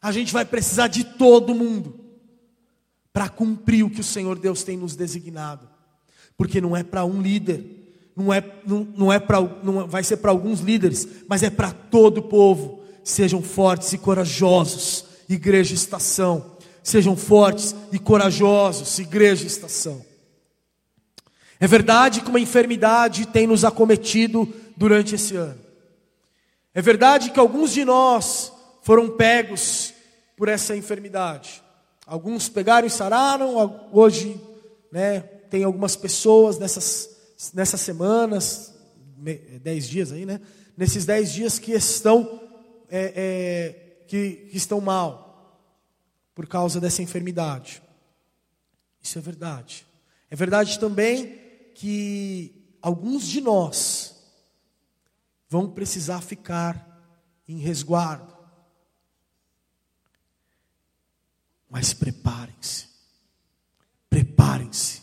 A 0.00 0.12
gente 0.12 0.32
vai 0.32 0.44
precisar 0.44 0.88
de 0.88 1.04
todo 1.04 1.54
mundo 1.54 1.98
para 3.12 3.28
cumprir 3.28 3.84
o 3.84 3.90
que 3.90 4.00
o 4.00 4.04
Senhor 4.04 4.38
Deus 4.38 4.62
tem 4.62 4.76
nos 4.76 4.94
designado 4.94 5.78
porque 6.38 6.60
não 6.60 6.76
é 6.76 6.84
para 6.84 7.04
um 7.04 7.20
líder, 7.20 7.64
não 8.14 8.32
é, 8.32 8.42
não, 8.64 8.86
não 8.96 9.12
é 9.12 9.18
para, 9.18 9.40
não 9.40 9.88
vai 9.88 10.04
ser 10.04 10.18
para 10.18 10.30
alguns 10.30 10.60
líderes, 10.60 11.06
mas 11.28 11.42
é 11.42 11.50
para 11.50 11.72
todo 11.72 12.18
o 12.18 12.22
povo. 12.22 12.80
Sejam 13.02 13.42
fortes 13.42 13.92
e 13.92 13.98
corajosos, 13.98 15.04
igreja 15.28 15.74
estação. 15.74 16.56
Sejam 16.82 17.16
fortes 17.16 17.74
e 17.92 17.98
corajosos, 17.98 18.98
igreja 19.00 19.46
estação. 19.46 20.04
É 21.58 21.66
verdade 21.66 22.20
que 22.20 22.30
uma 22.30 22.40
enfermidade 22.40 23.26
tem 23.26 23.46
nos 23.46 23.64
acometido 23.64 24.48
durante 24.76 25.16
esse 25.16 25.34
ano. 25.34 25.58
É 26.72 26.80
verdade 26.80 27.30
que 27.30 27.40
alguns 27.40 27.72
de 27.72 27.84
nós 27.84 28.52
foram 28.82 29.10
pegos 29.10 29.87
por 30.38 30.48
essa 30.48 30.76
enfermidade. 30.76 31.62
Alguns 32.06 32.48
pegaram 32.48 32.86
e 32.86 32.90
sararam, 32.90 33.90
hoje 33.92 34.40
né, 34.90 35.20
tem 35.20 35.64
algumas 35.64 35.96
pessoas 35.96 36.58
nessas, 36.58 37.10
nessas 37.52 37.80
semanas, 37.80 38.72
dez 39.60 39.88
dias 39.88 40.12
aí, 40.12 40.24
né? 40.24 40.40
Nesses 40.76 41.04
dez 41.04 41.32
dias 41.32 41.58
que 41.58 41.72
estão, 41.72 42.40
é, 42.88 43.12
é, 43.16 44.04
que, 44.06 44.48
que 44.48 44.56
estão 44.56 44.80
mal 44.80 45.28
por 46.36 46.46
causa 46.46 46.80
dessa 46.80 47.02
enfermidade. 47.02 47.82
Isso 49.02 49.18
é 49.18 49.20
verdade. 49.20 49.84
É 50.30 50.36
verdade 50.36 50.78
também 50.78 51.36
que 51.74 52.76
alguns 52.80 53.26
de 53.26 53.40
nós 53.40 54.14
vão 55.48 55.68
precisar 55.68 56.20
ficar 56.20 56.86
em 57.48 57.58
resguardo. 57.58 58.37
Mas 61.70 61.92
preparem-se. 61.92 62.86
Preparem-se. 64.08 65.02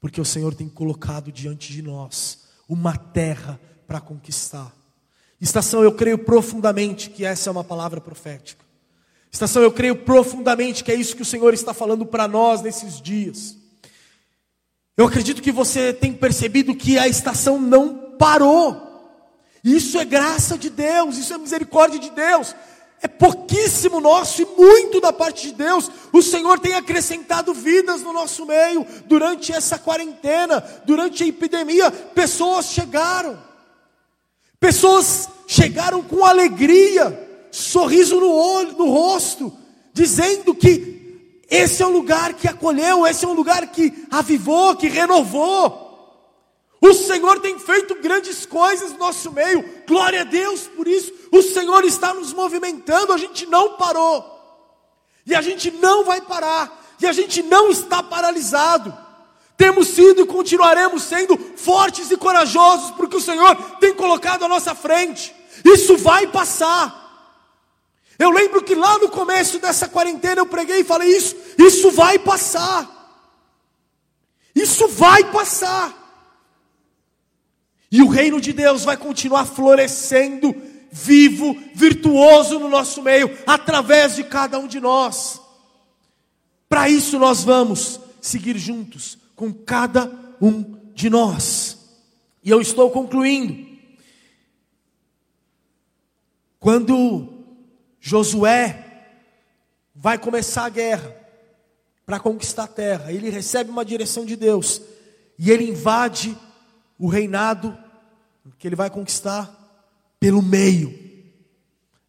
Porque 0.00 0.20
o 0.20 0.24
Senhor 0.24 0.54
tem 0.54 0.68
colocado 0.68 1.30
diante 1.30 1.72
de 1.72 1.82
nós 1.82 2.46
uma 2.68 2.96
terra 2.96 3.60
para 3.86 4.00
conquistar. 4.00 4.72
Estação, 5.40 5.82
eu 5.82 5.92
creio 5.92 6.18
profundamente 6.18 7.10
que 7.10 7.24
essa 7.24 7.48
é 7.48 7.52
uma 7.52 7.64
palavra 7.64 8.00
profética. 8.00 8.64
Estação, 9.30 9.62
eu 9.62 9.72
creio 9.72 9.96
profundamente 9.96 10.82
que 10.82 10.90
é 10.90 10.94
isso 10.94 11.14
que 11.14 11.22
o 11.22 11.26
Senhor 11.26 11.54
está 11.54 11.72
falando 11.72 12.04
para 12.04 12.26
nós 12.26 12.62
nesses 12.62 13.00
dias. 13.00 13.56
Eu 14.96 15.06
acredito 15.06 15.40
que 15.40 15.52
você 15.52 15.92
tem 15.92 16.12
percebido 16.12 16.74
que 16.74 16.98
a 16.98 17.06
estação 17.06 17.60
não 17.60 18.16
parou. 18.18 18.88
Isso 19.62 19.98
é 19.98 20.04
graça 20.04 20.58
de 20.58 20.70
Deus, 20.70 21.18
isso 21.18 21.32
é 21.32 21.38
misericórdia 21.38 22.00
de 22.00 22.10
Deus. 22.10 22.54
É 23.00 23.06
pouquíssimo 23.06 24.00
nosso 24.00 24.42
e 24.42 24.44
muito 24.44 25.00
da 25.00 25.12
parte 25.12 25.48
de 25.48 25.54
Deus. 25.54 25.90
O 26.12 26.20
Senhor 26.20 26.58
tem 26.58 26.74
acrescentado 26.74 27.54
vidas 27.54 28.02
no 28.02 28.12
nosso 28.12 28.44
meio 28.44 28.84
durante 29.06 29.52
essa 29.52 29.78
quarentena, 29.78 30.60
durante 30.84 31.22
a 31.22 31.26
epidemia. 31.26 31.90
Pessoas 31.90 32.66
chegaram, 32.66 33.38
pessoas 34.58 35.28
chegaram 35.46 36.02
com 36.02 36.24
alegria, 36.24 37.46
sorriso 37.52 38.18
no 38.18 38.32
olho, 38.32 38.72
no 38.72 38.90
rosto, 38.90 39.52
dizendo 39.92 40.52
que 40.54 40.98
esse 41.48 41.82
é 41.82 41.86
um 41.86 41.92
lugar 41.92 42.34
que 42.34 42.48
acolheu, 42.48 43.06
esse 43.06 43.24
é 43.24 43.28
um 43.28 43.32
lugar 43.32 43.66
que 43.68 44.06
avivou, 44.10 44.76
que 44.76 44.88
renovou. 44.88 45.87
O 46.80 46.92
Senhor 46.94 47.40
tem 47.40 47.58
feito 47.58 47.96
grandes 47.96 48.46
coisas 48.46 48.92
no 48.92 48.98
nosso 48.98 49.32
meio, 49.32 49.64
glória 49.86 50.20
a 50.20 50.24
Deus 50.24 50.62
por 50.68 50.86
isso. 50.86 51.12
O 51.32 51.42
Senhor 51.42 51.84
está 51.84 52.14
nos 52.14 52.32
movimentando, 52.32 53.12
a 53.12 53.18
gente 53.18 53.46
não 53.46 53.74
parou, 53.74 54.24
e 55.26 55.34
a 55.34 55.42
gente 55.42 55.70
não 55.70 56.04
vai 56.04 56.20
parar, 56.20 56.94
e 57.00 57.06
a 57.06 57.12
gente 57.12 57.42
não 57.42 57.70
está 57.70 58.02
paralisado. 58.02 58.96
Temos 59.56 59.88
sido 59.88 60.22
e 60.22 60.26
continuaremos 60.26 61.02
sendo 61.02 61.36
fortes 61.56 62.12
e 62.12 62.16
corajosos, 62.16 62.92
porque 62.92 63.16
o 63.16 63.20
Senhor 63.20 63.56
tem 63.80 63.92
colocado 63.92 64.44
à 64.44 64.48
nossa 64.48 64.72
frente. 64.72 65.34
Isso 65.64 65.96
vai 65.96 66.28
passar. 66.28 67.06
Eu 68.16 68.30
lembro 68.30 68.62
que 68.62 68.76
lá 68.76 68.98
no 68.98 69.08
começo 69.08 69.58
dessa 69.58 69.88
quarentena 69.88 70.40
eu 70.40 70.46
preguei 70.46 70.80
e 70.80 70.84
falei 70.84 71.08
isso, 71.08 71.34
isso 71.58 71.90
vai 71.90 72.20
passar. 72.20 72.88
Isso 74.54 74.86
vai 74.86 75.24
passar. 75.24 76.07
E 77.90 78.02
o 78.02 78.08
reino 78.08 78.40
de 78.40 78.52
Deus 78.52 78.84
vai 78.84 78.96
continuar 78.96 79.46
florescendo, 79.46 80.54
vivo, 80.90 81.56
virtuoso 81.74 82.58
no 82.58 82.68
nosso 82.68 83.02
meio, 83.02 83.36
através 83.46 84.16
de 84.16 84.24
cada 84.24 84.58
um 84.58 84.66
de 84.66 84.80
nós. 84.80 85.40
Para 86.68 86.88
isso 86.88 87.18
nós 87.18 87.42
vamos 87.42 87.98
seguir 88.20 88.58
juntos 88.58 89.16
com 89.34 89.52
cada 89.52 90.12
um 90.40 90.62
de 90.94 91.08
nós. 91.08 91.78
E 92.42 92.50
eu 92.50 92.60
estou 92.60 92.90
concluindo. 92.90 93.66
Quando 96.60 97.44
Josué 98.00 98.84
vai 99.94 100.18
começar 100.18 100.64
a 100.64 100.70
guerra 100.70 101.14
para 102.04 102.20
conquistar 102.20 102.64
a 102.64 102.68
terra, 102.68 103.12
ele 103.12 103.30
recebe 103.30 103.70
uma 103.70 103.84
direção 103.84 104.24
de 104.24 104.36
Deus 104.36 104.82
e 105.38 105.50
ele 105.50 105.70
invade 105.70 106.36
o 106.98 107.06
reinado 107.06 107.76
que 108.58 108.66
ele 108.66 108.76
vai 108.76 108.90
conquistar 108.90 109.54
pelo 110.18 110.42
meio, 110.42 110.98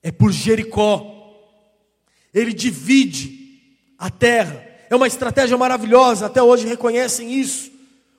é 0.01 0.11
por 0.11 0.31
Jericó. 0.31 1.15
Ele 2.33 2.53
divide 2.53 3.67
a 3.97 4.09
terra. 4.09 4.65
É 4.89 4.95
uma 4.95 5.07
estratégia 5.07 5.57
maravilhosa, 5.57 6.25
até 6.25 6.41
hoje 6.41 6.67
reconhecem 6.67 7.31
isso. 7.39 7.71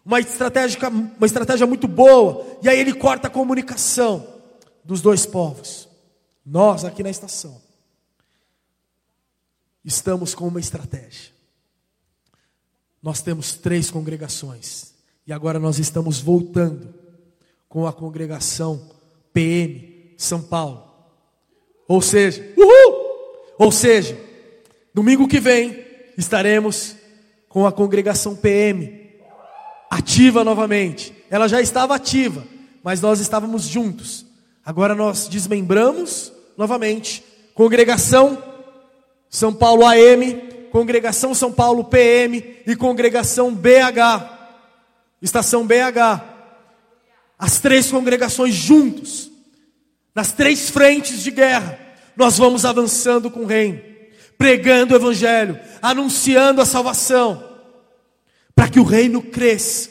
Uma 0.05 0.21
estratégia, 0.21 0.89
uma 0.89 1.27
estratégia 1.27 1.67
muito 1.67 1.89
boa. 1.89 2.59
E 2.63 2.69
aí 2.69 2.79
ele 2.79 2.95
corta 2.95 3.27
a 3.27 3.31
comunicação 3.31 4.27
dos 4.85 5.01
dois 5.01 5.27
povos. 5.27 5.89
Nós 6.45 6.85
aqui 6.85 7.03
na 7.03 7.11
estação 7.11 7.61
estamos 9.85 10.35
com 10.35 10.47
uma 10.47 10.61
estratégia. 10.61 11.33
Nós 13.03 13.23
temos 13.23 13.55
três 13.55 13.91
congregações. 13.91 14.90
E 15.27 15.33
agora 15.33 15.59
nós 15.59 15.79
estamos 15.79 16.21
voltando 16.21 16.95
com 17.69 17.87
a 17.87 17.93
congregação 17.93 18.91
PM 19.33 20.15
São 20.17 20.43
Paulo. 20.43 20.83
Ou 21.87 22.01
seja, 22.01 22.43
uhul! 22.57 23.01
Ou 23.59 23.71
seja, 23.71 24.19
domingo 24.95 25.29
que 25.29 25.39
vem 25.39 25.85
estaremos 26.17 26.97
com 27.49 27.67
a 27.67 27.73
congregação 27.73 28.35
PM 28.35 29.11
ativa 29.91 30.45
novamente. 30.45 31.13
Ela 31.29 31.49
já 31.49 31.61
estava 31.61 31.95
ativa, 31.95 32.45
mas 32.83 33.01
nós 33.01 33.21
estávamos 33.21 33.65
juntos. 33.65 34.25
Agora 34.65 34.95
nós 34.95 35.29
desmembramos 35.29 36.33
novamente. 36.57 37.25
Congregação 37.55 38.43
São 39.29 39.53
Paulo 39.53 39.85
AM, 39.87 40.69
Congregação 40.71 41.35
São 41.35 41.53
Paulo 41.53 41.85
PM 41.85 42.63
e 42.67 42.77
Congregação 42.77 43.55
BH. 43.55 44.40
Estação 45.21 45.67
BH, 45.67 46.23
as 47.39 47.59
três 47.59 47.91
congregações 47.91 48.55
juntos, 48.55 49.31
nas 50.15 50.33
três 50.33 50.71
frentes 50.71 51.23
de 51.23 51.31
guerra, 51.31 51.79
nós 52.17 52.39
vamos 52.39 52.65
avançando 52.65 53.31
com 53.31 53.41
o 53.41 53.47
reino, 53.47 53.81
pregando 54.37 54.95
o 54.95 54.97
Evangelho, 54.97 55.59
anunciando 55.81 56.61
a 56.61 56.67
salvação, 56.67 57.43
para 58.55 58.69
que 58.69 58.81
o 58.81 58.85
reino 58.85 59.23
cresça, 59.23 59.91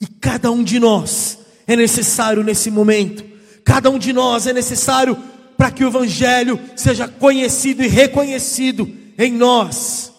e 0.00 0.06
cada 0.06 0.50
um 0.50 0.62
de 0.62 0.78
nós 0.78 1.38
é 1.66 1.76
necessário 1.76 2.42
nesse 2.42 2.70
momento, 2.70 3.24
cada 3.64 3.90
um 3.90 3.98
de 3.98 4.12
nós 4.12 4.46
é 4.46 4.52
necessário 4.52 5.16
para 5.56 5.70
que 5.70 5.84
o 5.84 5.88
Evangelho 5.88 6.58
seja 6.74 7.06
conhecido 7.06 7.82
e 7.84 7.88
reconhecido 7.88 8.90
em 9.16 9.32
nós. 9.32 10.12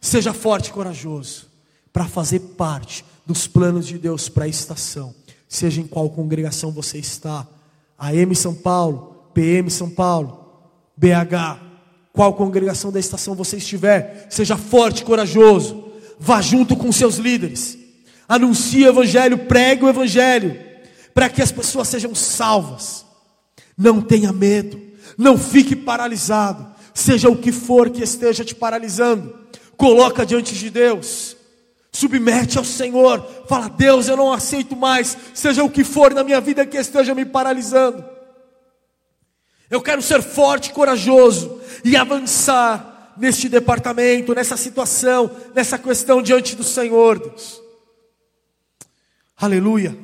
Seja 0.00 0.32
forte 0.32 0.68
e 0.68 0.72
corajoso 0.72 1.46
para 1.92 2.06
fazer 2.06 2.40
parte 2.40 3.04
dos 3.30 3.46
planos 3.46 3.86
de 3.86 3.96
Deus 3.96 4.28
para 4.28 4.46
a 4.46 4.48
estação, 4.48 5.14
seja 5.48 5.80
em 5.80 5.86
qual 5.86 6.10
congregação 6.10 6.72
você 6.72 6.98
está, 6.98 7.46
AM 7.96 8.34
São 8.34 8.52
Paulo, 8.52 9.30
PM 9.32 9.70
São 9.70 9.88
Paulo, 9.88 10.50
BH, 10.96 11.62
qual 12.12 12.34
congregação 12.34 12.90
da 12.90 12.98
estação 12.98 13.36
você 13.36 13.58
estiver, 13.58 14.26
seja 14.28 14.56
forte 14.56 15.04
corajoso, 15.04 15.92
vá 16.18 16.42
junto 16.42 16.76
com 16.76 16.90
seus 16.90 17.18
líderes, 17.18 17.78
anuncie 18.28 18.84
o 18.84 18.88
Evangelho, 18.88 19.38
pregue 19.38 19.84
o 19.84 19.88
Evangelho, 19.88 20.60
para 21.14 21.28
que 21.28 21.40
as 21.40 21.52
pessoas 21.52 21.86
sejam 21.86 22.12
salvas. 22.16 23.06
Não 23.78 24.00
tenha 24.00 24.32
medo, 24.32 24.80
não 25.16 25.38
fique 25.38 25.76
paralisado, 25.76 26.66
seja 26.92 27.28
o 27.28 27.36
que 27.36 27.52
for 27.52 27.90
que 27.90 28.02
esteja 28.02 28.44
te 28.44 28.56
paralisando, 28.56 29.32
coloca 29.76 30.26
diante 30.26 30.52
de 30.52 30.68
Deus 30.68 31.36
Submete 31.92 32.56
ao 32.56 32.64
Senhor, 32.64 33.26
fala: 33.48 33.68
Deus, 33.68 34.08
eu 34.08 34.16
não 34.16 34.32
aceito 34.32 34.76
mais, 34.76 35.16
seja 35.34 35.64
o 35.64 35.70
que 35.70 35.82
for 35.82 36.14
na 36.14 36.22
minha 36.22 36.40
vida 36.40 36.64
que 36.64 36.76
esteja 36.76 37.14
me 37.14 37.24
paralisando. 37.24 38.04
Eu 39.68 39.80
quero 39.80 40.00
ser 40.00 40.22
forte, 40.22 40.72
corajoso 40.72 41.60
e 41.84 41.96
avançar 41.96 43.14
neste 43.16 43.48
departamento, 43.48 44.34
nessa 44.34 44.56
situação, 44.56 45.30
nessa 45.54 45.78
questão 45.78 46.22
diante 46.22 46.54
do 46.54 46.64
Senhor, 46.64 47.18
Deus. 47.18 47.60
Aleluia, 49.36 49.96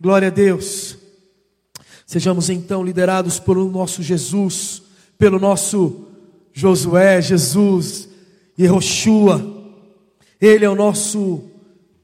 glória 0.00 0.28
a 0.28 0.30
Deus. 0.30 0.96
Sejamos 2.06 2.48
então 2.48 2.82
liderados 2.82 3.38
pelo 3.38 3.70
nosso 3.70 4.02
Jesus, 4.02 4.82
pelo 5.18 5.38
nosso 5.38 6.06
Josué, 6.52 7.20
Jesus, 7.20 8.08
Yehoshua 8.58 9.53
ele 10.46 10.64
é 10.64 10.68
o 10.68 10.74
nosso 10.74 11.50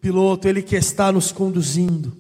piloto, 0.00 0.48
Ele 0.48 0.62
que 0.62 0.74
está 0.74 1.12
nos 1.12 1.30
conduzindo. 1.30 2.16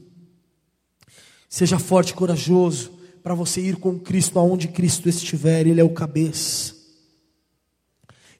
Seja 1.48 1.78
forte 1.78 2.10
e 2.10 2.14
corajoso 2.14 2.92
para 3.22 3.34
você 3.34 3.60
ir 3.60 3.76
com 3.76 3.98
Cristo 3.98 4.38
aonde 4.38 4.68
Cristo 4.68 5.08
estiver, 5.08 5.66
Ele 5.66 5.80
é 5.80 5.84
o 5.84 5.92
cabeça. 5.92 6.76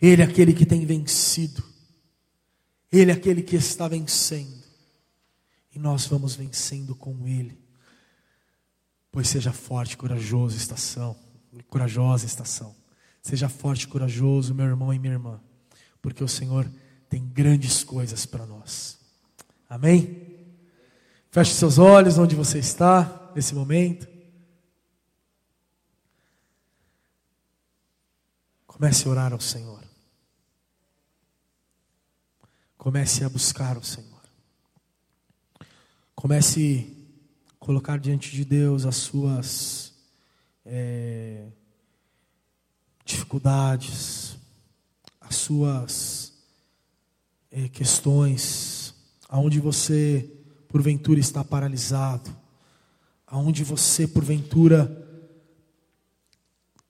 Ele 0.01 0.23
é 0.23 0.25
aquele 0.25 0.53
que 0.53 0.65
tem 0.65 0.85
vencido. 0.85 1.63
Ele 2.91 3.11
é 3.11 3.15
aquele 3.15 3.43
que 3.43 3.57
está 3.57 3.89
vencendo. 3.89 4.61
E 5.75 5.79
nós 5.79 6.07
vamos 6.07 6.35
vencendo 6.35 6.95
com 6.95 7.27
Ele. 7.27 7.59
Pois 9.13 9.29
seja 9.29 9.53
forte, 9.53 9.97
corajoso, 9.97 10.57
estação. 10.57 11.17
Corajosa 11.69 12.27
estação. 12.27 12.75
Seja 13.23 13.49
forte, 13.49 13.87
corajoso, 13.87 14.55
meu 14.55 14.67
irmão 14.67 14.95
e 14.95 14.99
minha 14.99 15.13
irmã. 15.13 15.41
Porque 16.01 16.25
o 16.25 16.29
Senhor 16.29 16.71
tem 17.11 17.27
grandes 17.27 17.83
coisas 17.83 18.25
para 18.25 18.47
nós. 18.47 18.97
Amém? 19.69 20.47
Feche 21.29 21.53
seus 21.53 21.77
olhos 21.77 22.17
onde 22.17 22.37
você 22.37 22.61
está 22.61 23.33
nesse 23.35 23.53
momento. 23.53 24.09
Comece 28.65 29.07
a 29.07 29.11
orar 29.11 29.33
ao 29.33 29.41
Senhor. 29.41 29.83
Comece 32.79 33.25
a 33.25 33.29
buscar 33.29 33.77
o 33.77 33.83
Senhor. 33.83 34.23
Comece 36.15 36.97
a 37.49 37.65
colocar 37.65 37.99
diante 37.99 38.31
de 38.31 38.45
Deus 38.45 38.87
as 38.87 38.97
suas 38.97 39.95
é, 40.65 41.49
dificuldades, 43.05 44.37
as 45.21 45.35
suas 45.35 46.30
é, 47.51 47.69
questões, 47.69 48.95
aonde 49.29 49.59
você 49.59 50.31
porventura 50.69 51.19
está 51.19 51.43
paralisado, 51.43 52.35
aonde 53.27 53.65
você 53.65 54.07
porventura 54.07 55.09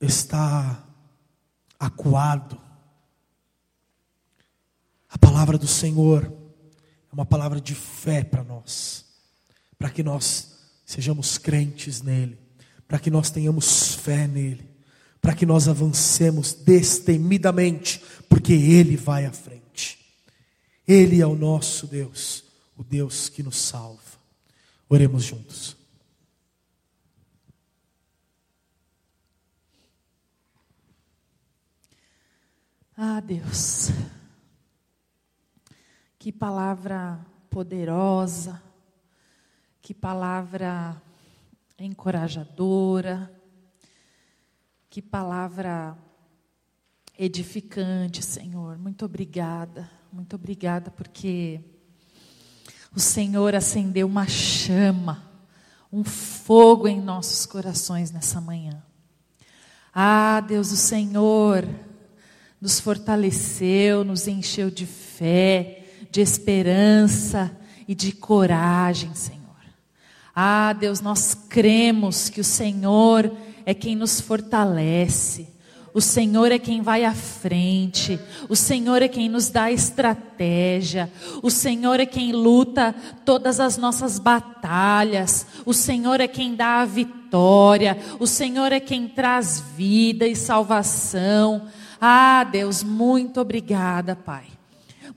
está 0.00 0.86
acuado. 1.78 2.60
A 5.08 5.18
palavra 5.18 5.58
do 5.58 5.66
Senhor 5.66 6.24
é 6.24 7.14
uma 7.14 7.26
palavra 7.26 7.60
de 7.60 7.74
fé 7.74 8.22
para 8.22 8.44
nós, 8.44 9.04
para 9.78 9.90
que 9.90 10.02
nós 10.02 10.58
sejamos 10.84 11.38
crentes 11.38 12.02
nele, 12.02 12.38
para 12.86 12.98
que 12.98 13.10
nós 13.10 13.30
tenhamos 13.30 13.94
fé 13.94 14.26
nele, 14.26 14.68
para 15.20 15.34
que 15.34 15.46
nós 15.46 15.68
avancemos 15.68 16.52
destemidamente, 16.52 18.02
porque 18.28 18.52
ele 18.52 18.96
vai 18.96 19.26
à 19.26 19.32
frente. 19.32 19.59
Ele 20.90 21.20
é 21.20 21.26
o 21.26 21.36
nosso 21.36 21.86
Deus, 21.86 22.42
o 22.76 22.82
Deus 22.82 23.28
que 23.28 23.44
nos 23.44 23.56
salva. 23.56 24.18
Oremos 24.88 25.22
juntos. 25.22 25.76
Ah, 32.96 33.20
Deus. 33.20 33.90
Que 36.18 36.32
palavra 36.32 37.24
poderosa, 37.48 38.60
que 39.80 39.94
palavra 39.94 41.00
encorajadora, 41.78 43.32
que 44.90 45.00
palavra 45.00 45.96
edificante, 47.16 48.24
Senhor. 48.24 48.76
Muito 48.76 49.04
obrigada, 49.04 49.99
muito 50.12 50.34
obrigada 50.34 50.90
porque 50.90 51.60
o 52.94 52.98
Senhor 52.98 53.54
acendeu 53.54 54.06
uma 54.06 54.26
chama, 54.26 55.22
um 55.92 56.02
fogo 56.02 56.88
em 56.88 57.00
nossos 57.00 57.46
corações 57.46 58.10
nessa 58.10 58.40
manhã. 58.40 58.82
Ah, 59.94 60.40
Deus, 60.40 60.72
o 60.72 60.76
Senhor 60.76 61.68
nos 62.60 62.80
fortaleceu, 62.80 64.04
nos 64.04 64.26
encheu 64.26 64.70
de 64.70 64.84
fé, 64.84 65.84
de 66.10 66.20
esperança 66.20 67.56
e 67.86 67.94
de 67.94 68.12
coragem, 68.12 69.14
Senhor. 69.14 69.40
Ah, 70.34 70.72
Deus, 70.72 71.00
nós 71.00 71.34
cremos 71.34 72.28
que 72.28 72.40
o 72.40 72.44
Senhor 72.44 73.32
é 73.64 73.72
quem 73.72 73.94
nos 73.94 74.20
fortalece. 74.20 75.48
O 75.92 76.00
Senhor 76.00 76.52
é 76.52 76.58
quem 76.58 76.82
vai 76.82 77.04
à 77.04 77.12
frente, 77.12 78.18
o 78.48 78.54
Senhor 78.54 79.02
é 79.02 79.08
quem 79.08 79.28
nos 79.28 79.48
dá 79.48 79.72
estratégia, 79.72 81.10
o 81.42 81.50
Senhor 81.50 81.98
é 81.98 82.06
quem 82.06 82.32
luta 82.32 82.94
todas 83.24 83.58
as 83.58 83.76
nossas 83.76 84.18
batalhas, 84.18 85.46
o 85.66 85.74
Senhor 85.74 86.20
é 86.20 86.28
quem 86.28 86.54
dá 86.54 86.80
a 86.80 86.84
vitória, 86.84 87.98
o 88.20 88.26
Senhor 88.26 88.70
é 88.70 88.78
quem 88.78 89.08
traz 89.08 89.60
vida 89.76 90.26
e 90.26 90.36
salvação. 90.36 91.66
Ah, 92.00 92.44
Deus, 92.44 92.84
muito 92.84 93.40
obrigada, 93.40 94.14
Pai. 94.14 94.49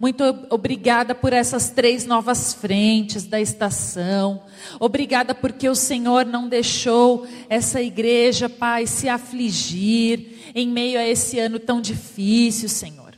Muito 0.04 0.22
obrigada 0.50 1.16
por 1.16 1.32
essas 1.32 1.70
três 1.70 2.06
novas 2.06 2.54
frentes 2.54 3.24
da 3.24 3.40
estação. 3.40 4.44
Obrigada 4.78 5.34
porque 5.34 5.70
o 5.70 5.76
Senhor 5.76 6.26
não 6.26 6.50
deixou 6.50 7.26
essa 7.48 7.82
igreja, 7.82 8.50
Pai, 8.50 8.86
se 8.86 9.08
afligir 9.08 10.52
em 10.54 10.68
meio 10.68 11.00
a 11.00 11.08
esse 11.08 11.40
ano 11.40 11.58
tão 11.58 11.80
difícil, 11.80 12.68
Senhor. 12.68 13.14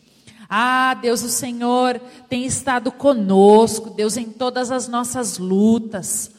Ah, 0.47 0.93
Deus, 0.93 1.23
o 1.23 1.29
Senhor 1.29 1.99
tem 2.29 2.45
estado 2.45 2.91
conosco, 2.91 3.89
Deus, 3.89 4.15
em 4.15 4.25
todas 4.25 4.69
as 4.69 4.87
nossas 4.87 5.39
lutas, 5.39 6.29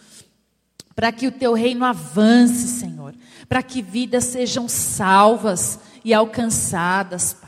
para 0.94 1.10
que 1.10 1.26
o 1.26 1.32
teu 1.32 1.54
reino 1.54 1.84
avance, 1.84 2.68
Senhor, 2.68 3.16
para 3.48 3.64
que 3.64 3.82
vidas 3.82 4.22
sejam 4.26 4.68
salvas 4.68 5.80
e 6.04 6.14
alcançadas, 6.14 7.32
Pai. 7.32 7.45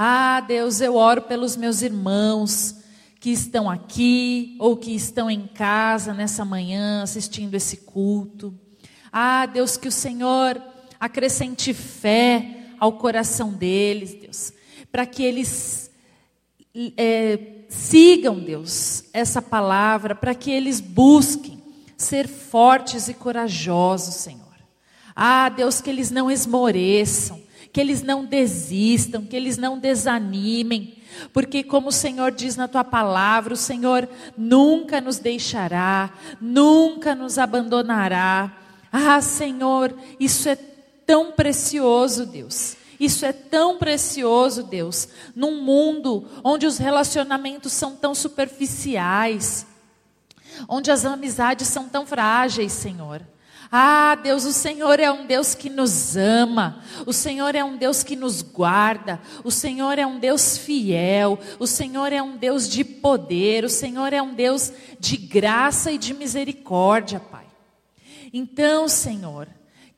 Ah, 0.00 0.40
Deus, 0.40 0.80
eu 0.80 0.94
oro 0.94 1.22
pelos 1.22 1.56
meus 1.56 1.82
irmãos 1.82 2.76
que 3.18 3.30
estão 3.30 3.68
aqui 3.68 4.56
ou 4.60 4.76
que 4.76 4.94
estão 4.94 5.28
em 5.28 5.44
casa 5.48 6.14
nessa 6.14 6.44
manhã 6.44 7.02
assistindo 7.02 7.56
esse 7.56 7.78
culto. 7.78 8.56
Ah, 9.10 9.44
Deus, 9.44 9.76
que 9.76 9.88
o 9.88 9.92
Senhor 9.92 10.62
acrescente 11.00 11.74
fé 11.74 12.68
ao 12.78 12.92
coração 12.92 13.52
deles, 13.52 14.14
Deus, 14.14 14.52
para 14.92 15.04
que 15.04 15.24
eles 15.24 15.90
é, 16.96 17.64
sigam, 17.68 18.38
Deus, 18.38 19.02
essa 19.12 19.42
palavra, 19.42 20.14
para 20.14 20.32
que 20.32 20.52
eles 20.52 20.80
busquem 20.80 21.60
ser 21.96 22.28
fortes 22.28 23.08
e 23.08 23.14
corajosos, 23.14 24.14
Senhor. 24.14 24.46
Ah, 25.16 25.48
Deus, 25.48 25.80
que 25.80 25.90
eles 25.90 26.12
não 26.12 26.30
esmoreçam, 26.30 27.47
que 27.72 27.80
eles 27.80 28.02
não 28.02 28.24
desistam, 28.24 29.24
que 29.24 29.36
eles 29.36 29.56
não 29.56 29.78
desanimem, 29.78 30.98
porque, 31.32 31.62
como 31.62 31.88
o 31.88 31.92
Senhor 31.92 32.30
diz 32.32 32.56
na 32.56 32.68
tua 32.68 32.84
palavra, 32.84 33.54
o 33.54 33.56
Senhor 33.56 34.08
nunca 34.36 35.00
nos 35.00 35.18
deixará, 35.18 36.12
nunca 36.40 37.14
nos 37.14 37.38
abandonará. 37.38 38.52
Ah, 38.92 39.20
Senhor, 39.20 39.94
isso 40.20 40.48
é 40.48 40.56
tão 41.06 41.32
precioso, 41.32 42.26
Deus. 42.26 42.76
Isso 43.00 43.24
é 43.24 43.32
tão 43.32 43.78
precioso, 43.78 44.62
Deus, 44.64 45.08
num 45.34 45.62
mundo 45.62 46.26
onde 46.42 46.66
os 46.66 46.78
relacionamentos 46.78 47.72
são 47.72 47.94
tão 47.94 48.14
superficiais, 48.14 49.66
onde 50.68 50.90
as 50.90 51.04
amizades 51.04 51.68
são 51.68 51.88
tão 51.88 52.04
frágeis, 52.04 52.72
Senhor. 52.72 53.22
Ah, 53.70 54.14
Deus, 54.14 54.44
o 54.44 54.52
Senhor 54.52 54.98
é 54.98 55.10
um 55.12 55.26
Deus 55.26 55.54
que 55.54 55.68
nos 55.68 56.16
ama, 56.16 56.82
o 57.04 57.12
Senhor 57.12 57.54
é 57.54 57.62
um 57.62 57.76
Deus 57.76 58.02
que 58.02 58.16
nos 58.16 58.40
guarda, 58.40 59.20
o 59.44 59.50
Senhor 59.50 59.98
é 59.98 60.06
um 60.06 60.18
Deus 60.18 60.56
fiel, 60.56 61.38
o 61.58 61.66
Senhor 61.66 62.10
é 62.12 62.22
um 62.22 62.36
Deus 62.36 62.66
de 62.66 62.82
poder, 62.82 63.64
o 63.64 63.68
Senhor 63.68 64.12
é 64.12 64.22
um 64.22 64.32
Deus 64.34 64.72
de 64.98 65.18
graça 65.18 65.92
e 65.92 65.98
de 65.98 66.14
misericórdia, 66.14 67.20
Pai. 67.20 67.44
Então, 68.32 68.88
Senhor, 68.88 69.48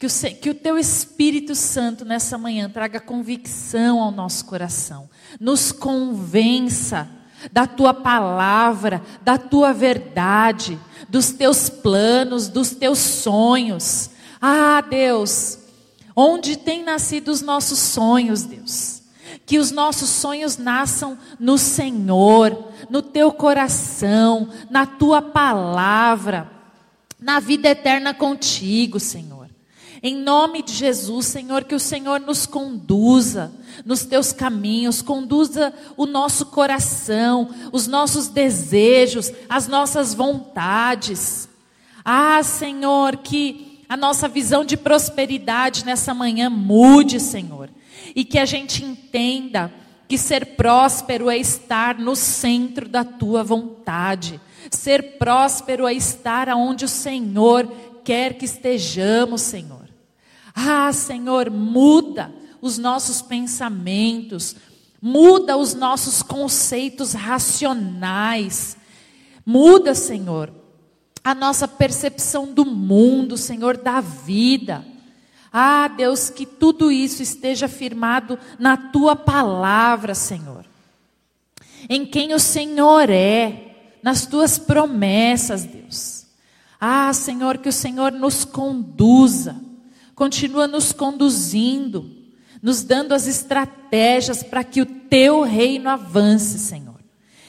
que 0.01 0.07
o, 0.07 0.11
que 0.41 0.51
o 0.51 0.55
Teu 0.55 0.77
Espírito 0.77 1.55
Santo 1.55 2.05
nessa 2.05 2.37
manhã 2.37 2.69
traga 2.69 2.99
convicção 2.99 4.01
ao 4.01 4.11
nosso 4.11 4.47
coração, 4.47 5.09
nos 5.39 5.71
convença 5.71 7.20
da 7.53 7.67
tua 7.67 7.95
palavra, 7.95 9.03
da 9.23 9.39
tua 9.39 9.73
verdade, 9.73 10.79
dos 11.09 11.31
teus 11.31 11.69
planos, 11.69 12.49
dos 12.49 12.71
teus 12.71 12.99
sonhos. 12.99 14.11
Ah, 14.41 14.81
Deus, 14.81 15.59
onde 16.15 16.57
tem 16.57 16.83
nascido 16.83 17.29
os 17.29 17.41
nossos 17.41 17.79
sonhos, 17.79 18.43
Deus? 18.43 19.03
Que 19.47 19.59
os 19.59 19.71
nossos 19.71 20.09
sonhos 20.09 20.57
nasçam 20.57 21.19
no 21.39 21.59
Senhor, 21.59 22.73
no 22.89 23.03
teu 23.03 23.33
coração, 23.33 24.49
na 24.69 24.87
tua 24.87 25.21
palavra, 25.23 26.51
na 27.19 27.41
vida 27.41 27.69
eterna 27.69 28.15
contigo, 28.15 29.01
Senhor. 29.01 29.40
Em 30.03 30.17
nome 30.17 30.63
de 30.63 30.73
Jesus, 30.73 31.27
Senhor, 31.27 31.65
que 31.65 31.75
o 31.75 31.81
Senhor 31.81 32.21
nos 32.21 32.47
conduza 32.47 33.53
nos 33.85 34.05
teus 34.05 34.33
caminhos, 34.33 35.03
conduza 35.03 35.73
o 35.97 36.07
nosso 36.07 36.47
coração, 36.47 37.51
os 37.73 37.87
nossos 37.87 38.29
desejos, 38.29 39.33
as 39.49 39.67
nossas 39.67 40.15
vontades. 40.15 41.49
Ah, 42.05 42.43
Senhor, 42.43 43.19
que 43.19 43.85
a 43.89 43.97
nossa 43.97 44.29
visão 44.29 44.65
de 44.65 44.77
prosperidade 44.77 45.85
nessa 45.85 46.15
manhã 46.15 46.49
mude, 46.49 47.21
Senhor, 47.21 47.69
e 48.15 48.25
que 48.25 48.39
a 48.39 48.47
gente 48.47 48.85
entenda 48.85 49.73
que 50.09 50.17
ser 50.17 50.57
próspero 50.57 51.31
é 51.31 51.37
estar 51.37 51.99
no 51.99 52.17
centro 52.17 52.89
da 52.89 53.05
tua 53.05 53.45
vontade. 53.45 54.41
Ser 54.71 55.19
próspero 55.19 55.87
é 55.87 55.93
estar 55.93 56.49
aonde 56.49 56.85
o 56.85 56.89
Senhor 56.89 57.71
quer 58.03 58.35
que 58.35 58.45
estejamos, 58.45 59.43
Senhor. 59.43 59.80
Ah, 60.69 60.93
Senhor, 60.93 61.51
muda 61.51 62.33
os 62.61 62.77
nossos 62.77 63.23
pensamentos, 63.23 64.55
muda 65.01 65.57
os 65.57 65.75
nossos 65.75 66.23
conceitos 66.23 67.15
racionais. 67.15 68.77
Muda, 69.47 69.95
Senhor, 69.95 70.53
a 71.25 71.35
nossa 71.35 71.67
percepção 71.67 72.53
do 72.53 72.67
mundo, 72.67 73.39
Senhor, 73.39 73.79
da 73.79 74.01
vida. 74.01 74.85
Ah, 75.51 75.89
Deus, 75.89 76.29
que 76.29 76.45
tudo 76.45 76.93
isso 76.93 77.23
esteja 77.23 77.67
firmado 77.67 78.39
na 78.59 78.77
tua 78.77 79.17
palavra, 79.17 80.15
Senhor. 80.15 80.67
Em 81.89 82.05
quem 82.05 82.35
o 82.35 82.39
Senhor 82.39 83.09
é, 83.09 83.97
nas 84.03 84.27
tuas 84.27 84.59
promessas, 84.59 85.65
Deus. 85.65 86.27
Ah, 86.79 87.13
Senhor, 87.15 87.59
que 87.59 87.69
o 87.69 87.73
Senhor 87.73 88.13
nos 88.13 88.45
conduza, 88.45 89.70
continua 90.21 90.67
nos 90.67 90.93
conduzindo, 90.93 92.11
nos 92.63 92.83
dando 92.83 93.15
as 93.15 93.27
estratégias 93.27 94.43
para 94.43 94.63
que 94.63 94.83
o 94.83 94.85
teu 94.85 95.41
reino 95.41 95.89
avance, 95.89 96.59
Senhor. 96.59 97.01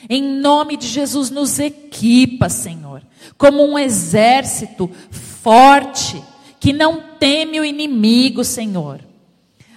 Em 0.09 0.23
nome 0.23 0.77
de 0.77 0.87
Jesus, 0.87 1.29
nos 1.29 1.59
equipa, 1.59 2.47
Senhor, 2.47 3.03
como 3.37 3.61
um 3.61 3.77
exército 3.77 4.89
forte 5.09 6.23
que 6.61 6.71
não 6.71 7.03
teme 7.19 7.59
o 7.59 7.65
inimigo, 7.65 8.41
Senhor. 8.41 9.01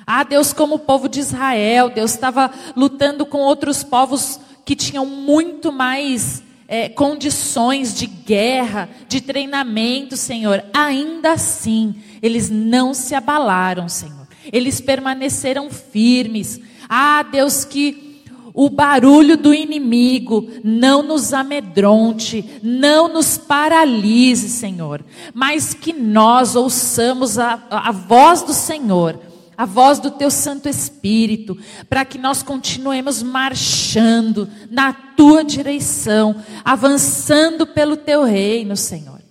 Ah, 0.07 0.22
Deus, 0.22 0.53
como 0.53 0.76
o 0.76 0.78
povo 0.78 1.09
de 1.09 1.18
Israel, 1.18 1.90
Deus 1.90 2.12
estava 2.12 2.49
lutando 2.76 3.26
com 3.26 3.38
outros 3.38 3.82
povos 3.82 4.38
que 4.64 4.76
tinham 4.76 5.05
muito 5.05 5.72
mais 5.72 6.43
é, 6.66 6.88
condições 6.88 7.94
de 7.94 8.06
guerra, 8.06 8.88
de 9.08 9.20
treinamento, 9.20 10.16
Senhor. 10.16 10.64
Ainda 10.72 11.32
assim, 11.32 11.94
eles 12.22 12.50
não 12.50 12.94
se 12.94 13.14
abalaram, 13.14 13.88
Senhor. 13.88 14.26
Eles 14.52 14.80
permaneceram 14.80 15.70
firmes. 15.70 16.60
Ah, 16.88 17.22
Deus, 17.22 17.64
que 17.64 18.22
o 18.54 18.70
barulho 18.70 19.36
do 19.36 19.52
inimigo 19.52 20.48
não 20.62 21.02
nos 21.02 21.32
amedronte, 21.32 22.60
não 22.62 23.12
nos 23.12 23.36
paralise, 23.36 24.48
Senhor, 24.48 25.04
mas 25.34 25.74
que 25.74 25.92
nós 25.92 26.54
ouçamos 26.54 27.36
a, 27.36 27.60
a 27.68 27.90
voz 27.90 28.42
do 28.42 28.52
Senhor, 28.52 29.18
a 29.57 29.64
voz 29.64 29.98
do 29.98 30.11
Teu 30.11 30.30
Santo 30.30 30.68
Espírito, 30.68 31.57
para 31.88 32.05
que 32.05 32.18
nós 32.18 32.42
continuemos 32.42 33.22
marchando 33.22 34.48
na 34.70 34.92
Tua 34.92 35.44
direção, 35.44 36.36
avançando 36.64 37.66
pelo 37.66 37.96
Teu 37.96 38.24
reino, 38.24 38.76
Senhor. 38.76 39.22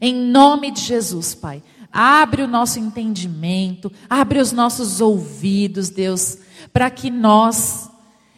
Em 0.00 0.14
nome 0.14 0.70
de 0.70 0.80
Jesus, 0.80 1.34
Pai. 1.34 1.62
Abre 1.92 2.42
o 2.42 2.48
nosso 2.48 2.78
entendimento, 2.78 3.90
abre 4.08 4.38
os 4.38 4.52
nossos 4.52 5.00
ouvidos, 5.00 5.88
Deus, 5.88 6.38
para 6.72 6.90
que 6.90 7.10
nós 7.10 7.88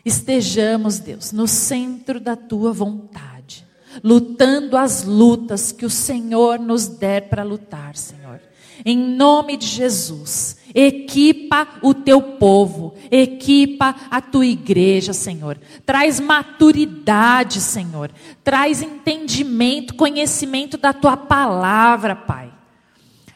estejamos, 0.05 1.01
Deus, 1.01 1.33
no 1.33 1.49
centro 1.49 2.21
da 2.21 2.37
tua 2.37 2.73
vontade, 2.73 3.67
lutando 4.03 4.77
as 4.77 5.03
lutas 5.03 5.73
que 5.73 5.85
o 5.85 5.91
Senhor 5.91 6.61
nos 6.61 6.87
der 6.87 7.29
para 7.29 7.43
lutar, 7.43 7.97
Senhor. 7.97 8.41
Em 8.85 8.97
nome 8.97 9.57
de 9.57 9.67
Jesus, 9.67 10.58
equipa 10.75 11.69
o 11.83 11.95
teu 11.95 12.21
povo, 12.21 12.95
equipa 13.11 13.95
a 14.11 14.21
tua 14.21 14.47
igreja, 14.47 15.13
Senhor. 15.13 15.59
Traz 15.85 16.21
maturidade, 16.21 17.61
Senhor. 17.61 18.11
Traz 18.45 18.83
entendimento, 18.83 19.95
conhecimento 19.95 20.77
da 20.77 20.93
tua 20.93 21.17
palavra, 21.17 22.15
Pai. 22.15 22.53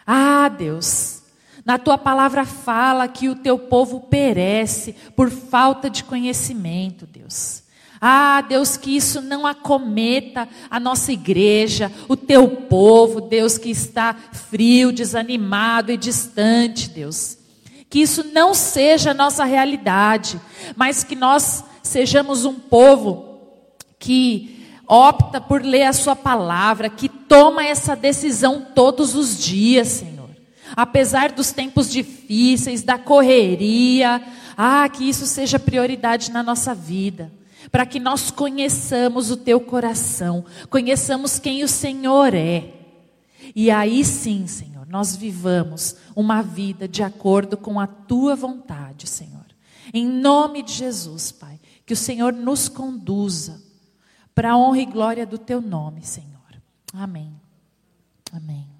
Ah, 0.07 0.49
Deus, 0.49 1.22
na 1.64 1.78
tua 1.78 1.97
palavra 1.97 2.45
fala 2.45 3.09
que 3.09 3.28
o 3.28 3.37
teu 3.37 3.59
povo 3.59 4.01
perece 4.01 4.95
por 5.14 5.30
falta 5.30 5.89
de 5.89 6.03
conhecimento, 6.05 7.07
Deus. 7.07 7.62
Ah, 8.05 8.40
Deus, 8.40 8.76
que 8.76 8.96
isso 8.96 9.22
não 9.22 9.46
acometa 9.46 10.48
a 10.68 10.80
nossa 10.80 11.12
igreja, 11.12 11.92
o 12.09 12.16
teu 12.16 12.48
povo, 12.48 13.20
Deus, 13.20 13.57
que 13.57 13.70
está 13.70 14.12
frio, 14.32 14.90
desanimado 14.90 15.92
e 15.92 15.96
distante, 15.96 16.90
Deus. 16.90 17.38
Que 17.88 18.00
isso 18.00 18.24
não 18.34 18.55
seja 18.55 19.12
a 19.12 19.14
nossa 19.14 19.44
realidade, 19.44 20.40
mas 20.74 21.05
que 21.05 21.14
nós 21.14 21.64
sejamos 21.80 22.44
um 22.44 22.55
povo 22.55 23.38
que 24.00 24.66
opta 24.88 25.40
por 25.40 25.62
ler 25.62 25.84
a 25.84 25.92
Sua 25.92 26.16
palavra, 26.16 26.90
que 26.90 27.09
toma 27.09 27.64
essa 27.64 27.94
decisão 27.94 28.66
todos 28.74 29.14
os 29.14 29.38
dias, 29.38 29.86
Senhor 29.86 30.12
apesar 30.76 31.32
dos 31.32 31.53
tempos 31.53 31.90
difíceis, 31.90 32.82
da 32.82 32.98
correria, 32.98 34.22
ah, 34.57 34.88
que 34.88 35.09
isso 35.09 35.26
seja 35.26 35.59
prioridade 35.59 36.30
na 36.30 36.42
nossa 36.42 36.74
vida, 36.74 37.30
para 37.70 37.86
que 37.86 38.00
nós 38.00 38.30
conheçamos 38.30 39.30
o 39.30 39.36
teu 39.36 39.60
coração, 39.60 40.44
conheçamos 40.68 41.38
quem 41.38 41.62
o 41.62 41.68
Senhor 41.68 42.34
é. 42.34 42.74
E 43.54 43.70
aí 43.70 44.04
sim, 44.04 44.46
Senhor, 44.46 44.86
nós 44.86 45.16
vivamos 45.16 45.96
uma 46.14 46.42
vida 46.42 46.88
de 46.88 47.02
acordo 47.02 47.56
com 47.56 47.78
a 47.78 47.86
tua 47.86 48.34
vontade, 48.34 49.06
Senhor. 49.06 49.46
Em 49.92 50.06
nome 50.06 50.62
de 50.62 50.72
Jesus, 50.72 51.32
Pai, 51.32 51.60
que 51.84 51.92
o 51.92 51.96
Senhor 51.96 52.32
nos 52.32 52.68
conduza 52.68 53.62
para 54.34 54.52
a 54.52 54.56
honra 54.56 54.78
e 54.78 54.86
glória 54.86 55.26
do 55.26 55.36
teu 55.36 55.60
nome, 55.60 56.02
Senhor. 56.04 56.30
Amém. 56.94 57.32
Amém. 58.32 58.72